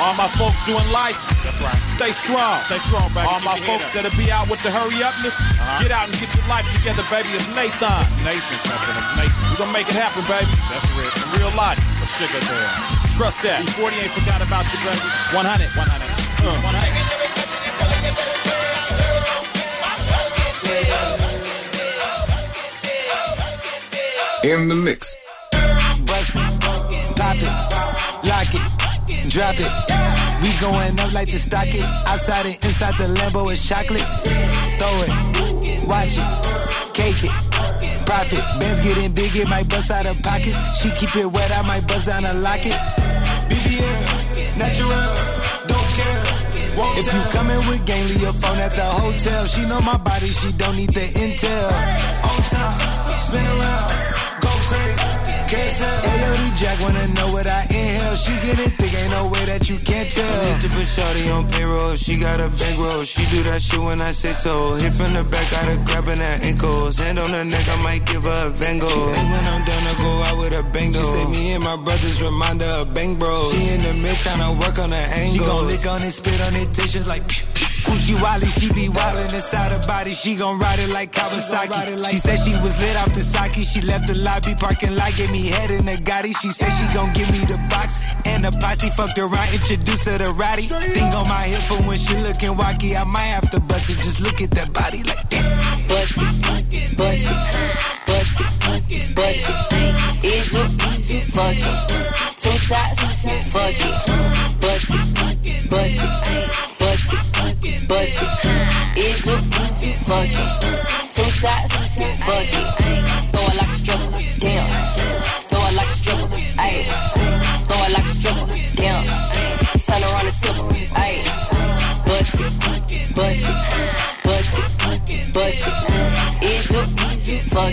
All 0.00 0.16
my 0.16 0.28
folks 0.40 0.64
doing 0.64 0.86
life. 0.94 1.18
That's 1.44 1.60
right. 1.60 1.76
Stay 1.76 2.12
strong. 2.12 2.56
Stay 2.64 2.78
strong, 2.78 3.10
baby. 3.12 3.28
All 3.28 3.40
my 3.44 3.58
folks 3.58 3.92
that'll 3.92 4.14
be 4.16 4.32
out 4.32 4.48
with 4.48 4.62
the 4.62 4.70
hurry 4.70 5.02
upness, 5.04 5.36
uh-huh. 5.36 5.82
get 5.82 5.92
out 5.92 6.08
and 6.08 6.16
get 6.16 6.32
your 6.32 6.46
life 6.48 6.64
together, 6.72 7.04
baby. 7.12 7.28
It's 7.36 7.50
Nathan. 7.52 8.00
Nathan, 8.24 8.58
Nathan. 8.64 8.94
It's 8.96 9.12
Nathan. 9.18 9.44
We 9.50 9.54
gonna 9.60 9.76
make 9.76 9.88
it 9.92 9.98
happen, 9.98 10.24
baby. 10.24 10.48
That's 10.72 10.88
real. 10.96 11.10
In 11.10 11.28
real 11.36 11.52
life. 11.52 11.99
For 12.20 12.26
sugar 12.26 12.44
there. 12.52 12.68
Trust 13.16 13.40
that. 13.44 13.64
E40 13.64 13.96
ain't 13.96 14.12
forgot 14.12 14.44
about 14.44 14.68
you, 14.68 14.76
baby. 14.84 15.00
100, 15.32 15.72
100. 15.72 15.88
Uh. 16.44 16.52
100. 24.44 24.52
In 24.52 24.68
the 24.68 24.74
mix. 24.74 25.16
Bust 26.04 26.36
it, 26.36 26.60
pop 27.16 27.40
it, 27.40 27.48
lock 28.28 28.52
it, 28.52 28.60
drop 29.30 29.56
it. 29.56 29.72
We 30.42 30.52
going 30.60 31.00
up 31.00 31.12
like 31.14 31.30
the 31.30 31.38
stock 31.38 31.68
it. 31.68 31.84
Outside 32.06 32.44
and 32.44 32.56
inside 32.62 32.98
the 32.98 33.04
Lambo 33.16 33.50
is 33.50 33.66
chocolate. 33.66 34.04
Throw 34.76 35.04
it, 35.06 35.88
watch 35.88 36.18
it, 36.18 36.24
cake 36.92 37.24
it. 37.24 37.59
Profit, 38.10 38.42
bands 38.58 38.80
getting 38.80 39.12
bigger, 39.12 39.46
might 39.46 39.68
bust 39.68 39.88
out 39.92 40.04
of 40.04 40.20
pockets. 40.20 40.58
She 40.76 40.90
keep 40.90 41.14
it 41.14 41.30
wet, 41.30 41.52
I 41.52 41.62
might 41.62 41.86
bust 41.86 42.08
down 42.08 42.24
a 42.24 42.34
locket. 42.34 42.74
BBL, 43.46 44.58
natural, 44.58 44.90
don't 45.70 45.90
care. 45.94 46.98
If 46.98 47.06
you 47.06 47.22
coming 47.30 47.64
with 47.68 47.86
gang, 47.86 48.08
leave 48.08 48.20
your 48.20 48.32
phone 48.32 48.58
at 48.58 48.72
the 48.72 48.82
hotel. 48.82 49.46
She 49.46 49.64
know 49.64 49.80
my 49.80 49.96
body, 49.96 50.32
she 50.32 50.50
don't 50.50 50.74
need 50.74 50.90
the 50.90 51.06
intel. 51.22 51.70
On 52.26 52.42
top, 52.50 53.16
spin 53.16 53.46
around 53.46 54.09
Ayo, 55.50 56.56
Jack 56.56 56.78
wanna 56.80 57.08
know 57.08 57.32
what 57.32 57.46
I 57.46 57.62
inhale. 57.70 58.14
She 58.14 58.30
getting 58.46 58.70
thick, 58.78 58.94
ain't 58.94 59.10
no 59.10 59.26
way 59.26 59.44
that 59.46 59.68
you 59.68 59.78
can't 59.78 60.08
tell. 60.08 60.22
I 60.22 60.52
need 60.52 60.60
to 60.62 60.68
put 60.68 60.86
Shorty 60.86 61.28
on 61.28 61.48
payroll. 61.50 61.96
She 61.96 62.20
got 62.20 62.38
a 62.38 62.48
bankroll. 62.48 63.02
She 63.02 63.26
do 63.34 63.42
that 63.50 63.60
shit 63.60 63.80
when 63.80 64.00
I 64.00 64.12
say 64.12 64.30
so. 64.30 64.74
Hit 64.74 64.92
from 64.92 65.12
the 65.12 65.24
back, 65.24 65.50
got 65.50 65.64
her 65.64 65.76
grabbing 65.84 66.22
her 66.22 66.38
ankles. 66.46 66.98
Hand 66.98 67.18
on 67.18 67.30
her 67.30 67.44
neck, 67.44 67.66
I 67.66 67.82
might 67.82 68.06
give 68.06 68.22
her 68.22 68.46
a 68.46 68.50
Van 68.50 68.78
Gogh. 68.78 68.86
And 69.18 69.30
when 69.30 69.44
I'm 69.44 69.64
done, 69.64 69.86
I 69.90 69.94
go 69.98 70.10
out 70.22 70.38
with 70.38 70.54
a 70.54 70.62
bang 70.70 70.92
She 70.92 71.00
say 71.02 71.26
me 71.26 71.52
and 71.54 71.64
my 71.64 71.76
brothers 71.76 72.22
remind 72.22 72.62
her 72.62 72.82
of 72.82 72.94
bang 72.94 73.16
bro. 73.16 73.50
She 73.50 73.74
in 73.74 73.80
the 73.82 73.94
mid 73.94 74.14
tryna 74.22 74.54
work 74.54 74.78
on 74.78 74.90
her 74.90 75.06
angle. 75.18 75.34
She 75.34 75.38
gon' 75.40 75.66
lick 75.66 75.86
on 75.86 76.02
it, 76.02 76.12
spit 76.12 76.40
on 76.40 76.54
it, 76.54 76.72
just 76.74 77.08
like. 77.08 77.26
Uchi 77.88 78.14
Wally, 78.20 78.46
she 78.46 78.68
be 78.72 78.88
wildin' 78.88 79.32
inside 79.34 79.72
her 79.72 79.84
body. 79.86 80.12
She 80.12 80.36
gon' 80.36 80.58
ride 80.58 80.78
it 80.78 80.90
like 80.90 81.12
Kawasaki. 81.12 81.98
She 82.10 82.18
said 82.18 82.38
she 82.38 82.52
was 82.60 82.78
lit 82.80 82.94
off 82.96 83.12
the 83.14 83.20
sake. 83.20 83.54
She 83.54 83.80
left 83.80 84.06
the 84.06 84.20
lobby 84.20 84.54
parking 84.54 84.94
lot, 84.94 85.16
gave 85.16 85.30
me 85.32 85.39
head 85.48 85.70
in 85.70 85.86
the 85.86 85.96
Gotti. 85.96 86.34
She 86.40 86.50
said 86.50 86.70
she 86.70 86.94
gon' 86.94 87.12
give 87.12 87.30
me 87.30 87.38
the 87.46 87.58
box 87.70 88.02
and 88.26 88.44
the 88.44 88.50
posse. 88.60 88.90
Fucked 88.90 89.18
around, 89.18 89.52
introduced 89.52 90.06
her 90.08 90.18
to 90.18 90.32
Roddy. 90.32 90.62
Thing 90.62 91.12
on 91.14 91.28
my 91.28 91.44
hip 91.48 91.62
for 91.68 91.80
when 91.86 91.98
she 91.98 92.14
looking 92.16 92.54
wacky. 92.54 92.96
I 93.00 93.04
might 93.04 93.32
have 93.36 93.50
to 93.50 93.60
bust 93.60 93.90
it. 93.90 93.98
Just 93.98 94.20
look 94.20 94.40
at 94.40 94.50
that 94.52 94.72
body 94.72 95.02
like 95.04 95.28
damn. 95.30 95.88
Bust 95.88 96.16
it, 96.16 96.42
bust 96.42 96.64
it, 96.70 96.96
bust 96.96 98.40
it, 98.90 99.14
bust 99.14 99.50
it. 99.72 100.24
Is 100.24 100.52
you 100.52 100.64
fuck 101.32 101.56
it? 101.56 102.36
Two 102.36 102.56
shots, 102.58 103.00
fuck 103.52 103.74
it, 103.74 104.60
bust 104.60 104.90
it, 104.90 105.14
bust 105.20 105.40
it, 105.44 105.70
bust 105.70 106.04
it 106.04 106.70
bust 107.90 108.22
it. 108.22 108.98
Is 108.98 109.26
you 109.26 109.36
fuck 110.06 110.30
it? 110.30 110.50
Two 111.14 111.30
shots, 111.30 111.72
fuck 112.26 112.54
it. 112.58 112.68
Throw 113.32 113.46
it 113.50 113.56
like 113.58 113.68
a 113.68 113.74
stripper, 113.74 114.10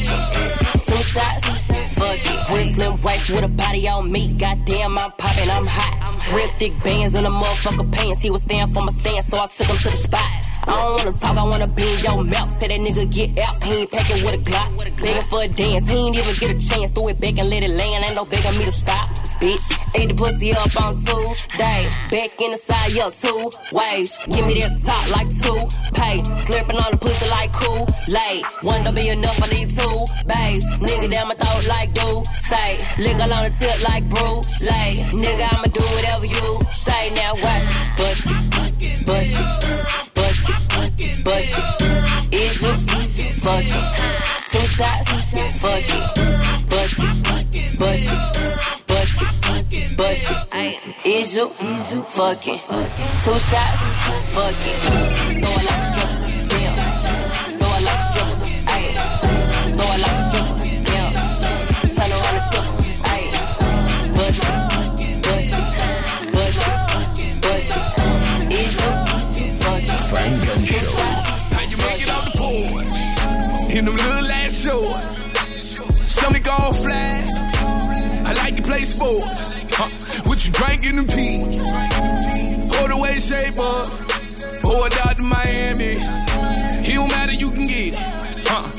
fuck 0.06 0.38
it? 0.38 0.86
Two 0.86 1.04
shots, 1.04 1.48
fuck 1.98 2.18
it. 2.18 2.38
Slim 2.76 3.02
wife 3.02 3.30
with 3.30 3.44
a 3.44 3.48
body 3.48 3.88
on 3.88 4.12
me. 4.12 4.34
Goddamn, 4.34 4.98
I'm 4.98 5.12
popping, 5.12 5.50
I'm 5.50 5.66
hot. 5.66 6.36
Real 6.36 6.50
thick 6.58 6.74
bands 6.84 7.16
in 7.16 7.24
the 7.24 7.30
motherfucker 7.30 7.92
pants. 7.92 8.24
He 8.24 8.32
was 8.32 8.42
staying 8.42 8.74
for 8.74 8.84
my 8.84 8.92
stance, 8.92 9.28
so 9.28 9.40
I 9.40 9.48
took 9.48 9.68
him 9.68 9.78
to 9.78 9.90
the 9.90 9.96
spot. 9.96 10.48
I 10.68 10.74
don't 10.74 10.98
wanna 10.98 11.18
talk, 11.18 11.38
I 11.38 11.44
wanna 11.44 11.68
be 11.68 11.84
in 11.84 12.00
your 12.04 12.24
mouth. 12.24 12.50
Say 12.60 12.68
that 12.68 12.80
nigga 12.80 13.06
get 13.12 13.38
out, 13.40 13.64
he 13.64 13.72
ain't 13.80 13.92
packing 13.92 14.22
with 14.24 14.36
a 14.36 14.44
Glock. 14.44 14.70
Begging 15.02 15.22
for 15.24 15.44
a 15.44 15.48
dance, 15.48 15.90
he 15.90 15.98
ain't 15.98 16.18
even 16.18 16.36
get 16.36 16.50
a 16.52 16.60
chance. 16.70 16.92
Throw 16.92 17.08
it 17.08 17.20
back 17.20 17.38
and 17.38 17.50
let 17.50 17.64
it 17.64 17.72
land, 17.72 18.06
ain't 18.06 18.16
no 18.16 18.26
begging 18.26 18.58
me 18.58 18.66
to 18.66 18.72
stop. 18.72 19.10
Bitch, 19.42 19.68
ate 19.96 20.10
the 20.10 20.16
pussy 20.16 20.52
up 20.54 20.76
on 20.82 20.96
Tuesday. 20.96 21.82
Back 22.12 22.42
in 22.42 22.52
the 22.52 22.58
side, 22.58 22.98
up 22.98 23.14
two 23.14 23.52
ways. 23.72 24.18
Give 24.30 24.46
me 24.48 24.60
that 24.62 24.82
top 24.82 25.06
like 25.16 25.30
two 25.30 25.60
pay. 25.94 26.18
Slurping 26.46 26.80
on 26.84 26.92
the 26.92 26.98
pussy 26.98 27.30
like 27.30 27.54
cool. 27.54 27.86
Late, 28.10 28.44
one 28.62 28.84
don't 28.84 28.96
be 28.96 29.10
enough, 29.10 29.42
I 29.42 29.48
need 29.48 29.70
two 29.70 29.98
bays. 30.26 30.66
Nigga 30.82 31.12
down 31.12 31.28
my 31.28 31.36
throat 31.36 31.66
like 31.68 31.94
do 31.94 32.24
say. 32.50 32.78
Lick 32.98 33.20
on 33.20 33.30
the 33.30 33.56
tip 33.60 33.78
like 33.84 34.10
Bruce. 34.10 34.64
Late, 34.64 35.00
nigga, 35.14 35.48
I'ma 35.54 35.68
do 35.68 35.82
whatever 35.96 36.26
you 36.26 36.60
say. 36.72 37.10
Now 37.12 37.34
watch, 37.36 37.66
bust 37.98 38.22
it, 38.26 39.06
bust 39.06 39.26
it, 39.26 40.07
bust 41.28 41.58
it, 41.58 42.32
it. 42.32 42.42
Is 42.42 42.62
you 42.64 42.74
fuck 43.44 43.66
it? 43.66 43.86
Two 44.50 44.66
shots, 44.78 45.10
fuck 45.62 45.90
it, 45.98 46.70
bust 46.70 47.00
it, 47.00 47.80
bust 47.80 48.08
it 48.08 48.58
bust 48.88 49.22
it, 49.72 49.98
bust 49.98 50.32
it. 50.54 51.06
Is 51.06 51.36
you 51.36 51.50
fucking 51.50 52.60
two 53.24 53.40
shots? 53.40 53.82
Fuck 54.34 54.64
it. 54.72 54.78
Throw 55.42 56.24
a. 56.24 56.27
play 78.78 78.86
sports. 78.86 79.54
Huh? 79.74 79.90
What 80.30 80.46
you 80.46 80.52
drinking 80.52 80.98
and 81.00 81.10
pee? 81.10 81.42
Hold 82.78 82.92
away 82.92 83.18
shapers. 83.20 83.90
Or 84.64 84.86
out 85.08 85.18
to 85.18 85.24
Miami. 85.24 85.98
It 86.86 86.94
don't 86.94 87.10
matter, 87.10 87.34
you 87.34 87.50
can 87.52 87.66
get 87.66 87.94
it. 87.94 88.48
Huh? 88.48 88.70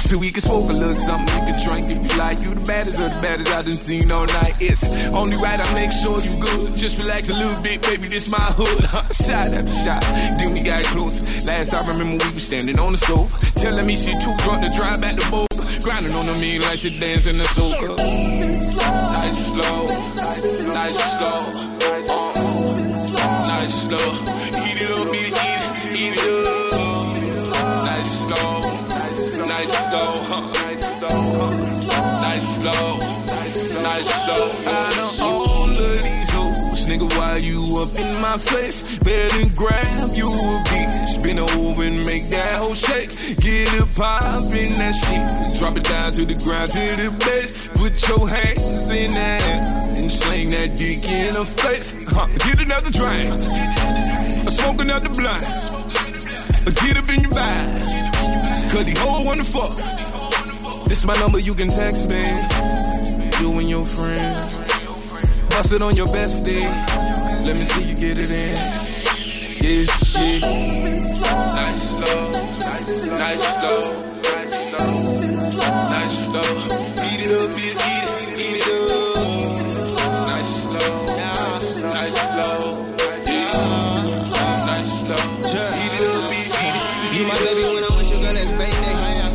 So 0.00 0.18
we 0.18 0.30
can 0.30 0.42
smoke 0.42 0.68
a 0.70 0.74
little 0.74 0.94
something, 0.94 1.30
you 1.38 1.52
can 1.52 1.56
drink 1.64 1.84
if 1.88 1.98
you 2.02 2.18
like. 2.18 2.40
You 2.40 2.54
the 2.54 2.60
baddest 2.66 2.98
of 2.98 3.14
the 3.14 3.20
baddest 3.22 3.52
I 3.52 3.62
done 3.62 3.74
seen 3.74 4.10
all 4.10 4.26
night. 4.26 4.60
It's 4.60 5.14
only 5.14 5.36
right 5.36 5.60
I 5.60 5.72
make 5.72 5.92
sure 5.92 6.20
you 6.20 6.36
good. 6.36 6.74
Just 6.74 6.98
relax 6.98 7.30
a 7.30 7.34
little 7.34 7.62
bit, 7.62 7.80
baby, 7.82 8.08
this 8.08 8.28
my 8.28 8.52
hood. 8.58 8.84
shot 9.14 9.54
after 9.54 9.72
shot, 9.72 10.02
then 10.36 10.52
we 10.52 10.62
got 10.62 10.84
close. 10.86 11.22
Last 11.46 11.72
I 11.72 11.86
remember 11.88 12.24
we 12.26 12.34
was 12.34 12.44
standing 12.44 12.78
on 12.78 12.92
the 12.92 12.98
sofa. 12.98 13.38
Telling 13.54 13.86
me 13.86 13.96
she 13.96 14.12
too 14.18 14.34
drunk 14.44 14.66
to 14.66 14.70
drive 14.76 15.00
back 15.00 15.16
to 15.16 15.30
boat. 15.30 15.48
Grinding 15.80 16.12
on 16.12 16.26
the 16.26 16.34
mean 16.40 16.60
like 16.60 16.78
she 16.78 16.90
dancing 16.98 17.38
the 17.38 17.44
soca. 17.44 18.59
Nice 19.30 19.46
slow, 19.52 19.86
nice 20.66 20.98
slow, 21.18 21.40
uh, 22.10 22.34
nice 23.46 23.74
slow. 23.84 24.10
Eat 24.66 24.82
it 24.82 24.90
up, 24.90 25.14
eat 25.14 25.30
it, 25.30 25.94
eat 25.94 26.18
it 26.18 26.46
up. 26.48 26.74
Nice 27.86 28.10
slow, 28.24 28.58
nice 29.46 29.70
slow, 29.86 30.08
nice 32.20 32.46
slow, 32.56 32.98
nice 33.82 34.10
slow. 34.24 34.44
I 34.66 34.74
know 34.96 35.10
all 35.24 35.70
of 35.70 36.02
these 36.02 36.30
hoes, 36.30 36.86
nigga. 36.86 37.06
Why 37.16 37.36
you 37.36 37.62
up 37.78 37.94
in 38.00 38.20
my 38.20 38.36
face? 38.36 38.98
Better 38.98 39.48
grab 39.54 40.10
you 40.12 40.26
a 40.26 40.62
beat, 40.70 41.06
spin 41.06 41.38
over 41.38 41.84
and 41.84 41.98
make 42.04 42.28
that 42.30 42.58
whole 42.58 42.74
shake. 42.74 43.10
Get 43.36 43.72
it 43.74 43.94
poppin' 43.94 44.72
that 44.74 44.94
shit, 44.96 45.56
drop 45.60 45.76
it 45.76 45.84
down 45.84 46.10
to 46.12 46.24
the 46.24 46.34
ground 46.34 46.72
to 46.72 46.96
the 47.00 47.10
base. 47.24 47.69
Put 47.80 47.96
your 48.08 48.28
hands 48.28 48.90
in 48.90 49.10
that 49.12 49.96
and 49.96 50.12
sling 50.12 50.50
that 50.50 50.76
dick 50.76 51.00
in 51.08 51.34
her 51.34 51.46
face. 51.46 51.94
Huh, 52.06 52.28
get 52.44 52.60
another 52.60 52.92
drink, 52.92 53.32
smoke 54.50 54.82
another 54.82 55.08
blunt. 55.08 55.44
Get 56.84 56.98
up 57.00 57.08
in 57.08 57.22
your 57.24 57.32
vibe, 57.32 58.70
cause 58.70 58.84
the 58.84 58.94
whole 59.00 59.24
wanna 59.24 59.44
fuck. 59.44 60.84
This 60.86 61.06
my 61.06 61.16
number, 61.20 61.38
you 61.38 61.54
can 61.54 61.68
text 61.68 62.10
me. 62.10 62.20
You 63.40 63.58
and 63.58 63.70
your 63.70 63.86
friend. 63.86 64.60
Bust 65.48 65.72
it 65.72 65.82
on 65.82 65.96
your 65.96 66.06
bestie 66.06 66.60
Let 67.44 67.56
me 67.56 67.64
see 67.64 67.84
you 67.84 67.94
get 67.94 68.18
it 68.18 68.30
in. 68.30 68.90
Yeah, 69.62 69.86
yeah. 70.20 70.60
Nice 71.54 71.90
slow, 71.90 72.30
nice 73.18 73.42
slow, 73.58 74.09
it 77.70 78.08
up, 78.08 78.22
it, 78.22 78.36
beat 78.36 78.56
it, 78.56 78.66
up. 78.66 79.14
Nice 80.26 80.50
slow, 80.64 80.90
nice 81.92 82.18
slow, 82.30 82.94
yeah. 83.26 84.66
Nice 84.66 84.90
slow. 85.00 85.22
Beat 85.44 85.94
it 85.94 86.06
up, 86.08 86.30
beat 86.30 86.50
it. 86.50 87.14
You 87.14 87.26
my 87.26 87.36
baby 87.44 87.62
when 87.74 87.84
I'm 87.84 87.94
with 87.98 88.10
you, 88.10 88.18
girl, 88.22 88.36
it's 88.36 88.50
baby. 88.52 88.80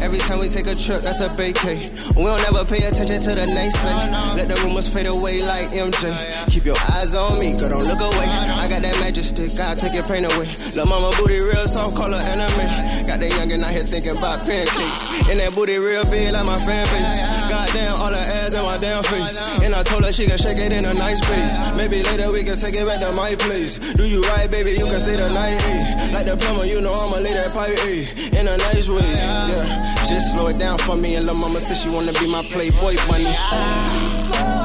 Every 0.02 0.20
time 0.20 0.40
we 0.40 0.48
take 0.48 0.68
a 0.68 0.76
trip, 0.76 1.02
that's 1.02 1.20
a 1.20 1.28
vacay. 1.34 1.82
We 2.16 2.24
don't 2.24 2.46
ever 2.48 2.64
pay 2.64 2.78
attention 2.86 3.20
to 3.26 3.32
the 3.36 3.46
naysay. 3.50 4.38
Let 4.38 4.48
the 4.48 4.56
rumors 4.64 4.88
fade 4.88 5.08
away 5.08 5.42
like 5.42 5.74
MJ. 5.74 6.14
Keep 6.52 6.66
your 6.66 6.78
eyes 6.94 7.16
on 7.16 7.40
me, 7.40 7.58
girl, 7.60 7.70
don't 7.70 7.84
look 7.90 8.00
away. 8.00 8.30
Got 8.76 8.92
that 8.92 9.00
magic 9.00 9.24
stick, 9.24 9.56
I'll 9.56 9.72
take 9.72 9.96
your 9.96 10.04
pain 10.04 10.28
away. 10.28 10.52
Lil' 10.76 10.84
mama 10.84 11.08
booty 11.16 11.40
real 11.40 11.64
soft, 11.64 11.96
call 11.96 12.12
her 12.12 12.20
enemy. 12.28 12.68
Got 13.08 13.24
that 13.24 13.32
youngin' 13.40 13.64
out 13.64 13.72
here 13.72 13.88
thinking 13.88 14.20
about 14.20 14.44
pancakes. 14.44 15.00
And 15.32 15.40
that 15.40 15.56
booty 15.56 15.80
real 15.80 16.04
big 16.12 16.36
like 16.36 16.44
my 16.44 16.60
fan 16.60 16.84
base. 16.92 17.16
Goddamn, 17.48 17.96
all 17.96 18.12
her 18.12 18.20
ass 18.20 18.52
in 18.52 18.60
my 18.68 18.76
damn 18.76 19.00
face. 19.08 19.40
And 19.64 19.72
I 19.72 19.80
told 19.88 20.04
her 20.04 20.12
she 20.12 20.28
can 20.28 20.36
shake 20.36 20.60
it 20.60 20.76
in 20.76 20.84
a 20.84 20.92
nice 20.92 21.24
place. 21.24 21.56
Maybe 21.80 22.04
later 22.04 22.28
we 22.36 22.44
can 22.44 22.60
take 22.60 22.76
it 22.76 22.84
back 22.84 23.00
to 23.00 23.16
my 23.16 23.32
place. 23.40 23.80
Do 23.80 24.04
you 24.04 24.20
right, 24.36 24.52
baby? 24.52 24.76
You 24.76 24.92
can 24.92 25.00
stay 25.00 25.16
the 25.16 25.32
night, 25.32 25.56
eh? 25.56 26.12
Like 26.12 26.28
the 26.28 26.36
plumber, 26.36 26.68
you 26.68 26.84
know 26.84 26.92
I'ma 26.92 27.24
lay 27.24 27.32
that 27.32 27.56
pipe, 27.56 27.80
eh? 27.80 28.12
In 28.36 28.44
a 28.44 28.60
nice 28.60 28.92
way, 28.92 29.08
yeah. 29.08 30.04
Just 30.04 30.36
slow 30.36 30.52
it 30.52 30.60
down 30.60 30.84
for 30.84 31.00
me. 31.00 31.16
And 31.16 31.24
lil' 31.24 31.40
mama 31.40 31.64
said 31.64 31.80
she 31.80 31.88
wanna 31.88 32.12
be 32.20 32.28
my 32.28 32.44
playboy 32.52 33.00
bunny. 33.08 33.32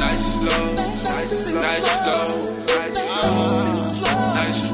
Nice 0.03 0.27
slow, 0.35 0.67
nice 0.99 1.47
slow, 1.47 1.63
nice 1.63 1.87
slow. 1.87 2.50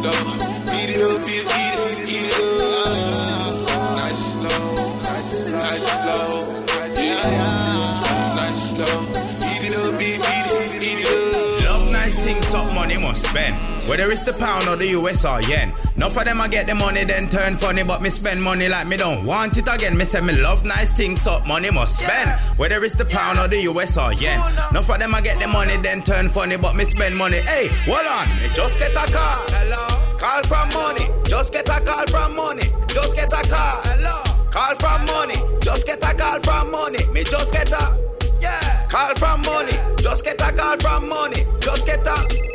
Beat 0.07 0.91
it 0.95 1.03
up, 1.03 1.21
it, 1.27 1.47
beat 1.51 1.75
it, 1.83 2.07
beat 2.07 2.27
it 2.27 2.35
up. 2.39 2.87
Nice 3.97 4.35
slow, 4.35 4.75
nice 4.99 5.87
slow. 6.05 6.53
Nice 8.37 8.71
slow. 8.71 9.27
Love 11.65 11.91
nice 11.91 12.17
things, 12.23 12.47
money 12.73 12.97
must 12.99 13.25
spend. 13.29 13.76
Whether 13.89 14.11
it's 14.11 14.24
the 14.24 14.32
pound 14.32 14.66
or 14.68 14.76
the 14.76 14.89
US 14.99 15.24
or 15.24 15.41
yen. 15.43 15.72
None 15.97 16.11
for 16.11 16.24
them 16.24 16.41
I 16.41 16.49
get 16.49 16.66
the 16.66 16.74
money 16.74 17.05
then 17.05 17.28
turn 17.28 17.57
funny, 17.57 17.84
but 17.84 18.03
me 18.03 18.11
spend 18.11 18.43
money 18.43 18.68
like 18.68 18.89
me 18.89 18.97
don't 18.97 19.24
want 19.24 19.57
it 19.57 19.68
again. 19.72 19.97
Me 19.97 20.05
say 20.05 20.20
me 20.20 20.34
love 20.43 20.64
nice 20.64 20.91
things, 20.93 21.26
up 21.26 21.47
money 21.47 21.70
must 21.70 21.99
spend. 21.99 22.30
Whether 22.59 22.82
it's 22.84 22.95
the 22.95 23.05
pound 23.05 23.39
or 23.39 23.49
the 23.49 23.62
US 23.70 23.97
or 23.97 24.12
yen. 24.14 24.41
None 24.72 24.82
for 24.82 24.99
them 24.99 25.14
I 25.14 25.20
get 25.20 25.41
the 25.41 25.49
money 25.49 25.76
then 25.76 26.03
turn 26.03 26.28
funny, 26.28 26.57
but 26.57 26.74
me 26.74 26.84
spend 26.84 27.16
money. 27.16 27.39
Hey, 27.39 27.68
hold 27.87 28.07
on, 28.07 28.26
me 28.43 28.49
just 28.55 28.78
get 28.78 28.91
a 28.91 29.07
call. 29.12 29.45
Hello. 29.55 29.87
Call 30.18 30.43
from 30.45 30.68
money, 30.74 31.07
just 31.24 31.53
get 31.53 31.68
a 31.68 31.80
call 31.80 32.07
from 32.07 32.34
money, 32.34 32.66
just 32.89 33.14
get 33.14 33.32
a 33.32 33.43
call. 33.49 33.80
Hello. 33.84 34.22
Call 34.51 34.74
from 34.76 35.05
money, 35.07 35.37
just 35.61 35.87
get 35.87 36.03
a 36.03 36.14
call 36.16 36.41
from 36.41 36.70
money, 36.70 37.07
me 37.12 37.22
just 37.22 37.53
get 37.53 37.70
a 37.70 38.07
yeah. 38.41 38.87
Call 38.89 39.14
from 39.16 39.43
money, 39.43 39.72
just 39.99 40.24
get 40.24 40.41
a 40.41 40.53
call 40.53 40.76
from 40.78 41.09
money, 41.09 41.45
just 41.61 41.87
get 41.87 42.07
a 42.07 42.46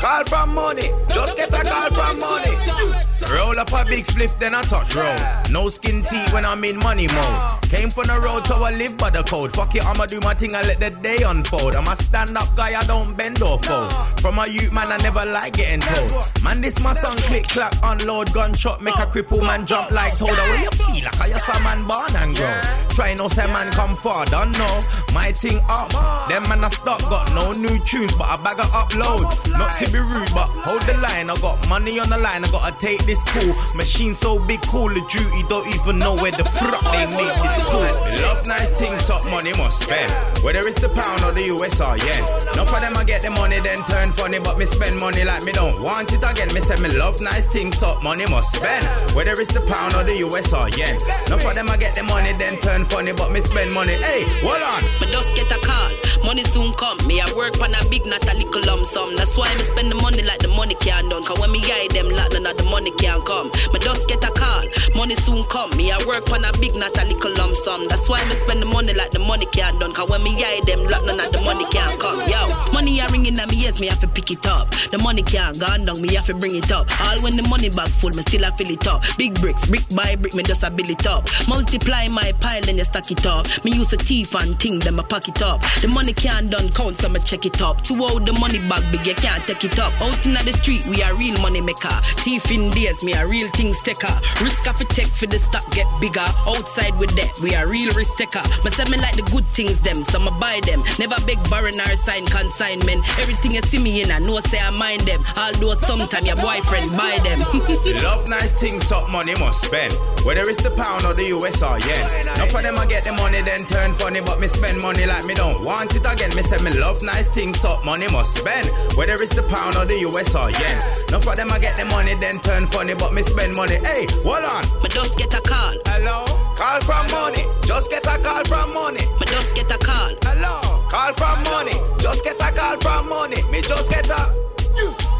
call 0.00 0.24
from 0.24 0.54
money, 0.54 0.88
just 1.12 1.36
get 1.36 1.48
a 1.52 1.62
call 1.62 1.90
from 1.90 2.20
money. 2.20 3.09
Roll 3.32 3.58
up 3.58 3.72
a 3.72 3.84
big 3.88 4.04
spliff, 4.04 4.38
then 4.38 4.54
I 4.54 4.62
touch 4.62 4.94
roll. 4.94 5.16
No 5.50 5.68
skin 5.68 6.02
teeth 6.02 6.32
when 6.32 6.44
I'm 6.44 6.64
in 6.64 6.78
money 6.80 7.06
mode. 7.06 7.62
Came 7.70 7.90
from 7.90 8.06
the 8.06 8.18
road, 8.18 8.46
so 8.46 8.56
I 8.62 8.72
live 8.72 8.98
by 8.98 9.10
the 9.10 9.22
code. 9.22 9.54
Fuck 9.54 9.74
it, 9.76 9.86
I'ma 9.86 10.06
do 10.06 10.18
my 10.22 10.34
thing 10.34 10.54
and 10.54 10.66
let 10.66 10.80
the 10.80 10.90
day 10.90 11.18
unfold. 11.24 11.76
I'm 11.76 11.86
a 11.86 11.94
stand 11.94 12.36
up 12.36 12.54
guy, 12.56 12.78
I 12.78 12.82
don't 12.84 13.16
bend 13.16 13.40
or 13.42 13.58
fold. 13.62 13.92
From 14.20 14.38
a 14.38 14.46
youth 14.48 14.72
man, 14.72 14.88
I 14.88 14.98
never 14.98 15.24
like 15.24 15.54
getting 15.54 15.80
told. 15.80 16.10
Man, 16.42 16.60
this 16.60 16.82
my 16.82 16.92
song, 16.92 17.16
click, 17.30 17.44
clap, 17.44 17.74
unload, 17.82 18.32
gunshot, 18.32 18.82
make 18.82 18.96
a 18.96 19.06
cripple 19.06 19.42
man 19.46 19.66
jump 19.66 19.90
like 19.92 20.16
told. 20.16 20.30
Where 20.30 20.62
you 20.62 20.70
feel 20.70 21.04
like 21.04 21.20
I 21.20 21.28
just 21.28 21.48
a 21.48 21.62
man 21.62 21.86
born 21.86 22.10
and 22.16 22.34
grow. 22.34 22.60
Try 22.90 23.14
no 23.14 23.28
say 23.28 23.46
man 23.46 23.70
come 23.72 23.94
far, 23.96 24.24
don't 24.26 24.50
know. 24.58 24.80
My 25.14 25.30
thing 25.30 25.60
up, 25.68 25.90
them 26.28 26.42
man 26.48 26.64
I 26.64 26.68
stop, 26.68 27.00
got 27.02 27.32
no 27.34 27.52
new 27.52 27.78
tunes, 27.84 28.12
but 28.18 28.26
I 28.26 28.36
bag 28.36 28.58
of 28.58 28.66
uploads. 28.74 29.50
Not 29.52 29.78
to 29.78 29.86
be 29.92 29.98
rude, 29.98 30.34
but 30.34 30.50
hold 30.66 30.82
the 30.82 30.98
line. 30.98 31.30
I 31.30 31.36
got 31.36 31.68
money 31.68 32.00
on 32.00 32.08
the 32.10 32.18
line, 32.18 32.44
I 32.44 32.50
gotta 32.50 32.76
take 32.78 33.06
this 33.06 33.19
cool. 33.24 33.52
Machine 33.74 34.14
so 34.14 34.38
big, 34.38 34.62
Call 34.62 34.90
of 34.90 35.08
Duty, 35.08 35.42
don't 35.48 35.66
even 35.74 35.98
know 35.98 36.14
where 36.14 36.32
the 36.32 36.44
fuck 36.44 36.80
they 36.92 37.06
make 37.16 37.36
this 37.42 37.58
cool. 37.70 37.82
Love 38.22 38.46
nice 38.46 38.72
things, 38.72 39.06
top 39.06 39.24
money 39.26 39.52
must 39.58 39.82
spend. 39.82 40.10
Whether 40.44 40.60
it's 40.66 40.80
the 40.80 40.88
pound 40.88 41.22
or 41.22 41.32
the 41.32 41.44
US 41.54 41.80
or 41.80 41.96
yen. 41.98 42.24
None 42.56 42.66
for 42.66 42.80
them 42.80 42.96
I 42.96 43.04
get 43.04 43.22
the 43.22 43.30
money, 43.30 43.60
then 43.60 43.78
turn 43.84 44.12
funny, 44.12 44.38
but 44.38 44.58
me 44.58 44.66
spend 44.66 44.98
money 44.98 45.24
like 45.24 45.44
me 45.44 45.52
don't 45.52 45.80
want 45.82 46.12
it 46.12 46.22
again. 46.24 46.52
Me 46.54 46.60
say 46.60 46.76
me 46.82 46.88
love 46.96 47.20
nice 47.20 47.46
things, 47.46 47.78
top 47.80 48.02
money 48.02 48.24
must 48.30 48.52
spend. 48.54 48.84
Whether 49.14 49.32
it's 49.40 49.52
the 49.52 49.60
pound 49.60 49.94
or 49.94 50.04
the 50.04 50.16
US 50.28 50.52
or 50.52 50.68
yen. 50.70 50.98
None 51.28 51.38
for 51.38 51.52
them 51.54 51.68
I 51.70 51.76
get 51.76 51.94
the 51.94 52.02
money, 52.04 52.32
then 52.38 52.56
turn 52.60 52.84
funny, 52.86 53.12
but 53.12 53.32
me 53.32 53.40
spend 53.40 53.72
money. 53.72 53.94
Hey, 53.94 54.24
hold 54.40 54.62
on. 54.62 54.82
Me 55.00 55.06
just 55.12 55.34
get 55.34 55.50
a 55.52 55.58
call, 55.60 55.90
money 56.24 56.44
soon 56.44 56.72
come. 56.74 56.98
Me 57.06 57.20
I 57.20 57.26
work 57.36 57.60
on 57.62 57.74
a 57.74 57.82
big, 57.90 58.06
not 58.06 58.24
a 58.28 58.34
little 58.36 58.62
lump 58.64 58.86
sum. 58.86 59.16
That's 59.16 59.36
why 59.36 59.52
me 59.54 59.64
spend 59.64 59.90
the 59.90 59.96
money 59.96 60.22
like 60.22 60.40
the 60.40 60.48
money 60.48 60.74
can't 60.74 61.10
done. 61.10 61.24
Cause 61.24 61.38
when 61.40 61.52
me 61.52 61.60
guide 61.60 61.90
them 61.90 62.08
lot, 62.10 62.32
none 62.32 62.46
of 62.46 62.56
the 62.56 62.64
money 62.64 62.90
come. 63.18 63.50
Me 63.72 63.78
just 63.80 64.06
get 64.06 64.22
a 64.22 64.30
call, 64.30 64.62
money 64.94 65.16
soon 65.16 65.44
come. 65.46 65.70
Me 65.76 65.90
I 65.90 65.98
work 66.06 66.30
on 66.30 66.44
a 66.44 66.52
big, 66.60 66.76
not 66.76 66.96
a 66.96 67.04
little 67.04 67.34
lump 67.34 67.56
sum. 67.56 67.88
That's 67.88 68.08
why 68.08 68.22
me 68.24 68.34
spend 68.38 68.62
the 68.62 68.66
money 68.66 68.94
like 68.94 69.10
the 69.10 69.18
money 69.18 69.46
can't 69.46 69.80
done. 69.80 69.92
Cause 69.92 70.08
when 70.08 70.22
me 70.22 70.38
guide 70.38 70.66
them 70.66 70.86
lot, 70.86 71.04
none 71.04 71.18
of 71.18 71.32
the 71.32 71.40
money 71.42 71.66
can't 71.70 71.98
come. 71.98 72.22
Yo, 72.30 72.46
money 72.72 73.00
a 73.00 73.06
ringing 73.08 73.38
at 73.38 73.50
me 73.50 73.56
yes, 73.56 73.80
me 73.80 73.88
have 73.88 74.00
to 74.00 74.08
pick 74.08 74.30
it 74.30 74.46
up. 74.46 74.70
The 74.92 74.98
money 74.98 75.22
can't 75.22 75.58
gone 75.58 75.84
down, 75.84 76.00
me 76.00 76.14
have 76.14 76.26
to 76.26 76.34
bring 76.34 76.54
it 76.54 76.70
up. 76.70 76.86
All 77.08 77.18
when 77.22 77.36
the 77.36 77.46
money 77.48 77.70
bag 77.70 77.88
full, 77.88 78.10
me 78.10 78.22
still 78.22 78.44
a 78.44 78.52
fill 78.52 78.70
it 78.70 78.86
up. 78.86 79.02
Big 79.18 79.34
bricks, 79.40 79.66
brick 79.66 79.88
by 79.94 80.14
brick, 80.16 80.34
me 80.34 80.42
just 80.42 80.62
a 80.62 80.70
build 80.70 80.90
it 80.90 81.06
up. 81.06 81.26
Multiply 81.48 82.08
my 82.08 82.32
pile, 82.40 82.62
and 82.68 82.78
you 82.78 82.84
stack 82.84 83.10
it 83.10 83.26
up. 83.26 83.46
Me 83.64 83.72
use 83.72 83.92
a 83.92 83.96
teeth 83.96 84.34
and 84.34 84.58
thing, 84.60 84.78
then 84.78 84.98
I 85.00 85.02
pack 85.02 85.28
it 85.28 85.42
up. 85.42 85.62
The 85.80 85.88
money 85.88 86.12
can't 86.12 86.50
done 86.50 86.70
count, 86.70 86.98
so 86.98 87.08
me 87.08 87.20
check 87.20 87.46
it 87.46 87.60
up. 87.62 87.82
To 87.86 87.94
hold 87.94 88.26
the 88.26 88.32
money 88.34 88.58
bag 88.68 88.84
big, 88.92 89.06
you 89.06 89.14
can't 89.14 89.42
take 89.46 89.64
it 89.64 89.78
up. 89.78 89.92
Out 90.00 90.24
in 90.26 90.34
the 90.34 90.52
street, 90.52 90.86
we 90.86 91.02
are 91.02 91.14
real 91.14 91.40
money 91.40 91.60
maker. 91.60 91.88
Thief 92.22 92.50
in 92.50 92.70
days, 92.70 92.99
me 93.02 93.12
a 93.14 93.26
real 93.26 93.48
things 93.50 93.80
taker. 93.82 94.12
Risk 94.42 94.66
of 94.68 94.80
a 94.80 94.84
take 94.84 95.08
for 95.08 95.26
the 95.26 95.38
stock 95.38 95.68
get 95.72 95.86
bigger. 96.00 96.26
Outside 96.46 96.96
with 96.98 97.10
that, 97.16 97.38
we 97.42 97.54
are 97.54 97.66
real 97.66 97.90
risk 97.92 98.16
taker. 98.16 98.42
Me 98.64 98.70
say 98.70 98.84
me 98.90 98.98
like 98.98 99.16
the 99.16 99.26
good 99.32 99.46
things 99.56 99.80
them, 99.80 99.96
so 100.10 100.18
me 100.18 100.30
buy 100.38 100.60
them. 100.64 100.82
Never 100.98 101.16
beg 101.26 101.38
borrow 101.48 101.70
nor 101.74 101.86
sign 102.04 102.26
consignment. 102.26 103.06
Everything 103.18 103.52
you 103.52 103.62
see 103.62 103.82
me 103.82 104.02
in, 104.02 104.10
I 104.10 104.18
know 104.18 104.40
say 104.40 104.58
I 104.58 104.70
mind 104.70 105.02
them. 105.02 105.24
Although 105.36 105.74
sometime 105.86 106.26
your 106.26 106.36
boyfriend 106.36 106.90
buy 106.92 107.18
them. 107.24 107.40
Love 108.02 108.28
nice 108.28 108.54
things, 108.54 108.90
up 108.92 109.08
money 109.10 109.34
must 109.38 109.62
spend. 109.62 109.92
Whether 110.24 110.42
it's 110.48 110.62
the 110.62 110.70
pound 110.70 111.04
or 111.04 111.14
the 111.14 111.26
US 111.36 111.62
or 111.62 111.78
yen. 111.80 112.04
None 112.36 112.48
for 112.48 112.62
them 112.62 112.78
I 112.78 112.86
get 112.86 113.04
the 113.04 113.12
money, 113.12 113.40
then 113.42 113.64
turn 113.66 113.94
funny, 113.94 114.20
but 114.20 114.40
me 114.40 114.46
spend 114.46 114.80
money 114.80 115.06
like 115.06 115.24
me 115.24 115.34
don't 115.34 115.64
want 115.64 115.94
it 115.94 116.04
again. 116.04 116.30
Me 116.36 116.42
say 116.42 116.58
me 116.64 116.72
love 116.78 117.02
nice 117.02 117.30
things, 117.30 117.64
up 117.64 117.84
money 117.84 118.06
must 118.12 118.36
spend. 118.36 118.66
Whether 118.96 119.14
it's 119.22 119.34
the 119.34 119.42
pound 119.44 119.76
or 119.76 119.84
the 119.84 119.98
US 120.10 120.34
or 120.34 120.50
yen. 120.50 120.76
None 121.10 121.22
for 121.22 121.34
them 121.34 121.50
I 121.52 121.58
get 121.58 121.76
the 121.76 121.84
money, 121.86 122.14
then 122.14 122.38
turn 122.40 122.66
funny, 122.66 122.89
but 122.98 123.12
me 123.12 123.22
spend 123.22 123.54
money. 123.54 123.76
Hey, 123.76 124.06
hold 124.24 124.44
on. 124.44 124.64
Me 124.82 124.88
just 124.88 125.16
get 125.16 125.32
a 125.34 125.40
call. 125.40 125.74
Hello. 125.86 126.24
Call 126.56 126.80
from 126.80 127.06
money. 127.10 127.44
Just 127.62 127.90
get 127.90 128.06
a 128.06 128.18
call 128.18 128.44
from 128.44 128.74
money. 128.74 129.00
Me 129.18 129.26
just 129.26 129.54
get 129.54 129.70
a 129.70 129.78
call. 129.78 130.12
Hello. 130.22 130.60
Call 130.88 131.12
from 131.14 131.42
money. 131.44 131.76
Just 131.98 132.24
get 132.24 132.40
a 132.40 132.52
call 132.52 132.76
from 132.80 133.08
money. 133.08 133.42
Me 133.50 133.60
just 133.60 133.90
get 133.90 134.08
a 134.08 134.20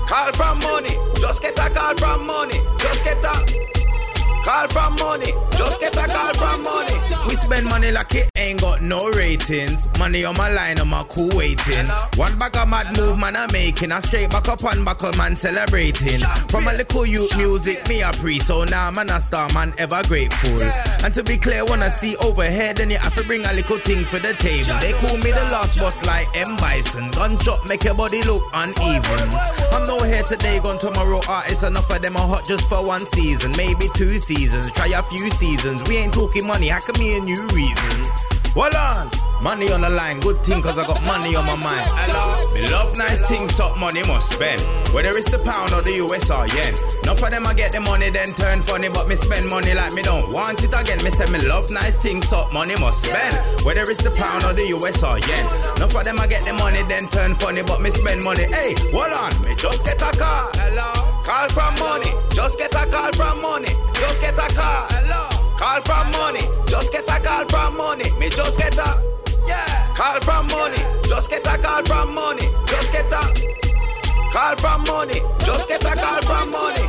call 0.07 0.33
from 0.33 0.59
money. 0.61 0.97
Just 1.15 1.43
get 1.43 1.59
a 1.59 1.71
call 1.71 1.95
from 1.97 2.27
money. 2.27 2.59
Just 2.79 3.05
get 3.05 3.25
a 3.25 3.33
call 4.45 4.69
from 4.69 4.95
money. 4.97 5.33
Just 5.57 5.81
get 5.81 5.97
a 5.97 6.07
call 6.07 6.35
from 6.35 6.63
money. 6.65 6.95
We 7.29 7.35
spend 7.35 7.67
money 7.67 7.93
like 7.93 8.15
it 8.15 8.31
ain't 8.37 8.61
got 8.61 8.83
no 8.83 9.09
ratings. 9.11 9.87
Money 9.99 10.25
on 10.25 10.37
my 10.37 10.51
line, 10.51 10.79
I'm 10.81 10.93
a 10.93 11.05
cool 11.05 11.29
waiting. 11.35 11.87
One 12.17 12.37
bag 12.39 12.57
of 12.57 12.69
mad 12.69 12.97
move, 12.97 13.19
man, 13.19 13.37
I'm 13.37 13.51
making. 13.53 13.93
A 13.93 14.01
straight 14.01 14.31
back 14.31 14.49
up 14.49 14.65
on 14.65 14.85
buckle, 14.85 15.13
man, 15.17 15.37
celebrating. 15.37 16.21
From 16.49 16.67
a 16.69 16.73
little 16.73 17.07
youth 17.07 17.37
music, 17.37 17.87
me 17.89 18.03
a 18.03 18.11
pre. 18.13 18.39
So 18.39 18.65
now, 18.65 18.91
man, 18.91 19.11
I'm 19.11 19.19
a 19.19 19.21
star, 19.21 19.49
man, 19.53 19.73
ever 19.79 20.03
grateful. 20.09 20.63
And 21.05 21.13
to 21.15 21.23
be 21.23 21.37
clear, 21.37 21.65
when 21.67 21.83
I 21.83 21.89
see 21.89 22.17
overhead, 22.17 22.79
then 22.79 22.91
you 22.91 22.99
have 22.99 23.15
to 23.17 23.25
bring 23.25 23.45
a 23.45 23.53
little 23.53 23.79
thing 23.79 24.05
for 24.05 24.19
the 24.19 24.33
table. 24.35 24.79
They 24.81 24.93
call 24.93 25.17
me 25.19 25.31
the 25.31 25.47
last 25.53 25.79
boss 25.79 26.05
like 26.05 26.27
M. 26.35 26.57
Bison. 26.57 27.11
Gunshot 27.11 27.69
make 27.69 27.85
your 27.85 27.95
body 27.95 28.23
look 28.23 28.43
uneven. 28.55 29.29
I'm 29.73 29.87
no 29.87 29.99
here 30.01 30.23
today, 30.23 30.61
gone 30.61 30.79
tomorrow. 30.79 31.21
Artists, 31.29 31.63
enough 31.63 31.91
of 31.91 32.03
them 32.03 32.17
are 32.17 32.27
hot 32.27 32.47
just 32.47 32.69
for 32.69 32.85
one 32.85 33.01
season, 33.01 33.53
maybe 33.57 33.89
two 33.95 34.19
seasons. 34.19 34.30
Try 34.31 34.87
a 34.95 35.03
few 35.03 35.29
seasons. 35.29 35.83
We 35.89 35.97
ain't 35.97 36.15
talking 36.15 36.47
money, 36.47 36.69
how 36.69 36.79
come 36.79 37.01
me 37.03 37.19
a 37.19 37.21
new 37.21 37.43
reason? 37.51 38.07
Hold 38.55 38.77
on. 38.77 39.11
Money 39.43 39.73
on 39.73 39.81
the 39.81 39.91
line, 39.91 40.21
good 40.21 40.39
thing 40.45 40.63
cause 40.63 40.79
I 40.79 40.87
got 40.87 41.03
money 41.03 41.35
on 41.35 41.45
my 41.47 41.57
mind. 41.59 41.91
Hello? 41.99 42.47
Me 42.55 42.63
love 42.69 42.97
nice 42.97 43.27
things, 43.27 43.59
up 43.59 43.77
money 43.77 44.03
must 44.07 44.31
spend. 44.31 44.63
Whether 44.95 45.11
it's 45.19 45.31
the 45.33 45.41
pound 45.41 45.73
or 45.73 45.83
the 45.83 45.99
US 46.07 46.31
or 46.31 46.47
yen. 46.47 46.75
Not 47.03 47.19
for 47.19 47.29
them 47.29 47.45
I 47.45 47.55
get 47.55 47.73
the 47.73 47.81
money 47.81 48.09
then 48.11 48.29
turn 48.35 48.63
funny, 48.63 48.89
but 48.89 49.09
me 49.09 49.17
spend 49.17 49.49
money 49.49 49.75
like 49.75 49.95
me 49.95 50.03
don't 50.03 50.31
want 50.31 50.63
it 50.63 50.71
again. 50.79 51.03
Me 51.03 51.11
say 51.11 51.27
me 51.33 51.45
love 51.49 51.69
nice 51.73 51.99
things, 51.99 52.33
up 52.33 52.53
money 52.53 52.79
must 52.79 53.03
spend. 53.03 53.35
Whether 53.67 53.83
it's 53.91 54.05
the 54.05 54.13
pound 54.13 54.45
or 54.45 54.53
the 54.53 54.69
US 54.79 55.03
or 55.03 55.19
yen. 55.19 55.43
Not 55.83 55.91
for 55.91 56.05
them 56.05 56.21
I 56.21 56.29
get 56.29 56.45
the 56.45 56.53
money 56.53 56.83
then 56.87 57.09
turn 57.09 57.35
funny, 57.35 57.63
but 57.63 57.83
me 57.83 57.91
spend 57.91 58.23
money. 58.23 58.45
Hey, 58.47 58.79
hold 58.95 59.11
on, 59.11 59.35
me 59.43 59.57
just 59.57 59.85
get 59.85 59.99
a 59.99 60.15
car. 60.17 60.51
Hello? 60.55 61.10
Call 61.25 61.49
from 61.51 61.75
money, 61.79 62.11
just 62.35 62.59
get 62.59 62.75
a 62.75 62.87
call 62.91 63.13
from 63.13 63.43
money, 63.43 63.69
just 63.95 64.21
get 64.21 64.35
a 64.35 64.49
call. 64.55 64.87
Hello? 64.91 65.29
Call 65.57 65.81
from 65.83 66.11
money, 66.13 66.41
just 66.67 66.93
get 66.93 67.09
a 67.09 67.21
call 67.21 67.45
from 67.49 67.77
money, 67.77 68.11
me 68.19 68.29
just 68.31 68.59
get 68.59 68.77
a 68.77 68.89
yeah. 69.47 69.95
Call 69.95 70.21
from 70.21 70.47
money, 70.49 70.79
just 71.05 71.31
get 71.31 71.47
a 71.47 71.59
call 71.59 71.85
from 71.85 72.15
money, 72.15 72.49
just 72.67 72.93
get 72.93 73.07
a 73.13 73.21
call 74.33 74.57
from 74.57 74.85
money, 74.85 75.21
just 75.45 75.69
get 75.69 75.85
a 75.85 75.95
call 75.95 76.23
from 76.23 76.51
money. 76.51 76.83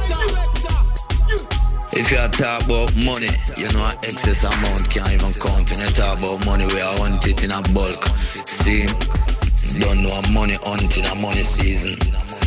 If 1.94 2.10
you 2.10 2.18
talk 2.30 2.64
about 2.64 2.96
money, 2.96 3.28
you 3.58 3.68
know 3.76 3.92
excess 4.04 4.46
amount 4.46 4.90
can't 4.90 5.12
even 5.12 5.34
count. 5.34 5.70
When 5.72 5.82
you 5.82 5.88
talk 5.88 6.20
about 6.20 6.46
money, 6.46 6.66
we 6.68 6.80
are 6.80 6.98
want 6.98 7.28
it 7.28 7.44
in 7.44 7.52
a 7.52 7.62
bulk. 7.74 8.00
See, 8.48 8.88
don't 9.78 10.02
know 10.02 10.22
money 10.32 10.58
hunting 10.64 11.06
a 11.06 11.16
money 11.16 11.44
season. 11.44 12.00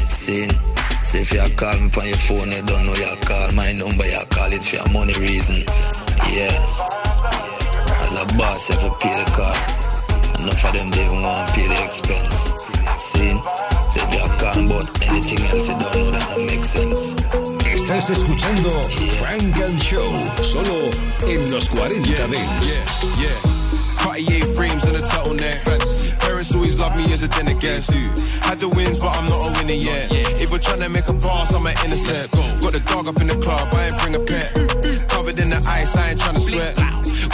See, 0.06 0.48
so 1.04 1.18
if 1.18 1.32
you 1.32 1.44
call 1.56 1.76
me 1.78 1.90
on 2.00 2.06
your 2.08 2.16
phone, 2.16 2.50
you 2.50 2.62
don't 2.64 2.86
know 2.86 2.94
you 2.96 3.12
call 3.28 3.52
my 3.52 3.72
number, 3.72 4.06
you 4.08 4.18
call 4.32 4.50
it 4.52 4.64
for 4.64 4.76
your 4.76 4.88
money 4.88 5.12
reason. 5.20 5.60
Yeah. 6.32 6.56
As 8.00 8.16
a 8.16 8.24
boss, 8.38 8.70
you 8.70 8.76
have 8.80 8.88
to 8.88 8.96
pay 8.98 9.12
the 9.12 9.30
cost. 9.36 9.84
Enough 10.40 10.64
of 10.64 10.72
them 10.72 10.90
they 10.90 11.04
even 11.04 11.22
want 11.22 11.48
to 11.48 11.54
pay 11.54 11.68
the 11.68 11.78
expense. 11.84 12.50
See? 12.96 13.36
So 13.92 14.00
if 14.00 14.14
you're 14.16 14.36
calling 14.40 14.66
about 14.66 14.88
anything 15.08 15.44
else, 15.52 15.68
you 15.68 15.76
don't 15.76 15.94
know 15.94 16.10
that 16.10 16.24
that 16.24 16.40
makes 16.40 16.68
sense. 16.68 17.14
Estás 17.68 18.08
escuchando 18.08 18.70
Funk 19.20 19.60
and 19.60 19.82
Show, 19.82 20.08
solo 20.42 20.90
en 21.28 21.50
los 21.50 21.68
40 21.68 22.00
yeah, 22.08 22.26
Dance. 22.26 22.80
Yeah, 23.20 23.28
yeah. 23.28 23.54
Cartier 23.98 24.46
frames 24.54 24.84
and 24.84 24.96
a 24.96 25.00
turtleneck. 25.00 25.60
Fancy. 25.60 26.23
Parents 26.44 26.56
always 26.56 26.78
love 26.78 26.94
me 26.94 27.10
as 27.10 27.22
a 27.22 27.28
dinner 27.28 27.54
guest. 27.54 27.90
Had 28.44 28.60
the 28.60 28.68
wins, 28.68 28.98
but 28.98 29.16
I'm 29.16 29.24
not 29.24 29.48
a 29.48 29.52
winner 29.56 29.80
yet. 29.80 30.12
If 30.12 30.52
we're 30.52 30.58
trying 30.58 30.80
to 30.80 30.90
make 30.90 31.08
a 31.08 31.14
pass, 31.14 31.54
I'm 31.54 31.64
an 31.64 31.74
innocent. 31.86 32.30
Got 32.60 32.74
the 32.74 32.80
dog 32.80 33.08
up 33.08 33.18
in 33.22 33.28
the 33.28 33.36
club, 33.40 33.72
I 33.72 33.88
ain't 33.88 33.98
bring 34.02 34.14
a 34.14 34.20
pet. 34.20 34.52
Covered 35.08 35.40
in 35.40 35.48
the 35.48 35.64
ice, 35.66 35.96
I 35.96 36.10
ain't 36.10 36.20
trying 36.20 36.34
to 36.34 36.40
sweat. 36.40 36.76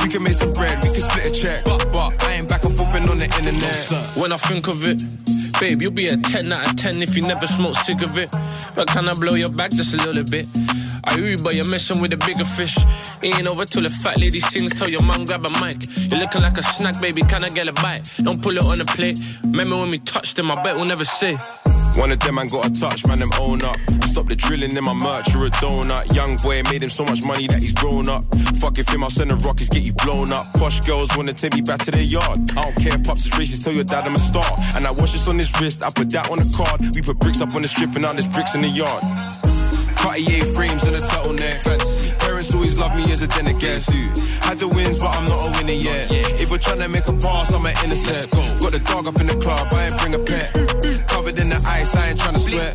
We 0.00 0.08
can 0.08 0.22
make 0.22 0.34
some 0.34 0.52
bread, 0.52 0.78
we 0.84 0.94
can 0.94 1.02
split 1.02 1.26
a 1.26 1.32
check. 1.32 1.64
But, 1.64 1.90
but 1.92 2.22
I 2.22 2.34
ain't 2.34 2.48
back 2.48 2.64
and 2.64 2.72
forth 2.72 2.94
on 2.94 3.18
the 3.18 3.26
internet. 3.26 3.90
When 4.16 4.30
I 4.30 4.36
think 4.36 4.68
of 4.68 4.84
it, 4.84 5.02
babe, 5.58 5.82
you'll 5.82 5.90
be 5.90 6.06
a 6.06 6.16
10 6.16 6.52
out 6.52 6.70
of 6.70 6.76
10 6.76 7.02
if 7.02 7.16
you 7.16 7.26
never 7.26 7.48
smoke 7.48 7.74
cigarette. 7.82 8.30
But 8.76 8.86
can 8.86 9.08
I 9.08 9.14
blow 9.14 9.34
your 9.34 9.50
back 9.50 9.72
just 9.72 9.92
a 9.92 9.98
little 10.06 10.22
bit? 10.22 10.46
I 11.05 11.16
Uber, 11.16 11.53
you're 11.53 11.68
messing 11.68 12.01
with 12.01 12.12
a 12.12 12.16
bigger 12.16 12.44
fish. 12.44 12.76
Ain't 13.22 13.46
over 13.46 13.64
till 13.64 13.82
the 13.82 13.88
fat 13.88 14.18
lady 14.18 14.40
sings. 14.40 14.74
Tell 14.74 14.88
your 14.88 15.03
mom 15.03 15.24
grab 15.24 15.44
a 15.46 15.51
mic. 15.61 15.78
You're 16.11 16.20
looking 16.20 16.42
like 16.42 16.59
a 16.59 16.62
snack, 16.62 17.01
baby. 17.01 17.22
Can 17.22 17.44
I 17.44 17.48
get 17.48 17.68
a 17.68 17.72
bite? 17.72 18.16
Don't 18.18 18.42
pull 18.42 18.57
it 18.57 18.64
on 18.64 18.78
the 18.78 18.84
plate. 18.84 19.18
Remember 19.42 19.76
when 19.76 19.90
we 19.90 19.98
touched 19.98 20.36
them? 20.36 20.51
I 20.51 20.62
bet 20.62 20.76
we'll 20.76 20.84
never 20.84 21.05
say. 21.05 21.38
One 21.96 22.12
of 22.12 22.20
them 22.20 22.36
man 22.36 22.46
got 22.48 22.66
a 22.66 22.70
touch, 22.70 23.07
man, 23.07 23.18
them 23.18 23.30
own 23.40 23.64
up. 23.64 23.76
Stop 24.05 24.28
the 24.28 24.36
drilling 24.36 24.76
in 24.76 24.84
my 24.84 24.94
merch, 24.94 25.34
you're 25.34 25.46
a 25.46 25.51
donut. 25.51 26.14
Young 26.14 26.36
boy 26.36 26.62
made 26.70 26.82
him 26.82 26.88
so 26.88 27.05
much 27.05 27.24
money 27.24 27.46
that 27.48 27.59
he's 27.59 27.74
grown 27.74 28.09
up. 28.09 28.24
Fuck 28.59 28.78
if 28.78 28.88
him, 28.88 29.03
I'll 29.03 29.11
send 29.11 29.30
the 29.30 29.36
rockets, 29.36 29.68
get 29.68 29.82
you 29.82 29.92
blown 29.92 30.32
up. 30.32 30.53
Posh 30.55 30.80
girls 30.80 31.11
wanna 31.16 31.32
take 31.32 31.55
me 31.55 31.62
back 31.62 31.80
to 31.84 31.90
their 31.90 32.03
yard. 32.03 32.53
I 32.57 32.62
don't 32.62 32.76
care 32.76 32.94
if 32.94 33.05
pops 33.05 33.26
is 33.26 33.32
racist, 33.32 33.64
tell 33.64 33.72
your 33.72 33.84
dad 33.84 34.07
I'm 34.07 34.14
a 34.14 34.18
star. 34.18 34.46
And 34.76 34.86
I 34.86 34.92
watch 34.92 35.12
this 35.12 35.28
on 35.28 35.38
his 35.38 35.53
wrist, 35.61 35.84
I 35.84 35.90
put 35.90 36.11
that 36.11 36.30
on 36.30 36.38
the 36.38 36.48
card. 36.57 36.94
We 36.94 37.03
put 37.03 37.18
bricks 37.18 37.40
up 37.40 37.55
on 37.55 37.62
the 37.62 37.68
strip 37.68 37.92
and 37.94 38.03
now 38.03 38.12
there's 38.12 38.28
bricks 38.28 38.55
in 38.55 38.62
the 38.62 38.68
yard. 38.68 39.03
Cartier 40.01 40.44
frames 40.57 40.82
and 40.84 40.96
a 40.96 41.01
turtleneck. 41.01 41.61
Fancy. 41.61 42.12
Parents 42.20 42.55
always 42.55 42.78
love 42.78 42.96
me 42.96 43.05
as 43.12 43.20
a 43.20 43.28
dinner 43.28 43.53
guest. 43.53 43.92
Had 44.40 44.59
the 44.59 44.68
wins, 44.68 44.98
but 44.98 45.14
I'm 45.14 45.26
not 45.26 45.38
a 45.48 45.51
winner 45.59 45.76
yet. 45.76 46.11
If 46.40 46.51
we're 46.51 46.59
trying 46.59 46.78
to 46.80 46.88
make 46.88 47.07
a 47.07 47.12
pass, 47.12 47.53
I'm 47.53 47.66
an 47.66 47.74
innocent. 47.84 48.30
Got 48.61 48.72
the 48.72 48.80
dog 48.80 49.07
up 49.07 49.20
in 49.20 49.26
the 49.26 49.36
club, 49.36 49.68
I 49.72 49.88
ain't 49.88 49.98
bring 50.01 50.14
a 50.14 50.18
pet. 50.18 50.55
Covered 51.09 51.38
in 51.38 51.51
the 51.51 51.61
ice, 51.68 51.94
I 51.96 52.09
ain't 52.09 52.18
trying 52.18 52.34
to 52.34 52.40
sweat. 52.40 52.74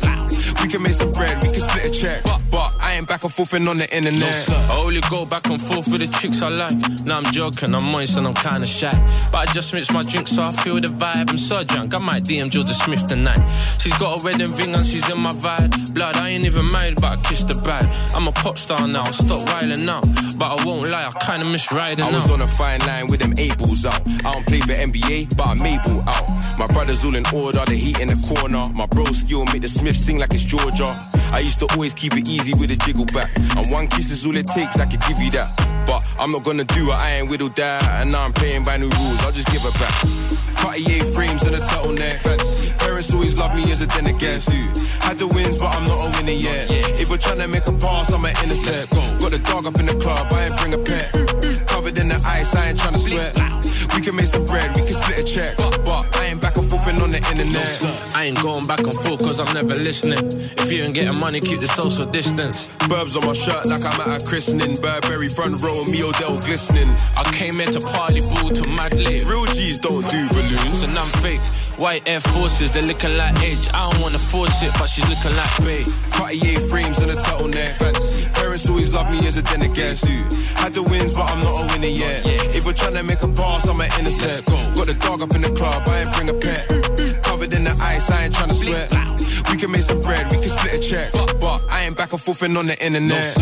We 0.62 0.68
can 0.68 0.82
make 0.82 0.94
some 0.94 1.10
bread, 1.10 1.42
we 1.42 1.50
can 1.50 1.60
split 1.60 1.84
a 1.86 1.90
check. 1.90 2.22
But, 2.22 2.40
but 2.50 2.70
I 2.96 3.00
ain't 3.00 3.08
back 3.08 3.24
and 3.24 3.32
forth 3.34 3.52
on 3.52 3.76
the 3.76 3.94
internet. 3.94 4.48
I 4.48 4.80
only 4.80 5.02
go 5.10 5.26
back 5.26 5.46
and 5.50 5.60
forth 5.60 5.92
with 5.92 6.00
the 6.00 6.08
chicks 6.18 6.40
I 6.40 6.48
like. 6.48 6.72
Now 7.04 7.18
I'm 7.18 7.24
joking, 7.24 7.74
I'm 7.74 7.84
moist 7.92 8.16
and 8.16 8.26
I'm 8.26 8.32
kinda 8.32 8.66
shy. 8.66 8.88
But 9.30 9.46
I 9.46 9.52
just 9.52 9.74
mix 9.74 9.92
my 9.92 10.00
drink 10.00 10.26
so 10.26 10.42
I 10.42 10.50
feel 10.64 10.80
the 10.80 10.88
vibe. 10.88 11.28
I'm 11.28 11.36
so 11.36 11.62
drunk, 11.62 11.92
I 11.94 12.02
might 12.02 12.24
DM 12.24 12.48
Georgia 12.48 12.72
Smith 12.72 13.06
tonight. 13.06 13.38
She's 13.78 13.92
got 13.98 14.22
a 14.22 14.24
wedding 14.24 14.50
ring 14.56 14.74
and 14.74 14.86
she's 14.86 15.06
in 15.10 15.18
my 15.18 15.28
vibe. 15.28 15.92
Blood, 15.92 16.16
I 16.16 16.30
ain't 16.30 16.46
even 16.46 16.72
married, 16.72 16.98
but 16.98 17.18
I 17.18 17.20
kissed 17.20 17.48
the 17.48 17.60
bride. 17.60 17.86
I'm 18.14 18.28
a 18.28 18.32
pop 18.32 18.56
star 18.56 18.88
now, 18.88 19.04
stop 19.10 19.46
riling 19.52 19.86
out. 19.86 20.06
But 20.38 20.58
I 20.58 20.64
won't 20.64 20.88
lie, 20.88 21.04
I 21.04 21.12
kinda 21.26 21.44
miss 21.44 21.70
riding 21.70 22.02
I 22.02 22.08
out. 22.08 22.14
was 22.14 22.30
on 22.30 22.40
a 22.40 22.46
fine 22.46 22.80
line 22.86 23.08
with 23.08 23.20
them 23.20 23.34
eight 23.36 23.58
balls 23.58 23.84
out. 23.84 24.00
I 24.24 24.32
don't 24.32 24.46
play 24.46 24.60
for 24.60 24.72
NBA, 24.72 25.36
but 25.36 25.48
I'm 25.48 25.60
able 25.60 26.00
out. 26.08 26.24
My 26.58 26.66
brothers 26.68 27.04
all 27.04 27.14
in 27.14 27.26
order, 27.26 27.60
the 27.66 27.76
heat 27.76 28.00
in 28.00 28.08
the 28.08 28.16
corner. 28.26 28.64
My 28.72 28.86
bro 28.86 29.04
skill 29.12 29.44
make 29.52 29.60
the 29.60 29.68
Smith 29.68 29.96
sing 29.96 30.16
like 30.16 30.32
it's 30.32 30.44
Georgia. 30.44 30.96
I 31.32 31.40
used 31.40 31.58
to 31.60 31.66
always 31.72 31.94
keep 31.94 32.14
it 32.14 32.28
easy 32.28 32.52
with 32.54 32.70
a 32.70 32.76
jiggle 32.76 33.06
back. 33.06 33.30
And 33.56 33.70
one 33.70 33.88
kiss 33.88 34.10
is 34.10 34.24
all 34.26 34.36
it 34.36 34.46
takes, 34.48 34.78
I 34.78 34.86
could 34.86 35.02
give 35.02 35.18
you 35.18 35.30
that. 35.32 35.54
But 35.86 36.04
I'm 36.18 36.32
not 36.32 36.44
gonna 36.44 36.64
do 36.64 36.88
it, 36.90 36.94
I 36.94 37.16
ain't 37.16 37.30
whittled 37.30 37.56
that. 37.56 37.82
And 38.00 38.12
now 38.12 38.24
I'm 38.24 38.32
playing 38.32 38.64
by 38.64 38.76
new 38.76 38.88
rules, 38.88 39.20
I'll 39.22 39.32
just 39.32 39.48
give 39.48 39.62
her 39.62 39.72
back. 39.78 40.36
Cartier 40.56 41.04
frames 41.12 41.42
and 41.42 41.54
a 41.54 41.58
turtleneck. 41.58 42.18
Fancy. 42.18 42.72
Parents 42.78 43.12
always 43.12 43.38
love 43.38 43.54
me 43.54 43.70
as 43.70 43.80
a 43.80 43.86
dinner 43.86 44.12
guest. 44.12 44.50
Had 45.00 45.18
the 45.18 45.28
wins, 45.28 45.58
but 45.58 45.74
I'm 45.74 45.84
not 45.84 45.98
a 46.06 46.18
winner 46.18 46.32
yet. 46.32 46.70
If 46.98 47.10
we're 47.10 47.18
trying 47.18 47.38
to 47.38 47.48
make 47.48 47.66
a 47.66 47.72
pass, 47.72 48.12
I'm 48.12 48.24
an 48.24 48.34
innocent. 48.42 48.90
Got 49.20 49.32
the 49.32 49.38
dog 49.38 49.66
up 49.66 49.78
in 49.78 49.86
the 49.86 49.94
club, 49.94 50.32
I 50.32 50.46
ain't 50.46 50.56
bring 50.58 50.74
a 50.74 50.78
pet. 50.78 51.12
Covered 51.68 51.98
in 51.98 52.08
the 52.08 52.18
ice, 52.26 52.56
I 52.56 52.68
ain't 52.68 52.78
trying 52.78 52.94
to 52.94 52.98
sweat. 52.98 53.36
We 53.94 54.00
can 54.00 54.16
make 54.16 54.26
some 54.26 54.44
bread, 54.44 54.74
we 54.76 54.82
can 54.82 54.94
split 54.94 55.18
a 55.18 55.24
check. 55.24 55.56
But 55.84 56.16
I 56.16 56.26
ain't 56.26 56.40
back 56.40 56.56
and 56.56 56.65
on 56.94 57.10
the 57.10 57.18
internet. 57.18 58.14
I 58.14 58.24
ain't 58.26 58.40
going 58.40 58.64
back 58.66 58.80
and 58.80 58.94
forth 58.94 59.18
cause 59.18 59.40
I'm 59.40 59.52
never 59.52 59.74
listening. 59.74 60.22
If 60.62 60.70
you 60.70 60.82
ain't 60.82 60.94
getting 60.94 61.18
money, 61.18 61.40
keep 61.40 61.60
the 61.60 61.66
social 61.66 62.06
distance. 62.06 62.68
Burbs 62.86 63.16
on 63.18 63.26
my 63.26 63.32
shirt 63.32 63.66
like 63.66 63.84
I'm 63.84 64.00
at 64.06 64.22
a 64.22 64.24
christening. 64.24 64.76
Burberry 64.80 65.28
front 65.28 65.60
row, 65.62 65.84
me 65.84 66.02
Odell 66.02 66.38
glistening. 66.38 66.88
I 67.16 67.24
came 67.32 67.54
here 67.54 67.66
to 67.66 67.80
party 67.80 68.20
ball 68.20 68.50
to 68.50 68.70
mad 68.70 68.94
lit. 68.94 69.24
Real 69.26 69.46
G's 69.46 69.80
don't 69.80 70.08
do 70.08 70.28
balloons. 70.30 70.84
And 70.84 70.96
I'm 70.96 71.10
fake. 71.20 71.40
White 71.76 72.08
Air 72.08 72.20
Forces, 72.20 72.70
they're 72.70 72.82
looking 72.82 73.16
like 73.18 73.36
Edge. 73.42 73.68
I 73.74 73.90
don't 73.90 74.00
wanna 74.00 74.18
force 74.18 74.62
it, 74.62 74.72
but 74.78 74.86
she's 74.86 75.04
looking 75.10 75.36
like 75.36 75.50
Faye. 75.60 75.84
Cartier 76.12 76.60
frames 76.68 76.98
and 77.00 77.10
a 77.10 77.16
turtleneck. 77.16 77.74
Fancy. 77.76 78.24
Parents 78.32 78.68
always 78.68 78.94
love 78.94 79.10
me 79.10 79.18
as 79.26 79.36
a 79.36 79.42
dinner 79.42 79.68
guest. 79.68 80.06
Had 80.56 80.72
the 80.72 80.82
wins, 80.82 81.12
but 81.12 81.30
I'm 81.30 81.40
not 81.40 81.52
a 81.52 81.66
winner 81.72 81.92
yet. 81.92 82.24
If 82.76 82.82
we're 82.82 82.90
trying 82.90 83.06
to 83.06 83.14
make 83.14 83.22
a 83.22 83.28
pass, 83.28 83.68
I'm 83.68 83.80
an 83.80 83.90
innocent. 83.98 84.44
Got 84.46 84.86
the 84.86 84.94
dog 84.94 85.22
up 85.22 85.34
in 85.34 85.42
the 85.42 85.50
club, 85.50 85.82
I 85.86 86.02
ain't 86.02 86.14
bring 86.14 86.28
a 86.28 86.34
pet. 86.34 86.68
Covered 87.24 87.54
in 87.54 87.64
the 87.64 87.70
ice, 87.82 88.10
I 88.10 88.24
ain't 88.24 88.34
trying 88.34 88.48
to 88.48 88.54
sweat. 88.54 88.92
We 89.50 89.56
can 89.56 89.70
make 89.70 89.82
some 89.82 90.00
bread, 90.00 90.30
we 90.30 90.38
can 90.38 90.50
split 90.50 90.74
a 90.74 90.78
check. 90.78 91.12
But, 91.40 91.62
I 91.70 91.84
ain't 91.84 91.96
back 91.96 92.12
and 92.12 92.20
forth 92.20 92.42
on 92.42 92.66
the 92.66 92.76
internet. 92.84 93.34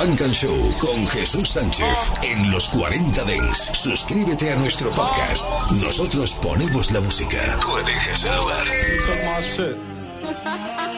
Funk 0.00 0.22
and 0.22 0.32
Show 0.32 0.56
con 0.78 1.06
Jesús 1.08 1.50
Sánchez 1.50 1.98
en 2.22 2.50
los 2.50 2.70
40 2.70 3.22
Dents. 3.22 3.70
Suscríbete 3.74 4.50
a 4.50 4.56
nuestro 4.56 4.88
podcast. 4.92 5.44
Nosotros 5.72 6.32
ponemos 6.40 6.90
la 6.90 7.00
música. 7.00 7.58
Tú 7.60 7.76
eliges 7.76 8.24
el 8.24 8.34
lugar. 8.34 8.66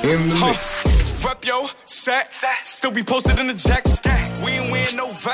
In 0.05 0.29
the 0.29 0.47
mix. 0.47 0.77
Rep 1.25 1.45
yo, 1.45 1.67
set, 1.85 2.29
still 2.63 2.93
be 2.93 3.03
posted 3.03 3.41
in 3.41 3.49
the 3.49 3.55
jacks. 3.55 4.01
We 4.45 4.53
ain't 4.53 4.71
wearing 4.71 4.97
no 4.97 5.09
vest. 5.09 5.31